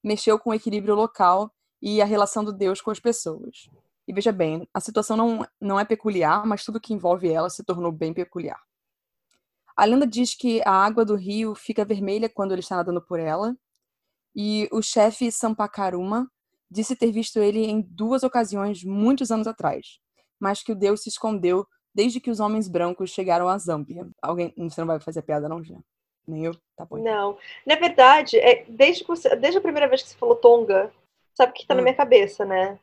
mexeu 0.03 0.37
com 0.37 0.51
o 0.51 0.53
equilíbrio 0.53 0.95
local 0.95 1.51
e 1.81 2.01
a 2.01 2.05
relação 2.05 2.43
do 2.43 2.53
Deus 2.53 2.79
com 2.79 2.91
as 2.91 2.99
pessoas. 2.99 3.67
E 4.07 4.13
veja 4.13 4.31
bem, 4.31 4.67
a 4.73 4.79
situação 4.79 5.17
não, 5.17 5.47
não 5.59 5.79
é 5.79 5.85
peculiar, 5.85 6.45
mas 6.45 6.63
tudo 6.63 6.79
que 6.79 6.93
envolve 6.93 7.29
ela 7.29 7.49
se 7.49 7.63
tornou 7.63 7.91
bem 7.91 8.13
peculiar. 8.13 8.59
A 9.75 9.83
lenda 9.83 10.07
diz 10.07 10.35
que 10.35 10.61
a 10.65 10.71
água 10.71 11.03
do 11.03 11.15
rio 11.15 11.53
fica 11.53 11.83
vermelha 11.83 12.29
quando 12.29 12.51
ele 12.53 12.61
está 12.61 12.77
nadando 12.77 13.01
por 13.01 13.19
ela, 13.19 13.55
e 14.35 14.69
o 14.71 14.81
chefe 14.81 15.31
Sampakaruma 15.31 16.29
disse 16.69 16.95
ter 16.95 17.11
visto 17.11 17.39
ele 17.39 17.65
em 17.65 17.81
duas 17.81 18.23
ocasiões 18.23 18.83
muitos 18.83 19.31
anos 19.31 19.47
atrás, 19.47 19.99
mas 20.39 20.61
que 20.61 20.71
o 20.71 20.75
deus 20.75 21.01
se 21.03 21.09
escondeu 21.09 21.65
desde 21.93 22.19
que 22.19 22.29
os 22.29 22.39
homens 22.39 22.67
brancos 22.67 23.09
chegaram 23.09 23.47
à 23.47 23.57
Zâmbia. 23.57 24.07
Alguém, 24.21 24.53
você 24.57 24.81
não 24.81 24.87
vai 24.87 24.99
fazer 24.99 25.21
piada 25.21 25.47
não, 25.47 25.63
já? 25.63 25.77
Nem 26.27 26.45
eu? 26.45 26.55
Tá 26.75 26.85
bom. 26.85 26.97
Não. 26.97 27.37
Na 27.65 27.75
verdade, 27.75 28.37
é, 28.37 28.65
desde, 28.67 29.03
você, 29.05 29.35
desde 29.35 29.57
a 29.57 29.61
primeira 29.61 29.87
vez 29.87 30.03
que 30.03 30.09
você 30.09 30.17
falou 30.17 30.35
Tonga, 30.35 30.91
sabe 31.33 31.51
o 31.51 31.55
que 31.55 31.65
tá 31.65 31.73
hum. 31.73 31.77
na 31.77 31.83
minha 31.83 31.95
cabeça, 31.95 32.43
né? 32.43 32.77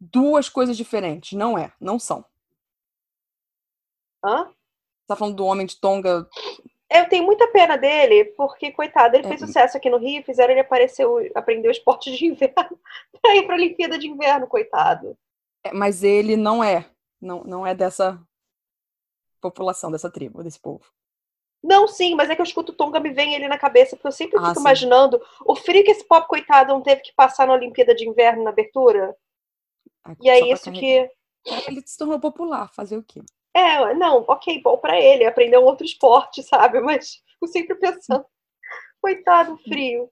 Duas 0.00 0.48
coisas 0.48 0.76
diferentes. 0.76 1.36
Não 1.36 1.58
é, 1.58 1.72
não 1.80 1.98
são. 1.98 2.24
Hã? 4.24 4.44
Você 4.46 5.06
tá 5.06 5.16
falando 5.16 5.36
do 5.36 5.44
homem 5.44 5.66
de 5.66 5.80
Tonga 5.80 6.28
Eu 6.90 7.08
tenho 7.08 7.24
muita 7.24 7.48
pena 7.48 7.76
dele, 7.76 8.26
porque, 8.36 8.70
coitado, 8.72 9.16
ele 9.16 9.26
é. 9.26 9.28
fez 9.28 9.40
sucesso 9.40 9.76
aqui 9.76 9.90
no 9.90 9.98
Rio, 9.98 10.22
fizeram 10.24 10.52
ele 10.52 10.60
aparecer, 10.60 11.06
aprender 11.34 11.68
o 11.68 11.72
esporte 11.72 12.14
de 12.16 12.26
inverno 12.26 12.54
pra 13.20 13.36
ir 13.36 13.46
pra 13.46 13.54
Olimpíada 13.54 13.98
de 13.98 14.08
Inverno, 14.08 14.46
coitado. 14.46 15.16
É, 15.64 15.72
mas 15.72 16.02
ele 16.02 16.36
não 16.36 16.62
é, 16.62 16.88
não, 17.20 17.44
não 17.44 17.66
é 17.66 17.74
dessa 17.74 18.20
população, 19.40 19.90
dessa 19.90 20.10
tribo, 20.10 20.42
desse 20.42 20.60
povo. 20.60 20.84
Não, 21.62 21.86
sim, 21.86 22.14
mas 22.14 22.30
é 22.30 22.34
que 22.34 22.40
eu 22.40 22.44
escuto 22.44 22.72
o 22.72 22.74
Tonga 22.74 22.98
me 22.98 23.10
vem 23.10 23.34
ele 23.34 23.46
na 23.46 23.58
cabeça, 23.58 23.94
porque 23.94 24.08
eu 24.08 24.12
sempre 24.12 24.38
ah, 24.38 24.42
fico 24.42 24.54
sim. 24.54 24.60
imaginando 24.60 25.20
o 25.44 25.54
frio 25.54 25.84
que 25.84 25.90
esse 25.90 26.04
pobre 26.04 26.28
coitado 26.28 26.72
não 26.72 26.80
teve 26.80 27.02
que 27.02 27.12
passar 27.14 27.46
na 27.46 27.52
Olimpíada 27.52 27.94
de 27.94 28.08
Inverno 28.08 28.44
na 28.44 28.50
abertura. 28.50 29.14
e 30.20 30.30
é 30.30 30.52
isso 30.52 30.72
que. 30.72 31.08
Ele 31.66 31.82
se 31.84 31.96
tornou 31.96 32.18
popular, 32.18 32.72
fazer 32.72 32.96
o 32.96 33.02
quê? 33.02 33.22
É, 33.54 33.94
não, 33.94 34.24
ok, 34.28 34.60
bom 34.62 34.76
para 34.78 34.98
ele, 35.00 35.24
aprender 35.24 35.58
um 35.58 35.64
outro 35.64 35.84
esporte, 35.84 36.42
sabe? 36.44 36.80
Mas 36.80 37.22
fico 37.32 37.46
sempre 37.46 37.74
pensando, 37.76 38.24
coitado, 39.00 39.56
frio. 39.58 40.10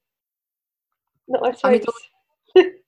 Não, 1.26 1.44
é 1.46 1.52
só 1.54 1.68
a, 1.68 1.70
mitologia... 1.70 2.10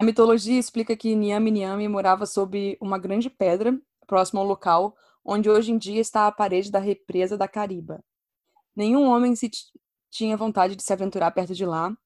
a 0.00 0.04
mitologia 0.04 0.58
explica 0.58 0.96
que 0.96 1.14
Niami 1.14 1.50
Niami 1.50 1.88
morava 1.88 2.26
sob 2.26 2.76
uma 2.80 2.98
grande 2.98 3.30
pedra, 3.30 3.78
próximo 4.06 4.40
ao 4.40 4.46
local 4.46 4.96
onde 5.24 5.48
hoje 5.48 5.72
em 5.72 5.78
dia 5.78 6.00
está 6.00 6.26
a 6.26 6.32
parede 6.32 6.70
da 6.70 6.78
represa 6.78 7.36
da 7.36 7.48
Cariba. 7.48 8.04
Nenhum 8.76 9.04
homem 9.08 9.34
se 9.34 9.50
tinha 10.10 10.36
vontade 10.36 10.76
de 10.76 10.82
se 10.82 10.92
aventurar 10.92 11.30
perto 11.30 11.54
de 11.54 11.64
lá, 11.64 11.96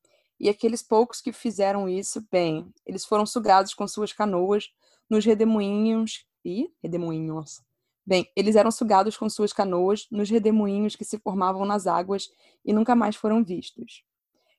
e 0.41 0.49
aqueles 0.49 0.83
poucos 0.83 1.21
que 1.21 1.33
fizeram 1.33 1.89
isso, 1.89 2.25
bem, 2.31 2.73
eles 2.87 3.05
foram 3.05 3.27
sugados 3.27 3.75
com 3.75 3.89
suas 3.89 4.13
canoas 4.13 4.71
nos 5.11 5.25
redemoinhos 5.25 6.25
e 6.45 6.71
redemoinhos. 6.81 7.61
Bem, 8.07 8.31
eles 8.37 8.57
eram 8.57 8.71
sugados 8.71 9.17
com 9.17 9.29
suas 9.29 9.53
canoas 9.53 10.07
nos 10.11 10.31
redemoinhos 10.31 10.97
que 10.97 11.05
se 11.05 11.19
formavam 11.19 11.67
nas 11.67 11.87
águas 11.87 12.29
e 12.65 12.73
nunca 12.73 12.95
mais 12.95 13.17
foram 13.17 13.45
vistos. 13.45 14.05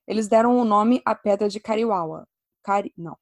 Eles 0.06 0.28
deram 0.28 0.58
o 0.58 0.66
nome 0.66 1.02
à 1.06 1.16
pedra 1.16 1.48
de 1.48 1.60
Cariwawa. 1.60 2.28
Cari... 2.62 2.94
Não. 2.98 3.18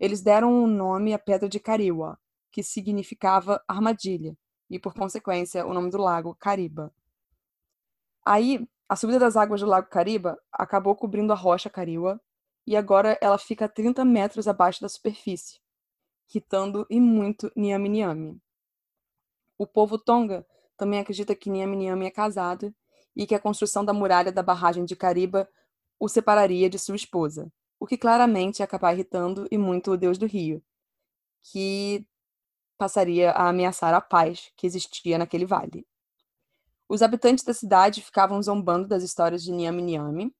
Eles 0.00 0.20
deram 0.20 0.64
o 0.64 0.66
nome 0.66 1.12
à 1.12 1.18
pedra 1.18 1.48
de 1.48 1.60
Cariwa, 1.60 2.18
que 2.50 2.62
significava 2.62 3.62
armadilha, 3.68 4.36
e 4.72 4.78
por 4.78 4.94
consequência 4.94 5.66
o 5.66 5.72
nome 5.72 5.90
do 5.90 5.98
lago 5.98 6.34
Cariba. 6.34 6.92
Aí, 8.24 8.66
a 8.88 8.96
subida 8.96 9.18
das 9.18 9.36
águas 9.36 9.60
do 9.60 9.66
lago 9.66 9.88
Cariba 9.88 10.36
acabou 10.50 10.96
cobrindo 10.96 11.32
a 11.32 11.36
rocha 11.36 11.70
Cariwa 11.70 12.20
e 12.66 12.76
agora 12.76 13.18
ela 13.20 13.38
fica 13.38 13.66
a 13.66 13.68
30 13.68 14.04
metros 14.04 14.48
abaixo 14.48 14.80
da 14.80 14.88
superfície 14.88 15.60
irritando 16.30 16.86
e 16.88 16.98
muito 16.98 17.52
Niami 17.54 17.88
Niami. 17.90 18.40
O 19.58 19.66
povo 19.66 19.98
Tonga 19.98 20.46
também 20.78 20.98
acredita 20.98 21.34
que 21.34 21.50
Niami 21.50 21.76
Niami 21.76 22.06
é 22.06 22.10
casado 22.10 22.74
e 23.14 23.26
que 23.26 23.34
a 23.34 23.40
construção 23.40 23.84
da 23.84 23.92
muralha 23.92 24.32
da 24.32 24.42
barragem 24.42 24.84
de 24.86 24.96
Cariba 24.96 25.46
o 26.00 26.08
separaria 26.08 26.68
de 26.68 26.78
sua 26.78 26.96
esposa, 26.96 27.52
o 27.78 27.86
que 27.86 27.98
claramente 27.98 28.60
ia 28.60 28.64
acabar 28.64 28.92
irritando 28.92 29.46
e 29.50 29.58
muito 29.58 29.92
o 29.92 29.96
deus 29.96 30.18
do 30.18 30.26
rio, 30.26 30.62
que 31.42 32.04
passaria 32.78 33.30
a 33.30 33.48
ameaçar 33.48 33.94
a 33.94 34.00
paz 34.00 34.50
que 34.56 34.66
existia 34.66 35.18
naquele 35.18 35.46
vale. 35.46 35.86
Os 36.88 37.02
habitantes 37.02 37.44
da 37.44 37.54
cidade 37.54 38.02
ficavam 38.02 38.42
zombando 38.42 38.88
das 38.88 39.02
histórias 39.02 39.42
de 39.42 39.52
Niami 39.52 39.82
Niami, 39.82 40.34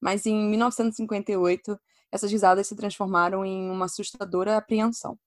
mas 0.00 0.26
em 0.26 0.34
1958 0.34 1.78
essas 2.10 2.30
risadas 2.30 2.66
se 2.66 2.76
transformaram 2.76 3.44
em 3.44 3.70
uma 3.70 3.86
assustadora 3.86 4.56
apreensão 4.56 5.18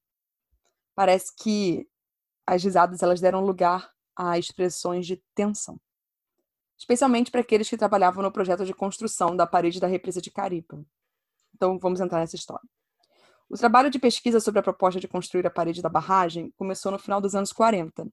parece 0.95 1.33
que 1.35 1.87
as 2.45 2.63
risadas 2.63 3.01
elas 3.01 3.19
deram 3.19 3.43
lugar 3.43 3.91
a 4.15 4.37
expressões 4.37 5.07
de 5.07 5.21
tensão, 5.33 5.79
especialmente 6.77 7.31
para 7.31 7.41
aqueles 7.41 7.69
que 7.69 7.77
trabalhavam 7.77 8.23
no 8.23 8.31
projeto 8.31 8.65
de 8.65 8.73
construção 8.73 9.35
da 9.35 9.47
parede 9.47 9.79
da 9.79 9.87
represa 9.87 10.21
de 10.21 10.29
Caripa. 10.29 10.83
Então, 11.55 11.79
vamos 11.79 11.99
entrar 11.99 12.19
nessa 12.19 12.35
história. 12.35 12.67
O 13.51 13.57
trabalho 13.57 13.89
de 13.89 13.99
pesquisa 13.99 14.39
sobre 14.39 14.61
a 14.61 14.63
proposta 14.63 14.97
de 14.97 15.09
construir 15.09 15.45
a 15.45 15.49
parede 15.49 15.81
da 15.81 15.89
barragem 15.89 16.53
começou 16.55 16.89
no 16.89 16.97
final 16.97 17.19
dos 17.19 17.35
anos 17.35 17.51
40. 17.51 18.07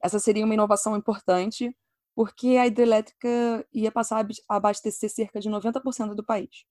Essa 0.00 0.20
seria 0.20 0.44
uma 0.44 0.54
inovação 0.54 0.96
importante 0.96 1.76
porque 2.14 2.56
a 2.56 2.64
hidrelétrica 2.64 3.66
ia 3.72 3.90
passar 3.90 4.24
a 4.48 4.54
abastecer 4.54 5.10
cerca 5.10 5.40
de 5.40 5.50
90% 5.50 6.14
do 6.14 6.24
país. 6.24 6.64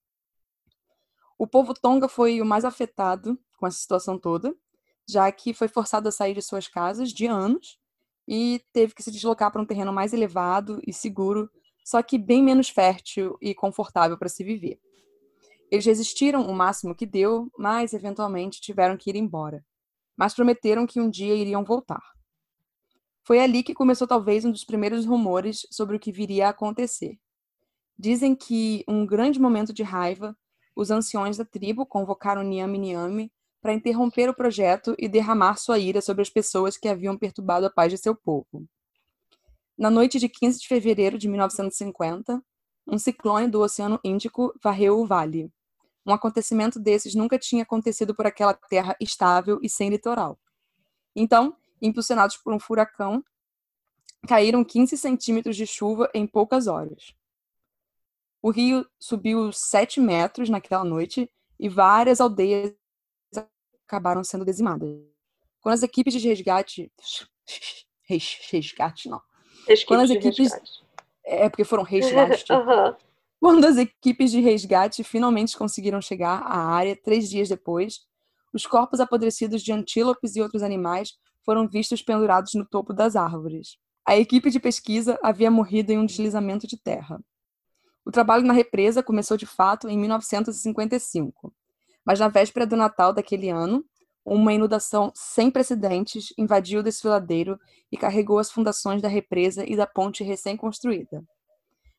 O 1.37 1.45
povo 1.45 1.73
Tonga 1.73 2.07
foi 2.07 2.39
o 2.39 2.45
mais 2.45 2.63
afetado 2.63 3.37
com 3.57 3.67
essa 3.67 3.79
situação 3.79 4.17
toda, 4.17 4.55
já 5.05 5.29
que 5.29 5.53
foi 5.53 5.67
forçado 5.67 6.07
a 6.07 6.11
sair 6.11 6.33
de 6.33 6.41
suas 6.41 6.69
casas 6.69 7.11
de 7.11 7.25
anos 7.25 7.77
e 8.25 8.63
teve 8.71 8.95
que 8.95 9.03
se 9.03 9.11
deslocar 9.11 9.51
para 9.51 9.61
um 9.61 9.65
terreno 9.65 9.91
mais 9.91 10.13
elevado 10.13 10.79
e 10.87 10.93
seguro, 10.93 11.51
só 11.83 12.01
que 12.01 12.17
bem 12.17 12.41
menos 12.41 12.69
fértil 12.69 13.37
e 13.41 13.53
confortável 13.53 14.17
para 14.17 14.29
se 14.29 14.41
viver. 14.41 14.79
Eles 15.73 15.87
resistiram 15.87 16.45
o 16.47 16.53
máximo 16.53 16.93
que 16.93 17.03
deu, 17.03 17.51
mas 17.57 17.95
eventualmente 17.95 18.61
tiveram 18.61 18.95
que 18.95 19.09
ir 19.09 19.15
embora. 19.15 19.65
Mas 20.15 20.35
prometeram 20.35 20.85
que 20.85 21.01
um 21.01 21.09
dia 21.09 21.33
iriam 21.33 21.63
voltar. 21.63 21.99
Foi 23.23 23.39
ali 23.39 23.63
que 23.63 23.73
começou 23.73 24.07
talvez 24.07 24.45
um 24.45 24.51
dos 24.51 24.63
primeiros 24.63 25.03
rumores 25.03 25.65
sobre 25.71 25.95
o 25.95 25.99
que 25.99 26.11
viria 26.11 26.45
a 26.45 26.49
acontecer. 26.51 27.17
Dizem 27.97 28.35
que, 28.35 28.83
um 28.87 29.03
grande 29.03 29.39
momento 29.39 29.73
de 29.73 29.81
raiva, 29.81 30.37
os 30.75 30.91
anciões 30.91 31.37
da 31.37 31.45
tribo 31.45 31.87
convocaram 31.87 32.43
Niami 32.43 32.77
Niami 32.77 33.31
para 33.59 33.73
interromper 33.73 34.29
o 34.29 34.35
projeto 34.35 34.93
e 34.99 35.09
derramar 35.09 35.57
sua 35.57 35.79
ira 35.79 36.01
sobre 36.01 36.21
as 36.21 36.29
pessoas 36.29 36.77
que 36.77 36.87
haviam 36.87 37.17
perturbado 37.17 37.65
a 37.65 37.71
paz 37.71 37.91
de 37.91 37.97
seu 37.97 38.15
povo. 38.15 38.67
Na 39.75 39.89
noite 39.89 40.19
de 40.19 40.29
15 40.29 40.59
de 40.59 40.67
fevereiro 40.67 41.17
de 41.17 41.27
1950, 41.27 42.43
um 42.85 42.99
ciclone 42.99 43.47
do 43.47 43.59
Oceano 43.59 43.99
Índico 44.03 44.53
varreu 44.61 44.99
o 44.99 45.07
vale. 45.07 45.51
Um 46.05 46.13
acontecimento 46.13 46.79
desses 46.79 47.15
nunca 47.15 47.39
tinha 47.39 47.63
acontecido 47.63 48.13
por 48.13 48.25
aquela 48.25 48.53
terra 48.53 48.95
estável 48.99 49.59
e 49.61 49.69
sem 49.69 49.89
litoral. 49.89 50.37
Então, 51.15 51.55
impulsionados 51.81 52.37
por 52.37 52.53
um 52.53 52.59
furacão, 52.59 53.23
caíram 54.27 54.63
15 54.63 54.97
centímetros 54.97 55.55
de 55.55 55.65
chuva 55.65 56.09
em 56.13 56.25
poucas 56.27 56.67
horas. 56.67 57.13
O 58.41 58.49
rio 58.49 58.85
subiu 58.99 59.51
7 59.53 60.01
metros 60.01 60.49
naquela 60.49 60.83
noite 60.83 61.31
e 61.57 61.69
várias 61.69 62.19
aldeias 62.19 62.73
acabaram 63.87 64.23
sendo 64.23 64.43
dizimadas. 64.43 64.89
Quando 65.61 65.75
as 65.75 65.83
equipes 65.83 66.13
de 66.13 66.27
resgate. 66.27 66.91
Resgate, 68.05 69.07
não. 69.07 69.21
Quando 69.87 70.01
as 70.01 70.09
equipes. 70.09 70.51
É 71.23 71.47
porque 71.47 71.63
foram 71.63 71.83
resgates. 71.87 72.49
uhum. 72.49 72.93
Quando 73.43 73.65
as 73.65 73.75
equipes 73.75 74.31
de 74.31 74.39
resgate 74.39 75.03
finalmente 75.03 75.57
conseguiram 75.57 76.01
chegar 76.01 76.43
à 76.43 76.59
área 76.59 76.95
três 76.95 77.29
dias 77.29 77.49
depois, 77.49 77.99
os 78.53 78.65
corpos 78.65 79.01
apodrecidos 79.01 79.61
de 79.61 79.73
antílopes 79.73 80.37
e 80.37 80.41
outros 80.41 80.63
animais 80.63 81.11
foram 81.43 81.67
vistos 81.67 82.01
pendurados 82.01 82.53
no 82.53 82.65
topo 82.65 82.93
das 82.93 83.17
árvores. 83.17 83.75
A 84.07 84.15
equipe 84.15 84.49
de 84.49 84.61
pesquisa 84.61 85.19
havia 85.21 85.51
morrido 85.51 85.91
em 85.91 85.97
um 85.97 86.05
deslizamento 86.05 86.65
de 86.65 86.77
terra. 86.77 87.19
O 88.05 88.11
trabalho 88.11 88.45
na 88.45 88.53
represa 88.53 89.03
começou 89.03 89.35
de 89.35 89.45
fato 89.45 89.89
em 89.89 89.99
1955. 89.99 91.53
Mas 92.05 92.21
na 92.21 92.29
véspera 92.29 92.65
do 92.65 92.77
Natal 92.77 93.11
daquele 93.11 93.49
ano, 93.49 93.83
uma 94.23 94.53
inundação 94.53 95.11
sem 95.13 95.51
precedentes 95.51 96.33
invadiu 96.37 96.79
o 96.79 96.83
desfiladeiro 96.83 97.59
e 97.91 97.97
carregou 97.97 98.39
as 98.39 98.49
fundações 98.49 99.01
da 99.01 99.09
represa 99.09 99.69
e 99.69 99.75
da 99.75 99.85
ponte 99.85 100.23
recém-construída. 100.23 101.21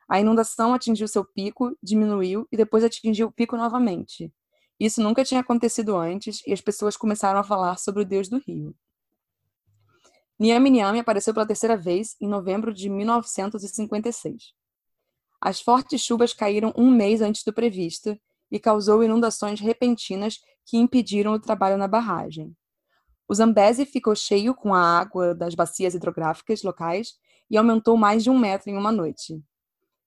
A 0.09 0.21
inundação 0.21 0.75
atingiu 0.75 1.09
seu 1.09 1.25
pico, 1.25 1.77
diminuiu 1.83 2.47
e 2.53 2.57
depois 2.57 2.85
atingiu 2.85 3.29
o 3.29 3.33
pico 3.33 3.57
novamente. 3.57 4.33
Isso 4.79 5.03
nunca 5.03 5.25
tinha 5.25 5.41
acontecido 5.41 5.97
antes 5.97 6.43
e 6.47 6.53
as 6.53 6.61
pessoas 6.61 6.97
começaram 6.97 7.39
a 7.39 7.45
falar 7.45 7.79
sobre 7.79 8.03
o 8.03 8.05
deus 8.05 8.29
do 8.29 8.39
rio. 8.39 8.75
Niami 10.39 10.99
apareceu 10.99 11.33
pela 11.33 11.47
terceira 11.47 11.77
vez 11.77 12.17
em 12.21 12.29
novembro 12.29 12.75
de 12.75 12.89
1956. 12.91 14.53
As 15.41 15.61
fortes 15.61 16.01
chuvas 16.01 16.35
caíram 16.35 16.73
um 16.77 16.91
mês 16.91 17.21
antes 17.21 17.45
do 17.45 17.53
previsto 17.53 18.19
e 18.51 18.59
causou 18.59 19.05
inundações 19.05 19.61
repentinas 19.61 20.41
que 20.67 20.77
impediram 20.77 21.33
o 21.33 21.41
trabalho 21.41 21.77
na 21.77 21.87
barragem. 21.87 22.57
O 23.29 23.35
Zambeze 23.35 23.87
ficou 23.87 24.15
cheio 24.15 24.55
com 24.55 24.75
a 24.75 24.99
água 24.99 25.35
das 25.35 25.55
bacias 25.55 25.95
hidrográficas 25.95 26.63
locais 26.63 27.15
e 27.51 27.57
aumentou 27.57 27.97
mais 27.97 28.23
de 28.23 28.31
um 28.31 28.39
metro 28.39 28.71
em 28.71 28.77
uma 28.77 28.93
noite. 28.93 29.43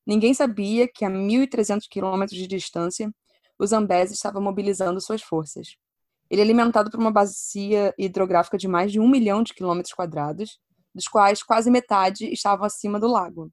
Ninguém 0.07 0.33
sabia 0.33 0.87
que 0.87 1.03
a 1.03 1.09
1.300 1.09 1.81
quilômetros 1.89 2.39
de 2.39 2.47
distância, 2.47 3.13
o 3.59 3.67
Zambeze 3.67 4.13
estava 4.13 4.39
mobilizando 4.39 5.01
suas 5.01 5.21
forças. 5.21 5.75
Ele 6.29 6.39
é 6.39 6.45
alimentado 6.45 6.89
por 6.89 6.97
uma 6.97 7.11
bacia 7.11 7.93
hidrográfica 7.97 8.57
de 8.57 8.69
mais 8.69 8.89
de 8.89 9.01
um 9.01 9.07
milhão 9.09 9.43
de 9.43 9.53
quilômetros 9.53 9.93
quadrados, 9.93 10.61
dos 10.95 11.09
quais 11.09 11.43
quase 11.43 11.69
metade 11.69 12.31
estavam 12.31 12.65
acima 12.65 12.97
do 12.97 13.07
lago. 13.07 13.51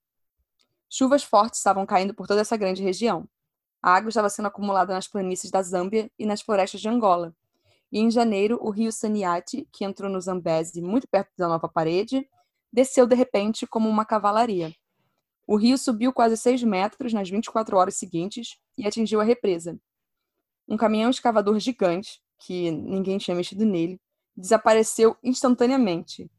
Chuvas 0.89 1.25
fortes 1.25 1.59
estavam 1.59 1.85
caindo 1.85 2.15
por 2.15 2.29
toda 2.29 2.43
essa 2.43 2.57
grande 2.57 2.85
região. 2.85 3.29
A 3.83 3.93
água 3.93 4.11
estava 4.11 4.31
sendo 4.31 4.47
acumulada 4.47 4.95
nas 4.95 5.09
planícies 5.09 5.51
da 5.51 5.61
Zâmbia 5.61 6.09
e 6.17 6.25
nas 6.25 6.41
florestas 6.41 6.81
de 6.81 6.89
Angola. 6.89 7.35
E 7.91 7.99
em 7.99 8.13
janeiro, 8.13 8.61
o 8.63 8.71
rio 8.71 8.93
Saniate, 8.93 9.67
que 9.73 9.85
entrou 9.85 10.09
no 10.09 10.21
Zambeze 10.21 10.81
muito 10.81 11.09
perto 11.09 11.33
da 11.37 11.49
nova 11.49 11.69
parede, 11.69 12.29
desceu 12.73 13.09
de 13.09 13.17
repente 13.17 13.67
como 13.67 13.89
uma 13.89 14.05
cavalaria. 14.05 14.73
O 15.47 15.57
rio 15.57 15.77
subiu 15.77 16.13
quase 16.13 16.37
6 16.37 16.63
metros 16.63 17.13
nas 17.13 17.29
24 17.29 17.77
horas 17.77 17.97
seguintes 17.97 18.59
e 18.79 18.87
atingiu 18.87 19.21
a 19.21 19.25
represa. 19.25 19.79
Um 20.67 20.77
caminhão 20.77 21.11
escavador 21.11 21.59
gigante, 21.59 22.23
que 22.39 22.71
ninguém 22.71 23.19
tinha 23.19 23.37
mexido 23.37 23.67
nele, 23.67 24.01
desapareceu 24.37 25.17
instantaneamente. 25.23 26.31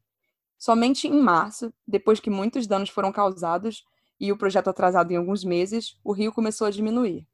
Somente 0.58 1.08
em 1.08 1.22
março, 1.22 1.72
depois 1.88 2.20
que 2.20 2.30
muitos 2.30 2.66
danos 2.66 2.90
foram 2.90 3.12
causados 3.12 3.86
e 4.20 4.32
o 4.32 4.38
projeto 4.38 4.70
atrasado 4.70 5.12
em 5.12 5.18
alguns 5.18 5.44
meses, 5.44 6.00
o 6.04 6.12
rio 6.12 6.34
começou 6.34 6.66
a 6.66 6.72
diminuir. 6.72 7.28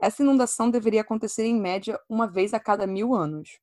Essa 0.00 0.22
inundação 0.22 0.70
deveria 0.70 1.02
acontecer 1.02 1.44
em 1.44 1.58
média 1.58 2.00
uma 2.08 2.26
vez 2.26 2.54
a 2.54 2.60
cada 2.60 2.86
mil 2.86 3.14
anos. 3.14 3.58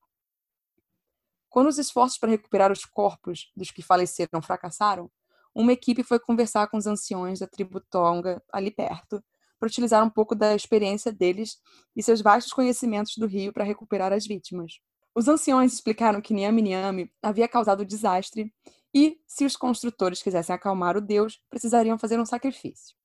Quando 1.49 1.67
os 1.67 1.77
esforços 1.77 2.17
para 2.17 2.29
recuperar 2.29 2.71
os 2.71 2.85
corpos 2.85 3.51
dos 3.55 3.71
que 3.71 3.81
faleceram 3.81 4.41
fracassaram, 4.41 5.11
uma 5.53 5.73
equipe 5.73 6.03
foi 6.03 6.19
conversar 6.19 6.67
com 6.67 6.77
os 6.77 6.87
anciões 6.87 7.39
da 7.39 7.47
tribo 7.47 7.81
Tonga, 7.81 8.41
ali 8.51 8.71
perto, 8.71 9.23
para 9.59 9.67
utilizar 9.67 10.03
um 10.03 10.09
pouco 10.09 10.33
da 10.33 10.55
experiência 10.55 11.11
deles 11.11 11.57
e 11.95 12.01
seus 12.01 12.21
vastos 12.21 12.51
conhecimentos 12.51 13.15
do 13.17 13.27
rio 13.27 13.53
para 13.53 13.63
recuperar 13.63 14.11
as 14.11 14.25
vítimas. 14.25 14.79
Os 15.13 15.27
anciões 15.27 15.73
explicaram 15.73 16.21
que 16.21 16.33
Niame 16.33 16.61
Niame 16.61 17.11
havia 17.21 17.47
causado 17.47 17.81
o 17.81 17.85
desastre 17.85 18.51
e, 18.93 19.19
se 19.27 19.45
os 19.45 19.55
construtores 19.55 20.23
quisessem 20.23 20.55
acalmar 20.55 20.97
o 20.97 21.01
deus, 21.01 21.39
precisariam 21.49 21.97
fazer 21.97 22.19
um 22.19 22.25
sacrifício. 22.25 22.95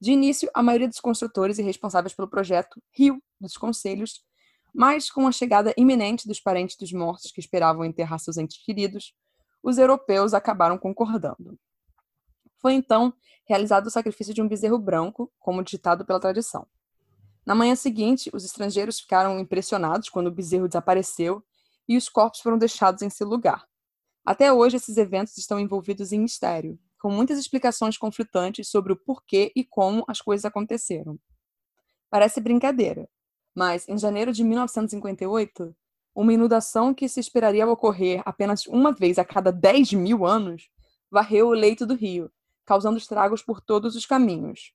De 0.00 0.12
início, 0.12 0.50
a 0.52 0.62
maioria 0.62 0.88
dos 0.88 1.00
construtores 1.00 1.58
e 1.58 1.62
responsáveis 1.62 2.14
pelo 2.14 2.28
projeto 2.28 2.82
riu 2.92 3.22
dos 3.40 3.56
conselhos, 3.56 4.22
mas 4.74 5.10
com 5.10 5.26
a 5.26 5.32
chegada 5.32 5.72
iminente 5.76 6.28
dos 6.28 6.40
parentes 6.40 6.76
dos 6.76 6.92
mortos 6.92 7.32
que 7.32 7.40
esperavam 7.40 7.84
enterrar 7.84 8.18
seus 8.18 8.36
entes 8.36 8.62
queridos, 8.62 9.14
os 9.62 9.78
europeus 9.78 10.34
acabaram 10.34 10.76
concordando. 10.76 11.58
Foi 12.66 12.74
então 12.74 13.14
realizado 13.48 13.86
o 13.86 13.90
sacrifício 13.92 14.34
de 14.34 14.42
um 14.42 14.48
bezerro 14.48 14.76
branco, 14.76 15.32
como 15.38 15.62
ditado 15.62 16.04
pela 16.04 16.18
tradição. 16.18 16.66
Na 17.46 17.54
manhã 17.54 17.76
seguinte, 17.76 18.28
os 18.34 18.44
estrangeiros 18.44 18.98
ficaram 18.98 19.38
impressionados 19.38 20.08
quando 20.08 20.26
o 20.26 20.32
bezerro 20.32 20.66
desapareceu 20.66 21.44
e 21.88 21.96
os 21.96 22.08
corpos 22.08 22.40
foram 22.40 22.58
deixados 22.58 23.02
em 23.02 23.08
seu 23.08 23.28
lugar. 23.28 23.64
Até 24.24 24.52
hoje, 24.52 24.78
esses 24.78 24.96
eventos 24.96 25.38
estão 25.38 25.60
envolvidos 25.60 26.10
em 26.10 26.18
mistério, 26.18 26.76
com 27.00 27.08
muitas 27.08 27.38
explicações 27.38 27.96
conflitantes 27.96 28.68
sobre 28.68 28.92
o 28.92 28.96
porquê 28.96 29.52
e 29.54 29.62
como 29.62 30.04
as 30.08 30.20
coisas 30.20 30.44
aconteceram. 30.44 31.20
Parece 32.10 32.40
brincadeira, 32.40 33.08
mas 33.54 33.88
em 33.88 33.96
janeiro 33.96 34.32
de 34.32 34.42
1958, 34.42 35.72
uma 36.12 36.32
inundação 36.32 36.92
que 36.92 37.08
se 37.08 37.20
esperaria 37.20 37.64
ocorrer 37.64 38.22
apenas 38.24 38.66
uma 38.66 38.90
vez 38.90 39.20
a 39.20 39.24
cada 39.24 39.52
10 39.52 39.92
mil 39.92 40.26
anos 40.26 40.68
varreu 41.08 41.46
o 41.46 41.54
leito 41.54 41.86
do 41.86 41.94
rio, 41.94 42.28
causando 42.66 42.98
estragos 42.98 43.42
por 43.42 43.60
todos 43.60 43.96
os 43.96 44.04
caminhos. 44.04 44.72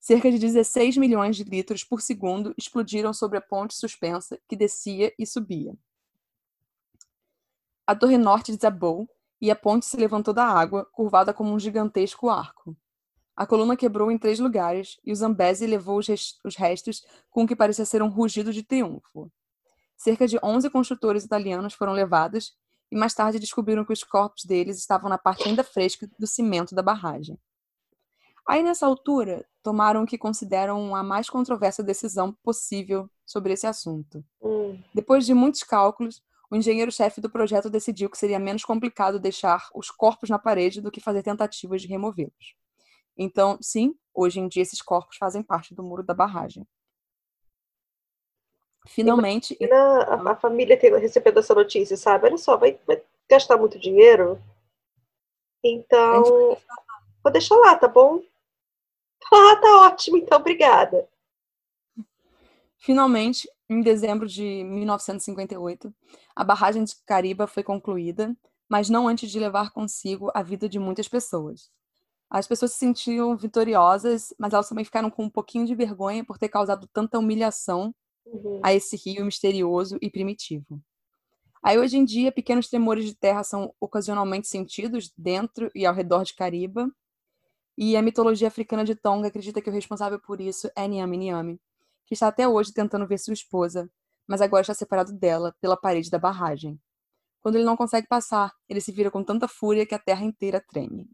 Cerca 0.00 0.30
de 0.30 0.38
16 0.38 0.96
milhões 0.96 1.36
de 1.36 1.44
litros 1.44 1.82
por 1.84 2.00
segundo 2.00 2.54
explodiram 2.58 3.12
sobre 3.14 3.38
a 3.38 3.40
ponte 3.40 3.74
suspensa 3.74 4.38
que 4.48 4.56
descia 4.56 5.12
e 5.18 5.24
subia. 5.24 5.74
A 7.86 7.94
torre 7.94 8.18
norte 8.18 8.54
desabou 8.54 9.08
e 9.40 9.50
a 9.50 9.56
ponte 9.56 9.86
se 9.86 9.96
levantou 9.96 10.34
da 10.34 10.44
água, 10.44 10.84
curvada 10.92 11.32
como 11.32 11.52
um 11.52 11.58
gigantesco 11.58 12.28
arco. 12.28 12.76
A 13.34 13.46
coluna 13.46 13.76
quebrou 13.76 14.10
em 14.10 14.18
três 14.18 14.40
lugares 14.40 14.98
e 15.04 15.12
o 15.12 15.16
Zambesi 15.16 15.66
levou 15.66 15.98
os 15.98 16.56
restos 16.56 17.04
com 17.30 17.44
o 17.44 17.46
que 17.46 17.54
parecia 17.54 17.84
ser 17.84 18.02
um 18.02 18.08
rugido 18.08 18.52
de 18.52 18.64
triunfo. 18.64 19.30
Cerca 19.96 20.26
de 20.26 20.38
11 20.42 20.68
construtores 20.70 21.24
italianos 21.24 21.74
foram 21.74 21.92
levados 21.92 22.56
e 22.90 22.96
mais 22.96 23.14
tarde 23.14 23.38
descobriram 23.38 23.84
que 23.84 23.92
os 23.92 24.02
corpos 24.02 24.44
deles 24.44 24.78
estavam 24.78 25.08
na 25.08 25.18
parte 25.18 25.48
ainda 25.48 25.62
fresca 25.62 26.08
do 26.18 26.26
cimento 26.26 26.74
da 26.74 26.82
barragem. 26.82 27.38
Aí, 28.46 28.62
nessa 28.62 28.86
altura, 28.86 29.46
tomaram 29.62 30.02
o 30.02 30.06
que 30.06 30.16
consideram 30.16 30.96
a 30.96 31.02
mais 31.02 31.28
controversa 31.28 31.82
decisão 31.82 32.32
possível 32.42 33.10
sobre 33.26 33.52
esse 33.52 33.66
assunto. 33.66 34.24
Hum. 34.40 34.82
Depois 34.94 35.26
de 35.26 35.34
muitos 35.34 35.62
cálculos, 35.62 36.22
o 36.50 36.56
engenheiro-chefe 36.56 37.20
do 37.20 37.28
projeto 37.28 37.68
decidiu 37.68 38.08
que 38.08 38.16
seria 38.16 38.38
menos 38.38 38.64
complicado 38.64 39.20
deixar 39.20 39.68
os 39.74 39.90
corpos 39.90 40.30
na 40.30 40.38
parede 40.38 40.80
do 40.80 40.90
que 40.90 41.00
fazer 41.00 41.22
tentativas 41.22 41.82
de 41.82 41.88
removê-los. 41.88 42.54
Então, 43.16 43.58
sim, 43.60 43.94
hoje 44.14 44.40
em 44.40 44.48
dia 44.48 44.62
esses 44.62 44.80
corpos 44.80 45.18
fazem 45.18 45.42
parte 45.42 45.74
do 45.74 45.82
muro 45.82 46.02
da 46.02 46.14
barragem. 46.14 46.66
Finalmente. 48.88 49.56
Imagina 49.60 50.30
a, 50.30 50.32
a 50.32 50.36
família 50.36 50.78
ter, 50.78 50.96
recebendo 50.96 51.38
essa 51.38 51.54
notícia, 51.54 51.96
sabe? 51.96 52.26
Olha 52.26 52.38
só, 52.38 52.56
vai, 52.56 52.78
vai 52.86 53.02
gastar 53.30 53.58
muito 53.58 53.78
dinheiro. 53.78 54.42
Então, 55.62 56.56
vou 57.22 57.32
deixar 57.32 57.56
lá, 57.56 57.76
tá 57.76 57.88
bom? 57.88 58.20
Ah, 59.30 59.56
tá 59.56 59.80
ótimo, 59.82 60.16
então 60.16 60.38
obrigada. 60.38 61.06
Finalmente, 62.78 63.46
em 63.68 63.82
dezembro 63.82 64.26
de 64.26 64.64
1958, 64.64 65.92
a 66.34 66.44
barragem 66.44 66.82
de 66.82 66.94
Cariba 67.04 67.46
foi 67.46 67.62
concluída, 67.62 68.34
mas 68.70 68.88
não 68.88 69.06
antes 69.06 69.30
de 69.30 69.38
levar 69.38 69.70
consigo 69.70 70.30
a 70.34 70.42
vida 70.42 70.66
de 70.66 70.78
muitas 70.78 71.08
pessoas. 71.08 71.70
As 72.30 72.46
pessoas 72.46 72.72
se 72.72 72.78
sentiam 72.78 73.36
vitoriosas, 73.36 74.32
mas 74.38 74.54
elas 74.54 74.68
também 74.68 74.84
ficaram 74.84 75.10
com 75.10 75.24
um 75.24 75.30
pouquinho 75.30 75.66
de 75.66 75.74
vergonha 75.74 76.24
por 76.24 76.38
ter 76.38 76.48
causado 76.48 76.88
tanta 76.90 77.18
humilhação 77.18 77.94
uhum. 78.32 78.60
a 78.62 78.72
esse 78.74 78.96
rio 78.96 79.24
misterioso 79.24 79.98
e 80.00 80.10
primitivo. 80.10 80.80
Aí, 81.62 81.78
hoje 81.78 81.96
em 81.96 82.04
dia, 82.04 82.30
pequenos 82.30 82.68
tremores 82.68 83.04
de 83.04 83.14
terra 83.14 83.42
são 83.42 83.74
ocasionalmente 83.80 84.48
sentidos 84.48 85.12
dentro 85.16 85.70
e 85.74 85.84
ao 85.84 85.94
redor 85.94 86.22
de 86.22 86.34
Cariba, 86.34 86.90
e 87.76 87.96
a 87.96 88.02
mitologia 88.02 88.48
africana 88.48 88.84
de 88.84 88.94
Tonga 88.94 89.28
acredita 89.28 89.62
que 89.62 89.70
o 89.70 89.72
responsável 89.72 90.20
por 90.20 90.40
isso 90.40 90.70
é 90.74 90.88
Niame 90.88 91.16
Niame, 91.16 91.60
que 92.06 92.14
está 92.14 92.28
até 92.28 92.48
hoje 92.48 92.72
tentando 92.72 93.06
ver 93.06 93.18
sua 93.18 93.34
esposa, 93.34 93.88
mas 94.26 94.40
agora 94.40 94.62
está 94.62 94.74
separado 94.74 95.12
dela 95.12 95.54
pela 95.60 95.76
parede 95.76 96.10
da 96.10 96.18
barragem. 96.18 96.80
Quando 97.40 97.54
ele 97.54 97.64
não 97.64 97.76
consegue 97.76 98.08
passar, 98.08 98.52
ele 98.68 98.80
se 98.80 98.90
vira 98.90 99.10
com 99.10 99.22
tanta 99.22 99.46
fúria 99.46 99.86
que 99.86 99.94
a 99.94 99.98
terra 99.98 100.24
inteira 100.24 100.60
treme. 100.60 101.08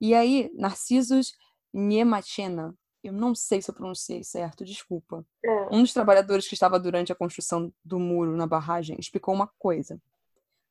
E 0.00 0.14
aí, 0.14 0.48
Narcisos 0.54 1.34
Niemachena, 1.72 2.74
eu 3.08 3.12
não 3.12 3.34
sei 3.34 3.60
se 3.62 3.70
eu 3.70 3.74
pronunciei 3.74 4.22
certo, 4.22 4.64
desculpa. 4.64 5.24
É. 5.44 5.68
Um 5.74 5.82
dos 5.82 5.92
trabalhadores 5.92 6.46
que 6.46 6.54
estava 6.54 6.78
durante 6.78 7.10
a 7.10 7.14
construção 7.14 7.72
do 7.84 7.98
muro 7.98 8.36
na 8.36 8.46
barragem 8.46 8.96
explicou 8.98 9.34
uma 9.34 9.46
coisa. 9.58 10.00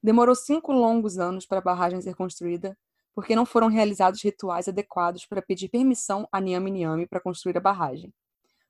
Demorou 0.02 0.36
cinco 0.36 0.72
longos 0.72 1.18
anos 1.18 1.46
para 1.46 1.58
a 1.58 1.62
barragem 1.62 2.00
ser 2.02 2.16
construída, 2.16 2.78
porque 3.16 3.36
não 3.36 3.46
foram 3.46 3.68
realizados 3.68 4.22
rituais 4.22 4.68
adequados 4.68 5.26
para 5.26 5.42
pedir 5.42 5.70
permissão 5.70 6.28
a 6.32 6.40
Niame 6.40 6.70
Niame 6.70 7.08
para 7.08 7.20
construir 7.20 7.58
a 7.58 7.62
barragem. 7.62 8.14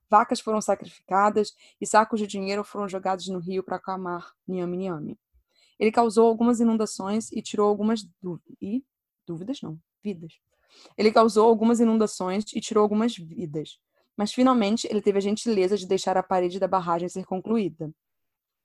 Vacas 0.10 0.40
foram 0.40 0.62
sacrificadas 0.62 1.54
e 1.82 1.86
sacos 1.86 2.20
de 2.20 2.28
dinheiro 2.28 2.64
foram 2.64 2.88
jogados 2.88 3.28
no 3.28 3.40
rio 3.40 3.62
para 3.62 3.76
acalmar 3.76 4.32
Niame 4.48 4.78
Niame. 4.78 5.20
Ele 5.78 5.92
causou 5.92 6.28
algumas 6.28 6.62
inundações 6.62 7.30
e 7.32 7.42
tirou 7.42 7.68
algumas 7.68 8.04
dúvidas. 8.22 8.56
E 8.62 8.84
dúvidas 9.28 9.62
não, 9.62 9.78
vidas. 10.02 10.40
Ele 10.98 11.12
causou 11.12 11.48
algumas 11.48 11.80
inundações 11.80 12.46
e 12.54 12.62
tirou 12.62 12.82
algumas 12.82 13.16
vidas, 13.16 13.80
mas 14.16 14.34
finalmente 14.34 14.88
ele 14.90 15.02
teve 15.02 15.18
a 15.18 15.22
gentileza 15.22 15.78
de 15.78 15.88
deixar 15.88 16.18
a 16.18 16.24
parede 16.24 16.60
da 16.60 16.68
barragem 16.68 17.08
ser 17.08 17.26
concluída. 17.26 17.92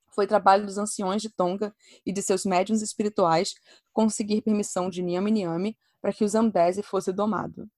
Foi 0.09 0.27
trabalho 0.27 0.65
dos 0.65 0.77
anciões 0.77 1.21
de 1.21 1.29
Tonga 1.29 1.75
e 2.05 2.11
de 2.11 2.21
seus 2.21 2.45
médiuns 2.45 2.81
espirituais 2.81 3.55
conseguir 3.91 4.41
permissão 4.41 4.89
de 4.89 5.01
Niame 5.01 5.31
Niame 5.31 5.77
para 6.01 6.13
que 6.13 6.23
o 6.23 6.27
Zambezi 6.27 6.83
fosse 6.83 7.11
domado. 7.11 7.69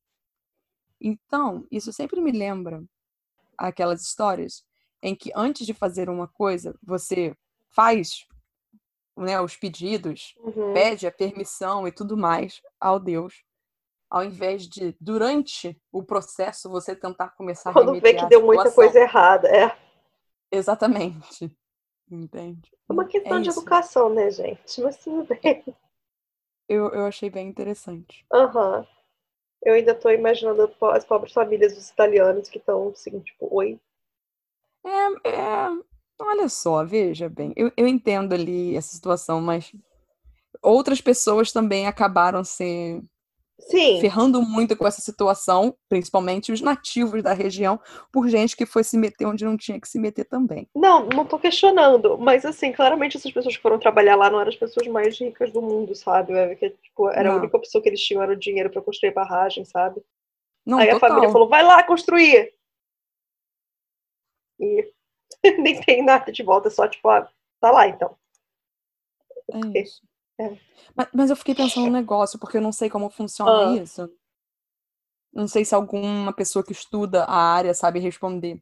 Então, 1.00 1.66
isso 1.72 1.94
sempre 1.94 2.20
me 2.20 2.32
lembra 2.32 2.84
aquelas 3.58 4.02
histórias 4.02 4.66
em 5.02 5.16
que 5.16 5.32
antes 5.36 5.66
de 5.66 5.74
fazer 5.74 6.10
uma 6.10 6.28
coisa, 6.28 6.78
você 6.82 7.36
faz 7.70 8.26
né, 9.16 9.40
os 9.40 9.56
pedidos, 9.56 10.34
uhum. 10.40 10.74
pede 10.74 11.06
a 11.08 11.12
permissão 11.12 11.88
e 11.88 11.92
tudo 11.92 12.18
mais 12.18 12.62
ao 12.80 13.00
Deus 13.00 13.44
ao 14.10 14.24
invés 14.24 14.68
de, 14.68 14.96
durante 15.00 15.80
o 15.92 16.04
processo, 16.04 16.70
você 16.70 16.96
tentar 16.96 17.30
começar 17.30 17.74
Quando 17.74 17.90
a 17.90 17.94
Quando 17.94 18.02
vê 18.02 18.14
que 18.14 18.26
deu 18.28 18.46
muita 18.46 18.72
coisa 18.72 19.00
errada, 19.00 19.48
é. 19.48 19.76
Exatamente. 20.52 21.52
Entende? 22.10 22.72
É 22.88 22.94
uma 22.94 23.06
questão 23.06 23.38
é 23.38 23.42
de 23.42 23.50
educação, 23.50 24.10
né, 24.10 24.30
gente? 24.30 24.80
Mas 24.82 24.98
tudo 24.98 25.26
bem. 25.26 25.64
Eu, 26.70 26.90
eu 26.90 27.06
achei 27.06 27.30
bem 27.30 27.48
interessante. 27.48 28.26
Aham. 28.32 28.80
Uhum. 28.80 28.86
Eu 29.64 29.74
ainda 29.74 29.94
estou 29.94 30.12
imaginando 30.12 30.72
as 30.92 31.04
pobres 31.04 31.34
famílias 31.34 31.74
dos 31.74 31.90
italianos 31.90 32.48
que 32.48 32.60
estão 32.60 32.90
assim, 32.90 33.20
tipo, 33.22 33.48
oi. 33.52 33.80
É, 34.86 35.30
é, 35.30 35.70
olha 36.22 36.48
só, 36.48 36.86
veja 36.86 37.28
bem. 37.28 37.52
Eu, 37.56 37.72
eu 37.76 37.88
entendo 37.88 38.34
ali 38.34 38.76
essa 38.76 38.94
situação, 38.94 39.42
mas 39.42 39.74
outras 40.62 41.02
pessoas 41.02 41.52
também 41.52 41.88
acabaram 41.88 42.44
se 42.44 43.04
Sim. 43.60 44.00
ferrando 44.02 44.42
muito 44.42 44.76
com 44.76 44.86
essa 44.86 45.02
situação, 45.02 45.76
principalmente 45.88 46.52
os 46.52 46.62
nativos 46.62 47.24
da 47.24 47.34
região, 47.34 47.80
por 48.12 48.28
gente 48.28 48.56
que 48.56 48.66
foi 48.66 48.84
se 48.84 48.98
meter 48.98 49.26
onde 49.26 49.46
não 49.46 49.58
tinha 49.58 49.80
que 49.80 49.88
se 49.88 49.98
meter 49.98 50.26
também. 50.26 50.68
Não, 50.76 51.08
não 51.08 51.26
tô 51.26 51.40
questionando, 51.40 52.18
mas 52.18 52.46
assim, 52.46 52.72
claramente 52.72 53.18
essas 53.18 53.32
pessoas 53.32 53.56
que 53.56 53.62
foram 53.62 53.80
trabalhar 53.80 54.16
lá 54.16 54.30
não 54.30 54.40
eram 54.40 54.50
as 54.50 54.56
pessoas 54.56 54.88
mais 54.88 55.18
ricas 55.18 55.52
do 55.52 55.62
mundo, 55.62 55.96
sabe? 55.96 56.56
Que, 56.58 56.70
tipo, 56.70 57.10
era 57.10 57.30
não. 57.30 57.38
a 57.38 57.40
única 57.40 57.58
opção 57.58 57.82
que 57.82 57.90
eles 57.90 58.02
tinham 58.02 58.22
era 58.22 58.34
o 58.34 58.38
dinheiro 58.38 58.70
para 58.70 58.82
construir 58.82 59.12
barragem, 59.12 59.64
sabe? 59.64 60.04
Não, 60.66 60.80
Aí 60.80 60.90
a 60.90 60.94
total. 60.94 61.10
família 61.10 61.32
falou, 61.32 61.48
vai 61.48 61.64
lá 61.64 61.82
construir. 61.84 62.54
E 64.60 64.92
nem 65.60 65.80
tem 65.82 66.04
nada 66.04 66.32
de 66.32 66.44
volta, 66.44 66.70
só 66.70 66.88
tipo, 66.88 67.08
ah, 67.10 67.30
tá 67.60 67.72
lá 67.72 67.88
então. 67.88 68.18
É 69.74 69.82
isso. 69.82 70.02
É. 70.40 70.58
Mas, 70.96 71.08
mas 71.14 71.30
eu 71.30 71.36
fiquei 71.36 71.56
pensando 71.56 71.88
um 71.88 71.92
negócio, 71.92 72.38
porque 72.40 72.58
eu 72.58 72.62
não 72.62 72.72
sei 72.72 72.90
como 72.90 73.10
funciona 73.10 73.52
Ah. 73.72 73.76
isso. 73.76 74.10
Não 75.34 75.48
sei 75.48 75.66
se 75.66 75.76
alguma 75.76 76.32
pessoa 76.34 76.64
que 76.64 76.72
estuda 76.72 77.24
a 77.26 77.36
área 77.38 77.74
sabe 77.74 78.00
responder. 78.00 78.62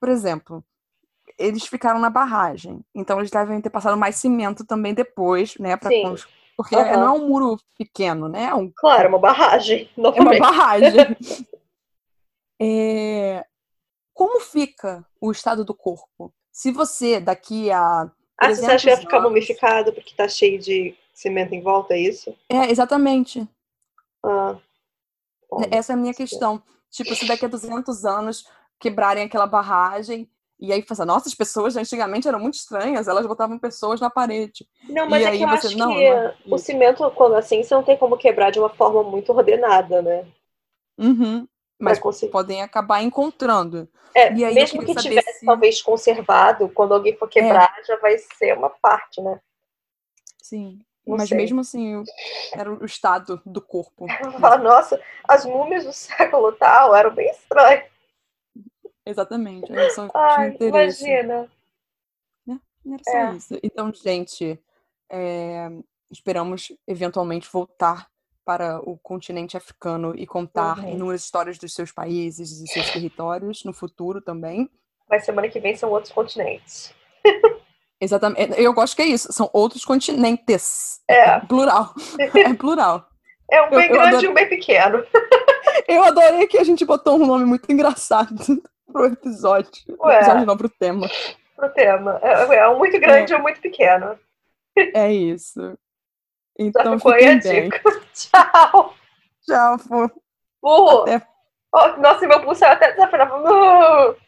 Por 0.00 0.08
exemplo, 0.08 0.64
eles 1.38 1.66
ficaram 1.66 1.98
na 1.98 2.08
barragem, 2.08 2.82
então 2.94 3.18
eles 3.18 3.30
devem 3.30 3.60
ter 3.60 3.68
passado 3.70 3.96
mais 3.98 4.16
cimento 4.16 4.64
também 4.64 4.94
depois, 4.94 5.56
né? 5.58 5.76
Pra 5.76 5.90
cons- 5.90 6.26
Porque 6.56 6.74
Aham. 6.74 6.96
não 6.96 7.06
é 7.06 7.10
um 7.10 7.28
muro 7.28 7.58
pequeno, 7.76 8.28
né? 8.28 8.44
É, 8.44 8.54
um- 8.54 8.70
Claro, 8.74 9.10
uma 9.10 9.18
barragem, 9.18 9.90
é 9.96 10.00
uma 10.00 10.10
novamente. 10.10 10.40
barragem. 10.40 11.16
É, 12.58 13.44
Como 14.14 14.40
fica 14.40 15.04
o 15.20 15.30
estado 15.30 15.62
do 15.62 15.74
corpo? 15.74 16.32
Se 16.50 16.72
você, 16.72 17.20
daqui 17.20 17.70
a. 17.70 18.10
Ah, 18.38 18.54
se 18.54 18.62
você 18.62 18.66
acha 18.66 18.78
que 18.78 18.86
vai 18.86 18.96
300 18.96 18.98
ficar 19.00 19.20
mumificado 19.20 19.92
porque 19.92 20.14
tá 20.14 20.26
cheio 20.26 20.58
de 20.58 20.96
cimento 21.16 21.54
em 21.54 21.62
volta, 21.62 21.94
é 21.94 21.98
isso? 21.98 22.36
É, 22.48 22.70
exatamente. 22.70 23.48
Ah. 24.22 24.56
Bom, 25.50 25.62
Essa 25.70 25.92
é 25.92 25.94
a 25.94 25.96
minha 25.96 26.12
sei. 26.12 26.26
questão. 26.26 26.62
Tipo, 26.90 27.14
se 27.14 27.26
daqui 27.26 27.44
a 27.46 27.48
200 27.48 28.04
anos 28.04 28.46
quebrarem 28.78 29.24
aquela 29.24 29.46
barragem, 29.46 30.30
e 30.60 30.72
aí 30.72 30.82
fala, 30.82 31.04
nossa, 31.06 31.28
as 31.28 31.34
pessoas 31.34 31.76
antigamente 31.76 32.28
eram 32.28 32.38
muito 32.40 32.54
estranhas, 32.54 33.08
elas 33.08 33.26
botavam 33.26 33.58
pessoas 33.58 34.00
na 34.00 34.10
parede. 34.10 34.66
Não, 34.88 35.08
mas 35.08 35.22
E 35.22 35.24
é 35.24 35.28
aí 35.30 35.38
que 35.38 35.44
eu 35.44 35.48
você- 35.48 35.66
acho 35.68 35.78
não, 35.78 35.94
que 35.94 36.10
não, 36.10 36.34
o 36.52 36.56
isso. 36.56 36.64
cimento, 36.66 37.10
quando 37.12 37.34
assim, 37.34 37.62
você 37.62 37.74
não 37.74 37.82
tem 37.82 37.96
como 37.96 38.16
quebrar 38.16 38.50
de 38.50 38.58
uma 38.58 38.70
forma 38.70 39.02
muito 39.02 39.32
ordenada, 39.32 40.00
né? 40.02 40.26
Uhum. 40.98 41.46
Mas 41.78 41.98
conseguir. 41.98 42.32
podem 42.32 42.62
acabar 42.62 43.02
encontrando. 43.02 43.88
É, 44.14 44.32
E 44.32 44.44
aí 44.44 44.54
mesmo 44.54 44.82
que 44.82 44.94
tivesse 44.94 45.40
se- 45.40 45.46
talvez 45.46 45.82
conservado, 45.82 46.70
quando 46.70 46.94
alguém 46.94 47.14
for 47.16 47.28
quebrar, 47.28 47.74
já 47.86 47.96
vai 47.98 48.16
ser 48.18 48.56
uma 48.56 48.70
parte, 48.70 49.20
né? 49.20 49.38
Sim. 50.42 50.80
Não 51.06 51.16
Mas 51.16 51.28
sei. 51.28 51.38
mesmo 51.38 51.60
assim, 51.60 52.02
era 52.52 52.72
o 52.72 52.84
estado 52.84 53.40
do 53.46 53.60
corpo. 53.60 54.06
Fala, 54.40 54.58
nossa, 54.58 55.00
as 55.28 55.44
múmias 55.46 55.84
do 55.84 55.92
século 55.94 56.52
tal 56.52 56.94
eram 56.94 57.14
bem 57.14 57.30
estranhas. 57.30 57.84
Exatamente. 59.04 59.72
Aí 59.72 59.88
só 59.90 60.08
Ai, 60.12 60.56
imagina. 60.60 61.48
Era 62.88 63.02
só 63.04 63.18
É. 63.18 63.32
isso. 63.34 63.58
Então, 63.62 63.92
gente, 63.92 64.60
é, 65.10 65.68
esperamos 66.10 66.72
eventualmente 66.86 67.48
voltar 67.52 68.08
para 68.44 68.78
o 68.80 68.96
continente 68.98 69.56
africano 69.56 70.14
e 70.16 70.24
contar 70.26 70.78
Uhum. 70.78 70.90
inúmeras 70.90 71.24
histórias 71.24 71.58
dos 71.58 71.74
seus 71.74 71.90
países 71.90 72.50
e 72.60 72.66
seus 72.68 72.90
territórios 72.92 73.64
no 73.64 73.72
futuro 73.72 74.20
também. 74.20 74.70
Mas 75.08 75.24
semana 75.24 75.48
que 75.48 75.58
vem 75.58 75.74
são 75.76 75.90
outros 75.90 76.12
continentes. 76.12 76.94
Exatamente. 78.06 78.54
Eu 78.60 78.72
gosto 78.72 78.94
que 78.96 79.02
é 79.02 79.06
isso. 79.06 79.32
São 79.32 79.50
outros 79.52 79.84
continentes. 79.84 81.00
É. 81.08 81.40
Plural. 81.40 81.92
É 82.34 82.54
plural. 82.54 83.06
É 83.50 83.60
um 83.62 83.64
Eu- 83.66 83.70
bem 83.70 83.86
eu 83.88 83.92
grande 83.92 84.08
adoro- 84.08 84.24
e 84.26 84.28
um 84.28 84.34
bem 84.34 84.48
pequeno. 84.48 85.04
Eu 85.86 86.02
adorei 86.04 86.46
que 86.48 86.58
a 86.58 86.64
gente 86.64 86.84
botou 86.84 87.14
um 87.16 87.26
nome 87.26 87.44
muito 87.44 87.70
engraçado 87.70 88.34
pro 88.90 89.04
episódio. 89.06 89.70
Pro 89.96 90.06
Ué. 90.06 90.16
episódio 90.16 90.46
não, 90.46 90.56
pro 90.56 90.68
tema. 90.68 91.06
Pro 91.54 91.68
tema. 91.70 92.18
É, 92.22 92.56
é 92.56 92.68
um 92.68 92.78
muito 92.78 92.98
grande 92.98 93.32
e 93.32 93.36
um 93.36 93.42
muito 93.42 93.60
pequeno. 93.60 94.18
É 94.94 95.12
isso. 95.12 95.60
Já 95.60 95.74
Então, 96.58 96.98
ficou 96.98 97.12
aí 97.12 97.26
a 97.28 97.34
bem. 97.36 97.38
dica. 97.68 97.82
Tchau. 98.14 98.94
Tchau, 99.46 99.78
fofo. 99.78 101.02
Até. 101.02 101.22
Oh, 101.72 101.88
nossa, 102.00 102.26
meu 102.26 102.40
pulso 102.42 102.64
até 102.64 102.92
desafinado. 102.92 103.34
Uh! 103.36 104.16